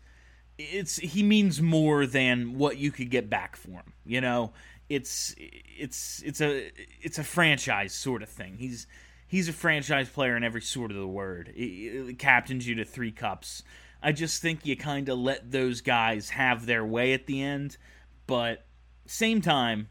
it's 0.57 0.97
he 0.97 1.23
means 1.23 1.61
more 1.61 2.05
than 2.05 2.57
what 2.57 2.77
you 2.77 2.91
could 2.91 3.09
get 3.09 3.29
back 3.29 3.55
for 3.55 3.71
him. 3.71 3.93
You 4.05 4.21
know, 4.21 4.53
it's 4.89 5.33
it's 5.37 6.21
it's 6.25 6.41
a 6.41 6.71
it's 7.01 7.17
a 7.17 7.23
franchise 7.23 7.93
sort 7.93 8.21
of 8.21 8.29
thing. 8.29 8.57
He's 8.57 8.87
he's 9.27 9.47
a 9.47 9.53
franchise 9.53 10.09
player 10.09 10.35
in 10.35 10.43
every 10.43 10.61
sort 10.61 10.91
of 10.91 10.97
the 10.97 11.07
word. 11.07 11.51
It, 11.55 12.19
captains 12.19 12.67
you 12.67 12.75
to 12.75 12.85
three 12.85 13.11
cups. 13.11 13.63
I 14.03 14.11
just 14.11 14.41
think 14.41 14.65
you 14.65 14.75
kind 14.75 15.07
of 15.09 15.17
let 15.17 15.51
those 15.51 15.81
guys 15.81 16.31
have 16.31 16.65
their 16.65 16.83
way 16.83 17.13
at 17.13 17.27
the 17.27 17.41
end, 17.41 17.77
but 18.27 18.65
same 19.05 19.41
time, 19.41 19.89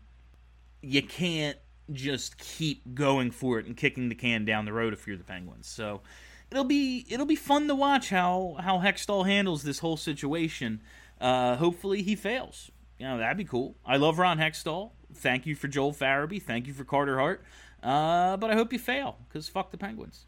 you 0.83 1.03
can't 1.03 1.57
just 1.93 2.39
keep 2.39 2.95
going 2.95 3.31
for 3.31 3.59
it 3.59 3.67
and 3.67 3.77
kicking 3.77 4.09
the 4.09 4.15
can 4.15 4.45
down 4.45 4.65
the 4.65 4.73
road 4.73 4.93
if 4.93 5.07
you're 5.07 5.17
the 5.17 5.25
Penguins. 5.25 5.67
So 5.69 6.03
it'll 6.51 6.65
be 6.65 7.07
it'll 7.09 7.27
be 7.27 7.37
fun 7.37 7.69
to 7.69 7.75
watch 7.75 8.11
how 8.11 8.57
how 8.61 8.79
Hextall 8.79 9.27
handles 9.27 9.63
this 9.63 9.79
whole 9.81 9.97
situation. 9.97 10.83
Uh, 11.21 11.57
hopefully 11.57 12.03
he 12.03 12.17
fails. 12.17 12.71
You 12.99 13.07
know 13.07 13.19
that'd 13.19 13.37
be 13.37 13.45
cool. 13.45 13.77
I 13.85 13.97
love 13.97 14.19
Ron 14.19 14.39
Hextall. 14.39 14.91
Thank 15.15 15.47
you 15.47 15.55
for 15.55 15.69
Joel 15.69 15.93
Farabee. 15.93 16.43
Thank 16.43 16.67
you 16.67 16.73
for 16.73 16.85
Carter 16.85 17.19
Hart. 17.19 17.43
Uh, 17.83 18.37
but 18.37 18.51
I 18.51 18.55
hope 18.55 18.73
you 18.73 18.79
fail 18.79 19.19
because 19.29 19.49
fuck 19.49 19.71
the 19.71 19.79
Penguins. 19.79 20.27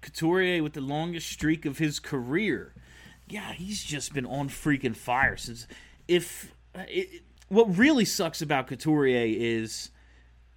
Couturier 0.00 0.62
with 0.62 0.74
the 0.74 0.80
longest 0.80 1.30
streak 1.30 1.64
of 1.64 1.78
his 1.78 2.00
career. 2.00 2.74
Yeah, 3.28 3.52
he's 3.52 3.82
just 3.82 4.14
been 4.14 4.26
on 4.26 4.48
freaking 4.48 4.96
fire 4.96 5.36
since. 5.36 5.66
If 6.06 6.52
it, 6.74 7.22
what 7.48 7.76
really 7.76 8.04
sucks 8.04 8.40
about 8.42 8.68
Couturier 8.68 9.26
is 9.26 9.90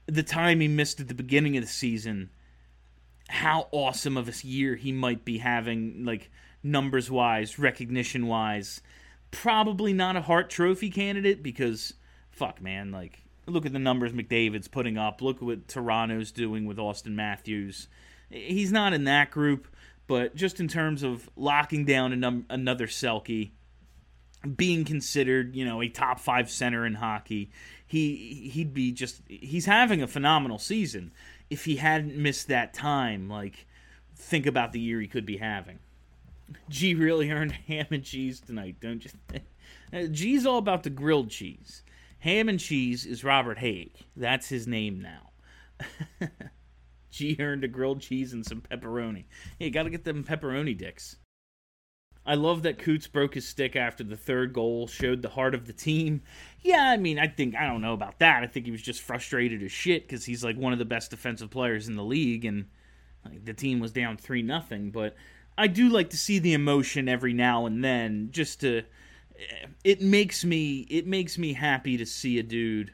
the 0.07 0.23
time 0.23 0.59
he 0.59 0.67
missed 0.67 0.99
at 0.99 1.07
the 1.07 1.13
beginning 1.13 1.57
of 1.57 1.63
the 1.63 1.69
season, 1.69 2.29
how 3.29 3.67
awesome 3.71 4.17
of 4.17 4.27
a 4.27 4.47
year 4.47 4.75
he 4.75 4.91
might 4.91 5.23
be 5.23 5.37
having, 5.37 6.03
like 6.05 6.29
numbers 6.63 7.09
wise, 7.09 7.57
recognition 7.57 8.27
wise. 8.27 8.81
Probably 9.31 9.93
not 9.93 10.17
a 10.17 10.21
Hart 10.21 10.49
Trophy 10.49 10.89
candidate 10.89 11.41
because, 11.41 11.93
fuck, 12.31 12.61
man, 12.61 12.91
like 12.91 13.21
look 13.47 13.65
at 13.65 13.73
the 13.73 13.79
numbers 13.79 14.13
McDavid's 14.13 14.67
putting 14.67 14.97
up. 14.97 15.21
Look 15.21 15.37
at 15.37 15.43
what 15.43 15.67
Toronto's 15.67 16.31
doing 16.31 16.65
with 16.65 16.77
Auston 16.77 17.13
Matthews. 17.13 17.87
He's 18.29 18.71
not 18.71 18.93
in 18.93 19.05
that 19.05 19.31
group, 19.31 19.67
but 20.07 20.35
just 20.35 20.59
in 20.59 20.67
terms 20.67 21.03
of 21.03 21.29
locking 21.35 21.85
down 21.85 22.43
another 22.49 22.87
Selke, 22.87 23.51
being 24.55 24.85
considered, 24.85 25.55
you 25.55 25.65
know, 25.65 25.81
a 25.81 25.89
top 25.89 26.19
five 26.19 26.49
center 26.49 26.85
in 26.85 26.95
hockey, 26.95 27.51
he 27.91 28.49
he'd 28.53 28.73
be 28.73 28.93
just 28.93 29.21
he's 29.27 29.65
having 29.65 30.01
a 30.01 30.07
phenomenal 30.07 30.57
season. 30.57 31.11
If 31.49 31.65
he 31.65 31.75
hadn't 31.75 32.15
missed 32.15 32.47
that 32.47 32.73
time, 32.73 33.27
like 33.27 33.67
think 34.15 34.45
about 34.45 34.71
the 34.71 34.79
year 34.79 35.01
he 35.01 35.07
could 35.07 35.25
be 35.25 35.37
having. 35.37 35.79
G 36.69 36.93
really 36.95 37.29
earned 37.31 37.51
ham 37.67 37.87
and 37.91 38.01
cheese 38.01 38.39
tonight, 38.39 38.77
don't 38.79 39.03
you? 39.03 39.11
Think? 39.27 39.43
Uh, 39.91 40.03
G's 40.03 40.45
all 40.45 40.57
about 40.57 40.83
the 40.83 40.89
grilled 40.89 41.31
cheese. 41.31 41.83
Ham 42.19 42.47
and 42.47 42.61
cheese 42.61 43.05
is 43.05 43.25
Robert 43.25 43.57
Hägg. 43.57 43.91
That's 44.15 44.47
his 44.47 44.67
name 44.67 45.01
now. 45.01 45.31
G 47.11 47.35
earned 47.41 47.65
a 47.65 47.67
grilled 47.67 47.99
cheese 47.99 48.31
and 48.31 48.45
some 48.45 48.61
pepperoni. 48.61 49.25
Hey, 49.59 49.69
got 49.69 49.83
to 49.83 49.89
get 49.89 50.05
them 50.05 50.23
pepperoni 50.23 50.77
dicks. 50.77 51.17
I 52.25 52.35
love 52.35 52.63
that 52.63 52.77
Coots 52.77 53.07
broke 53.07 53.33
his 53.33 53.47
stick 53.47 53.75
after 53.75 54.03
the 54.03 54.15
third 54.15 54.53
goal, 54.53 54.87
showed 54.87 55.21
the 55.21 55.29
heart 55.29 55.55
of 55.55 55.65
the 55.65 55.73
team. 55.73 56.21
Yeah, 56.61 56.89
I 56.89 56.97
mean, 56.97 57.17
I 57.17 57.27
think, 57.27 57.55
I 57.55 57.65
don't 57.65 57.81
know 57.81 57.93
about 57.93 58.19
that. 58.19 58.43
I 58.43 58.47
think 58.47 58.65
he 58.65 58.71
was 58.71 58.81
just 58.81 59.01
frustrated 59.01 59.63
as 59.63 59.71
shit 59.71 60.07
because 60.07 60.25
he's 60.25 60.43
like 60.43 60.57
one 60.57 60.73
of 60.73 60.79
the 60.79 60.85
best 60.85 61.09
defensive 61.09 61.49
players 61.49 61.87
in 61.87 61.95
the 61.95 62.03
league 62.03 62.45
and 62.45 62.67
like, 63.25 63.43
the 63.45 63.53
team 63.53 63.79
was 63.79 63.91
down 63.91 64.17
3 64.17 64.43
nothing. 64.43 64.91
But 64.91 65.15
I 65.57 65.67
do 65.67 65.89
like 65.89 66.11
to 66.11 66.17
see 66.17 66.39
the 66.39 66.53
emotion 66.53 67.09
every 67.09 67.33
now 67.33 67.65
and 67.65 67.83
then 67.83 68.29
just 68.31 68.61
to. 68.61 68.83
It 69.83 70.03
makes 70.03 70.45
me 70.45 70.81
it 70.81 71.07
makes 71.07 71.39
me 71.39 71.53
happy 71.53 71.97
to 71.97 72.05
see 72.05 72.37
a 72.37 72.43
dude 72.43 72.93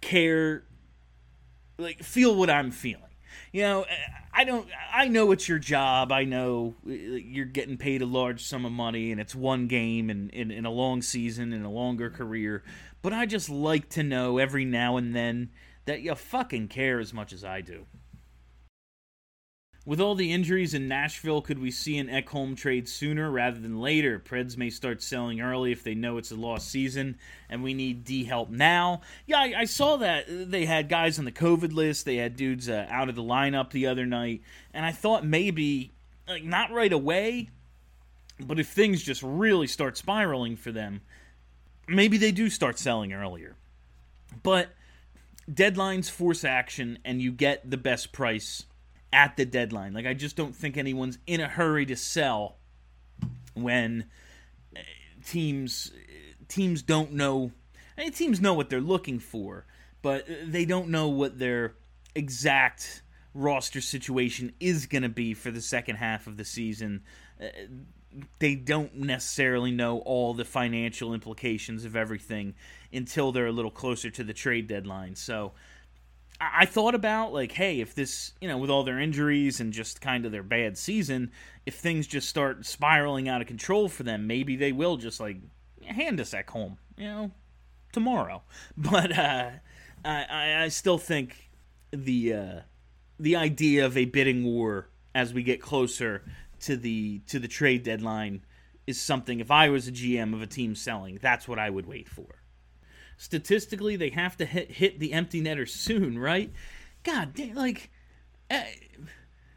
care 0.00 0.64
like 1.78 2.02
feel 2.02 2.34
what 2.34 2.50
I'm 2.50 2.72
feeling 2.72 3.07
you 3.52 3.62
know, 3.62 3.86
I 4.32 4.44
don't. 4.44 4.68
I 4.92 5.08
know 5.08 5.32
it's 5.32 5.48
your 5.48 5.58
job. 5.58 6.12
I 6.12 6.24
know 6.24 6.74
uh, 6.86 6.92
you're 6.92 7.46
getting 7.46 7.76
paid 7.76 8.02
a 8.02 8.06
large 8.06 8.44
sum 8.44 8.64
of 8.64 8.72
money, 8.72 9.10
and 9.10 9.20
it's 9.20 9.34
one 9.34 9.66
game 9.66 10.10
and 10.10 10.30
in 10.30 10.64
a 10.64 10.70
long 10.70 11.02
season 11.02 11.52
and 11.52 11.64
a 11.64 11.70
longer 11.70 12.10
career. 12.10 12.62
But 13.02 13.12
I 13.12 13.26
just 13.26 13.48
like 13.48 13.88
to 13.90 14.02
know 14.02 14.38
every 14.38 14.64
now 14.64 14.96
and 14.96 15.14
then 15.14 15.50
that 15.84 16.02
you 16.02 16.14
fucking 16.14 16.68
care 16.68 17.00
as 17.00 17.14
much 17.14 17.32
as 17.32 17.44
I 17.44 17.60
do. 17.60 17.86
With 19.88 20.02
all 20.02 20.14
the 20.14 20.34
injuries 20.34 20.74
in 20.74 20.86
Nashville, 20.86 21.40
could 21.40 21.58
we 21.58 21.70
see 21.70 21.96
an 21.96 22.08
Ekholm 22.08 22.58
trade 22.58 22.86
sooner 22.86 23.30
rather 23.30 23.58
than 23.58 23.80
later? 23.80 24.18
Preds 24.18 24.54
may 24.54 24.68
start 24.68 25.02
selling 25.02 25.40
early 25.40 25.72
if 25.72 25.82
they 25.82 25.94
know 25.94 26.18
it's 26.18 26.30
a 26.30 26.34
lost 26.34 26.68
season, 26.68 27.16
and 27.48 27.62
we 27.62 27.72
need 27.72 28.04
D 28.04 28.24
help 28.24 28.50
now. 28.50 29.00
Yeah, 29.24 29.38
I, 29.38 29.54
I 29.60 29.64
saw 29.64 29.96
that 29.96 30.26
they 30.28 30.66
had 30.66 30.90
guys 30.90 31.18
on 31.18 31.24
the 31.24 31.32
COVID 31.32 31.72
list. 31.72 32.04
They 32.04 32.16
had 32.16 32.36
dudes 32.36 32.68
uh, 32.68 32.86
out 32.90 33.08
of 33.08 33.14
the 33.14 33.22
lineup 33.22 33.70
the 33.70 33.86
other 33.86 34.04
night, 34.04 34.42
and 34.74 34.84
I 34.84 34.92
thought 34.92 35.24
maybe, 35.24 35.94
like, 36.28 36.44
not 36.44 36.70
right 36.70 36.92
away, 36.92 37.48
but 38.38 38.60
if 38.60 38.68
things 38.68 39.02
just 39.02 39.22
really 39.22 39.66
start 39.66 39.96
spiraling 39.96 40.56
for 40.56 40.70
them, 40.70 41.00
maybe 41.88 42.18
they 42.18 42.30
do 42.30 42.50
start 42.50 42.78
selling 42.78 43.14
earlier. 43.14 43.56
But 44.42 44.68
deadlines 45.50 46.10
force 46.10 46.44
action, 46.44 46.98
and 47.06 47.22
you 47.22 47.32
get 47.32 47.70
the 47.70 47.78
best 47.78 48.12
price 48.12 48.64
at 49.12 49.36
the 49.36 49.44
deadline. 49.44 49.92
Like 49.92 50.06
I 50.06 50.14
just 50.14 50.36
don't 50.36 50.54
think 50.54 50.76
anyone's 50.76 51.18
in 51.26 51.40
a 51.40 51.48
hurry 51.48 51.86
to 51.86 51.96
sell 51.96 52.56
when 53.54 54.06
eh, 54.76 54.80
teams 55.24 55.92
teams 56.48 56.82
don't 56.82 57.12
know. 57.12 57.52
I 57.96 58.02
mean, 58.02 58.12
teams 58.12 58.40
know 58.40 58.54
what 58.54 58.70
they're 58.70 58.80
looking 58.80 59.18
for, 59.18 59.66
but 60.02 60.26
they 60.44 60.64
don't 60.64 60.88
know 60.88 61.08
what 61.08 61.38
their 61.38 61.74
exact 62.14 63.02
roster 63.34 63.80
situation 63.80 64.52
is 64.60 64.86
going 64.86 65.02
to 65.02 65.08
be 65.08 65.34
for 65.34 65.50
the 65.50 65.60
second 65.60 65.96
half 65.96 66.26
of 66.26 66.36
the 66.36 66.44
season. 66.44 67.02
Eh, 67.40 67.50
they 68.38 68.54
don't 68.54 68.94
necessarily 68.96 69.70
know 69.70 69.98
all 69.98 70.32
the 70.32 70.44
financial 70.44 71.12
implications 71.12 71.84
of 71.84 71.94
everything 71.94 72.54
until 72.92 73.32
they're 73.32 73.46
a 73.46 73.52
little 73.52 73.70
closer 73.70 74.10
to 74.10 74.24
the 74.24 74.32
trade 74.32 74.66
deadline. 74.66 75.14
So 75.14 75.52
I 76.40 76.66
thought 76.66 76.94
about 76.94 77.32
like, 77.32 77.52
hey, 77.52 77.80
if 77.80 77.94
this, 77.94 78.32
you 78.40 78.46
know, 78.46 78.58
with 78.58 78.70
all 78.70 78.84
their 78.84 79.00
injuries 79.00 79.60
and 79.60 79.72
just 79.72 80.00
kind 80.00 80.24
of 80.24 80.30
their 80.30 80.44
bad 80.44 80.78
season, 80.78 81.32
if 81.66 81.74
things 81.74 82.06
just 82.06 82.28
start 82.28 82.64
spiraling 82.64 83.28
out 83.28 83.40
of 83.40 83.48
control 83.48 83.88
for 83.88 84.04
them, 84.04 84.26
maybe 84.26 84.54
they 84.54 84.70
will 84.70 84.96
just 84.96 85.18
like 85.18 85.38
hand 85.84 86.20
us 86.20 86.34
Ekholm, 86.34 86.76
you 86.96 87.06
know, 87.06 87.30
tomorrow. 87.92 88.42
But 88.76 89.16
uh, 89.16 89.50
I, 90.04 90.62
I 90.62 90.68
still 90.68 90.98
think 90.98 91.50
the 91.90 92.34
uh, 92.34 92.60
the 93.18 93.34
idea 93.34 93.84
of 93.84 93.96
a 93.96 94.04
bidding 94.04 94.44
war 94.44 94.88
as 95.14 95.34
we 95.34 95.42
get 95.42 95.60
closer 95.60 96.22
to 96.60 96.76
the 96.76 97.20
to 97.26 97.40
the 97.40 97.48
trade 97.48 97.82
deadline 97.82 98.44
is 98.86 99.00
something. 99.00 99.40
If 99.40 99.50
I 99.50 99.70
was 99.70 99.88
a 99.88 99.92
GM 99.92 100.34
of 100.34 100.42
a 100.42 100.46
team 100.46 100.76
selling, 100.76 101.18
that's 101.20 101.48
what 101.48 101.58
I 101.58 101.68
would 101.68 101.86
wait 101.86 102.08
for 102.08 102.37
statistically 103.18 103.96
they 103.96 104.08
have 104.10 104.36
to 104.38 104.46
hit, 104.46 104.70
hit 104.70 104.98
the 104.98 105.12
empty 105.12 105.42
netter 105.42 105.68
soon, 105.68 106.18
right? 106.18 106.50
God 107.02 107.34
damn, 107.34 107.54
like 107.54 107.90
eh, 108.48 108.64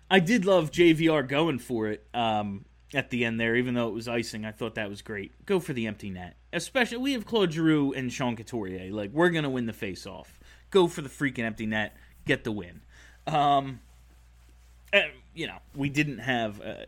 I 0.10 0.20
did 0.20 0.44
love 0.44 0.72
JVR 0.72 1.26
going 1.26 1.60
for 1.60 1.88
it 1.88 2.06
um, 2.14 2.66
at 2.94 3.10
the 3.10 3.24
end 3.24 3.40
there, 3.40 3.56
even 3.56 3.76
though 3.76 3.88
it 3.88 3.94
was 3.94 4.10
icing. 4.10 4.46
I 4.46 4.52
thought 4.52 4.76
that 4.76 4.90
was 4.90 5.02
great. 5.02 5.46
Go 5.46 5.62
for 5.62 5.72
the 5.72 5.88
empty 5.88 6.10
net, 6.10 6.36
especially 6.52 6.98
we 6.98 7.14
have 7.14 7.26
Claude 7.26 7.54
Giroux 7.54 7.94
and 7.94 8.12
Sean 8.12 8.36
Couturier. 8.36 8.92
Like 8.92 9.12
we're 9.14 9.30
gonna 9.30 9.50
win 9.50 9.68
the 9.68 9.74
face 9.74 10.06
off. 10.06 10.40
Go 10.72 10.88
for 10.88 11.02
the 11.02 11.10
freaking 11.10 11.46
empty 11.46 11.66
net, 11.66 11.96
get 12.26 12.44
the 12.44 12.52
win. 12.52 12.82
Um, 13.28 13.80
and, 14.92 15.12
you 15.34 15.48
know, 15.48 15.60
we 15.76 15.90
didn't 15.90 16.20
have 16.20 16.62
uh, 16.62 16.86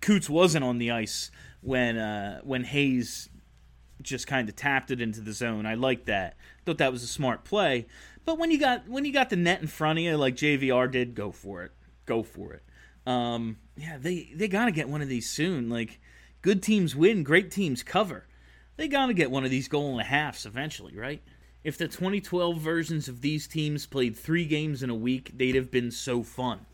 Coots 0.00 0.28
wasn't 0.30 0.64
on 0.64 0.78
the 0.78 0.90
ice 0.90 1.30
when 1.62 1.96
uh, 1.96 2.40
when 2.42 2.64
Hayes 2.64 3.28
just 4.02 4.26
kind 4.26 4.48
of 4.48 4.56
tapped 4.56 4.90
it 4.90 5.00
into 5.00 5.20
the 5.20 5.32
zone. 5.32 5.66
I 5.66 5.74
like 5.74 6.04
that. 6.06 6.36
Thought 6.64 6.78
that 6.78 6.92
was 6.92 7.02
a 7.02 7.08
smart 7.08 7.44
play. 7.44 7.86
But 8.24 8.38
when 8.38 8.50
you 8.50 8.58
got 8.58 8.88
when 8.88 9.04
you 9.04 9.12
got 9.12 9.30
the 9.30 9.36
net 9.36 9.60
in 9.60 9.66
front 9.66 9.98
of 9.98 10.04
you, 10.04 10.16
like 10.16 10.36
JVR 10.36 10.90
did, 10.90 11.14
go 11.14 11.30
for 11.30 11.62
it. 11.62 11.72
Go 12.06 12.22
for 12.22 12.52
it. 12.52 12.62
Um, 13.06 13.58
yeah, 13.76 13.98
they 13.98 14.30
they 14.34 14.48
got 14.48 14.66
to 14.66 14.72
get 14.72 14.88
one 14.88 15.02
of 15.02 15.08
these 15.08 15.28
soon. 15.28 15.68
Like 15.68 16.00
good 16.42 16.62
teams 16.62 16.96
win, 16.96 17.22
great 17.22 17.50
teams 17.50 17.82
cover. 17.82 18.26
They 18.76 18.88
got 18.88 19.06
to 19.06 19.14
get 19.14 19.30
one 19.30 19.44
of 19.44 19.50
these 19.50 19.68
goal 19.68 19.92
and 19.92 20.00
a 20.00 20.04
halfs 20.04 20.46
eventually, 20.46 20.96
right? 20.96 21.22
If 21.62 21.78
the 21.78 21.88
2012 21.88 22.58
versions 22.58 23.08
of 23.08 23.20
these 23.20 23.46
teams 23.46 23.86
played 23.86 24.16
three 24.16 24.44
games 24.44 24.82
in 24.82 24.90
a 24.90 24.94
week, 24.94 25.32
they'd 25.34 25.54
have 25.54 25.70
been 25.70 25.90
so 25.90 26.22
fun. 26.22 26.66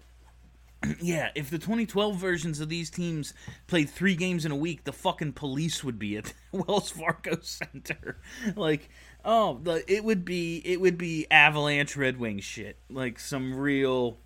yeah, 1.01 1.31
if 1.35 1.51
the 1.51 1.59
2012 1.59 2.16
versions 2.16 2.61
of 2.61 2.68
these 2.68 2.91
teams 2.91 3.35
played 3.66 3.91
three 3.91 4.14
games 4.16 4.45
in 4.45 4.53
a 4.53 4.57
week, 4.57 4.85
the 4.85 4.93
fucking 4.93 5.33
police 5.33 5.85
would 5.85 5.99
be 5.99 6.16
at 6.16 6.33
Wells 6.53 6.91
Fargo 6.91 7.39
Center. 7.43 8.18
like, 8.57 8.89
oh, 9.24 9.61
the, 9.62 9.85
it 9.93 10.05
would 10.05 10.24
be 10.24 10.62
it 10.64 10.81
would 10.81 10.97
be 10.99 11.26
Avalanche 11.31 11.97
Red 11.97 12.18
Wing 12.18 12.41
shit. 12.41 12.78
Like 12.89 13.18
some 13.18 13.55
real 13.55 14.18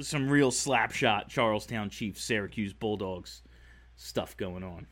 some 0.00 0.28
real 0.28 0.50
slapshot 0.50 1.28
Charlestown 1.28 1.90
Chiefs 1.90 2.22
Syracuse 2.22 2.72
Bulldogs 2.72 3.42
stuff 3.96 4.36
going 4.36 4.62
on. 4.62 4.86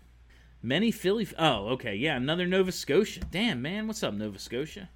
Many 0.62 0.90
Philly. 0.90 1.28
Oh, 1.38 1.68
okay, 1.68 1.94
yeah, 1.94 2.16
another 2.16 2.46
Nova 2.46 2.72
Scotia. 2.72 3.20
Damn, 3.30 3.62
man, 3.62 3.86
what's 3.86 4.02
up, 4.02 4.14
Nova 4.14 4.38
Scotia? 4.38 4.90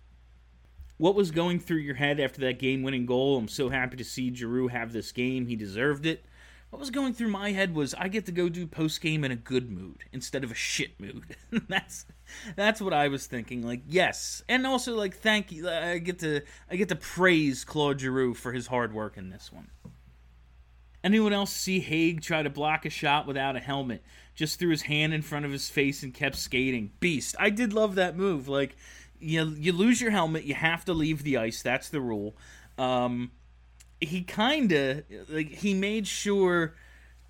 What 1.00 1.14
was 1.14 1.30
going 1.30 1.60
through 1.60 1.78
your 1.78 1.94
head 1.94 2.20
after 2.20 2.42
that 2.42 2.58
game 2.58 2.82
winning 2.82 3.06
goal? 3.06 3.38
I'm 3.38 3.48
so 3.48 3.70
happy 3.70 3.96
to 3.96 4.04
see 4.04 4.34
Giroux 4.34 4.68
have 4.68 4.92
this 4.92 5.12
game. 5.12 5.46
He 5.46 5.56
deserved 5.56 6.04
it. 6.04 6.26
What 6.68 6.78
was 6.78 6.90
going 6.90 7.14
through 7.14 7.30
my 7.30 7.52
head 7.52 7.74
was 7.74 7.94
I 7.94 8.08
get 8.08 8.26
to 8.26 8.32
go 8.32 8.50
do 8.50 8.66
post 8.66 9.00
game 9.00 9.24
in 9.24 9.32
a 9.32 9.36
good 9.36 9.70
mood 9.70 10.04
instead 10.12 10.44
of 10.44 10.50
a 10.50 10.54
shit 10.54 11.00
mood. 11.00 11.36
that's 11.70 12.04
that's 12.54 12.82
what 12.82 12.92
I 12.92 13.08
was 13.08 13.26
thinking. 13.26 13.66
Like 13.66 13.80
yes, 13.88 14.42
and 14.46 14.66
also 14.66 14.94
like 14.94 15.16
thank 15.16 15.50
you. 15.50 15.70
I 15.70 15.96
get 15.96 16.18
to 16.18 16.42
I 16.70 16.76
get 16.76 16.90
to 16.90 16.96
praise 16.96 17.64
Claude 17.64 17.98
Giroux 17.98 18.34
for 18.34 18.52
his 18.52 18.66
hard 18.66 18.92
work 18.92 19.16
in 19.16 19.30
this 19.30 19.50
one. 19.50 19.70
Anyone 21.02 21.32
else 21.32 21.50
see 21.50 21.80
Hägg 21.80 22.20
try 22.20 22.42
to 22.42 22.50
block 22.50 22.84
a 22.84 22.90
shot 22.90 23.26
without 23.26 23.56
a 23.56 23.60
helmet? 23.60 24.04
Just 24.34 24.58
threw 24.58 24.68
his 24.68 24.82
hand 24.82 25.14
in 25.14 25.22
front 25.22 25.46
of 25.46 25.50
his 25.50 25.70
face 25.70 26.02
and 26.02 26.12
kept 26.12 26.36
skating. 26.36 26.90
Beast. 27.00 27.36
I 27.38 27.48
did 27.48 27.72
love 27.72 27.94
that 27.94 28.18
move. 28.18 28.48
Like 28.48 28.76
you 29.20 29.54
you 29.58 29.72
lose 29.72 30.00
your 30.00 30.10
helmet, 30.10 30.44
you 30.44 30.54
have 30.54 30.84
to 30.86 30.92
leave 30.92 31.22
the 31.22 31.36
ice. 31.36 31.62
That's 31.62 31.88
the 31.88 32.00
rule. 32.00 32.34
Um, 32.78 33.30
he 34.00 34.22
kind 34.22 34.72
of 34.72 35.04
like 35.28 35.50
he 35.50 35.74
made 35.74 36.06
sure 36.06 36.74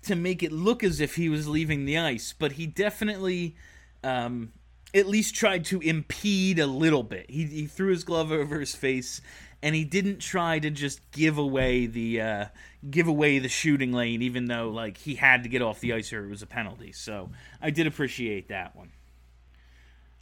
to 0.03 0.15
make 0.15 0.41
it 0.41 0.51
look 0.51 0.83
as 0.83 0.99
if 0.99 1.15
he 1.15 1.29
was 1.29 1.47
leaving 1.47 1.85
the 1.85 1.97
ice, 1.97 2.33
but 2.37 2.53
he 2.53 2.65
definitely 2.65 3.55
um, 4.03 4.51
at 4.93 5.07
least 5.07 5.35
tried 5.35 5.65
to 5.65 5.79
impede 5.81 6.59
a 6.59 6.65
little 6.65 7.03
bit. 7.03 7.29
He, 7.29 7.45
he 7.45 7.65
threw 7.67 7.89
his 7.89 8.03
glove 8.03 8.31
over 8.31 8.59
his 8.59 8.73
face, 8.73 9.21
and 9.61 9.75
he 9.75 9.83
didn't 9.83 10.19
try 10.19 10.59
to 10.59 10.69
just 10.69 10.99
give 11.11 11.37
away 11.37 11.85
the 11.85 12.21
uh, 12.21 12.45
give 12.89 13.07
away 13.07 13.39
the 13.39 13.49
shooting 13.49 13.91
lane, 13.91 14.21
even 14.21 14.45
though 14.45 14.69
like 14.69 14.97
he 14.97 15.15
had 15.15 15.43
to 15.43 15.49
get 15.49 15.61
off 15.61 15.79
the 15.79 15.93
ice 15.93 16.11
or 16.13 16.25
it 16.25 16.29
was 16.29 16.41
a 16.41 16.47
penalty. 16.47 16.91
So 16.91 17.29
I 17.61 17.69
did 17.69 17.87
appreciate 17.87 18.47
that 18.49 18.75
one. 18.75 18.91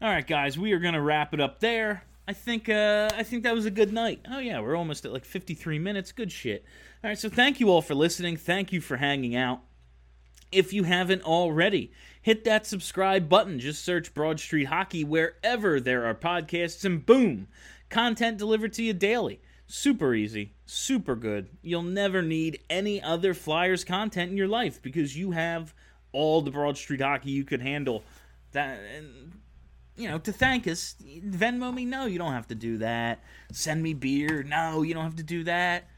All 0.02 0.08
right, 0.08 0.26
guys, 0.26 0.58
we 0.58 0.72
are 0.72 0.80
going 0.80 0.94
to 0.94 1.02
wrap 1.02 1.34
it 1.34 1.42
up 1.42 1.60
there. 1.60 2.04
I 2.26 2.32
think 2.32 2.70
uh, 2.70 3.10
I 3.18 3.24
think 3.24 3.44
that 3.44 3.54
was 3.54 3.66
a 3.66 3.72
good 3.72 3.92
night. 3.92 4.22
Oh 4.32 4.40
yeah, 4.40 4.62
we're 4.62 4.78
almost 4.78 5.04
at 5.04 5.12
like 5.12 5.26
53 5.26 5.78
minutes. 5.78 6.14
Good 6.14 6.32
shit. 6.32 6.64
All 7.04 7.10
right, 7.10 7.20
so 7.20 7.28
thank 7.28 7.60
you 7.60 7.70
all 7.70 7.82
for 7.82 7.96
listening. 7.96 8.38
Thank 8.38 8.72
you 8.72 8.80
for 8.80 8.96
hanging 8.96 9.36
out. 9.36 9.60
If 10.54 10.72
you 10.72 10.84
haven't 10.84 11.24
already, 11.24 11.92
hit 12.22 12.46
that 12.46 12.66
subscribe 12.66 13.28
button. 13.28 13.60
Just 13.60 13.84
search 13.84 14.14
Broad 14.14 14.40
Street 14.40 14.66
Hockey 14.66 15.04
wherever 15.04 15.82
there 15.82 16.06
are 16.06 16.16
podcasts, 16.16 16.86
and 16.86 17.06
boom, 17.06 17.50
content 17.90 18.38
delivered 18.38 18.72
to 18.74 18.84
you 18.84 18.94
daily. 18.94 19.42
Super 19.68 20.14
easy, 20.14 20.54
super 20.66 21.18
good. 21.18 21.50
You'll 21.62 21.82
never 21.82 22.22
need 22.22 22.64
any 22.70 23.02
other 23.02 23.34
Flyers 23.34 23.84
content 23.84 24.32
in 24.32 24.38
your 24.38 24.48
life 24.48 24.82
because 24.82 25.18
you 25.18 25.32
have 25.32 25.74
all 26.14 26.42
the 26.42 26.52
Broad 26.52 26.78
Street 26.78 27.02
Hockey 27.02 27.32
you 27.32 27.44
could 27.44 27.62
handle. 27.62 28.06
That 28.54 28.80
and 28.96 29.34
you 30.00 30.08
know, 30.08 30.18
to 30.20 30.32
thank 30.32 30.66
us, 30.66 30.96
Venmo 31.04 31.74
me. 31.74 31.84
No, 31.84 32.06
you 32.06 32.18
don't 32.18 32.32
have 32.32 32.48
to 32.48 32.56
do 32.56 32.78
that. 32.78 33.20
Send 33.52 33.84
me 33.84 33.94
beer. 33.94 34.44
No, 34.44 34.82
you 34.82 34.94
don't 34.94 35.04
have 35.04 35.18
to 35.18 35.24
do 35.24 35.44
that. 35.44 35.90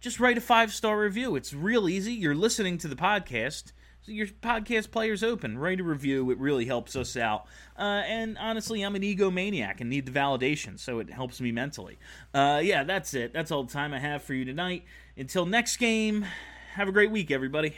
Just 0.00 0.18
write 0.18 0.36
a 0.36 0.40
five 0.40 0.74
star 0.74 0.98
review. 0.98 1.36
It's 1.36 1.54
real 1.54 1.88
easy. 1.88 2.12
You're 2.12 2.34
listening 2.34 2.78
to 2.78 2.88
the 2.88 2.96
podcast. 2.96 3.72
So 4.02 4.12
your 4.12 4.26
podcast 4.26 4.90
player's 4.90 5.22
open. 5.22 5.56
Write 5.56 5.80
a 5.80 5.84
review. 5.84 6.30
It 6.30 6.38
really 6.38 6.66
helps 6.66 6.94
us 6.96 7.16
out. 7.16 7.46
Uh, 7.78 8.02
and 8.06 8.36
honestly, 8.38 8.82
I'm 8.82 8.96
an 8.96 9.02
egomaniac 9.02 9.80
and 9.80 9.88
need 9.88 10.04
the 10.04 10.12
validation, 10.12 10.78
so 10.78 10.98
it 10.98 11.08
helps 11.08 11.40
me 11.40 11.52
mentally. 11.52 11.98
Uh, 12.34 12.60
yeah, 12.62 12.84
that's 12.84 13.14
it. 13.14 13.32
That's 13.32 13.50
all 13.50 13.62
the 13.62 13.72
time 13.72 13.94
I 13.94 14.00
have 14.00 14.22
for 14.22 14.34
you 14.34 14.44
tonight. 14.44 14.84
Until 15.16 15.46
next 15.46 15.78
game, 15.78 16.26
have 16.74 16.88
a 16.88 16.92
great 16.92 17.10
week, 17.10 17.30
everybody. 17.30 17.76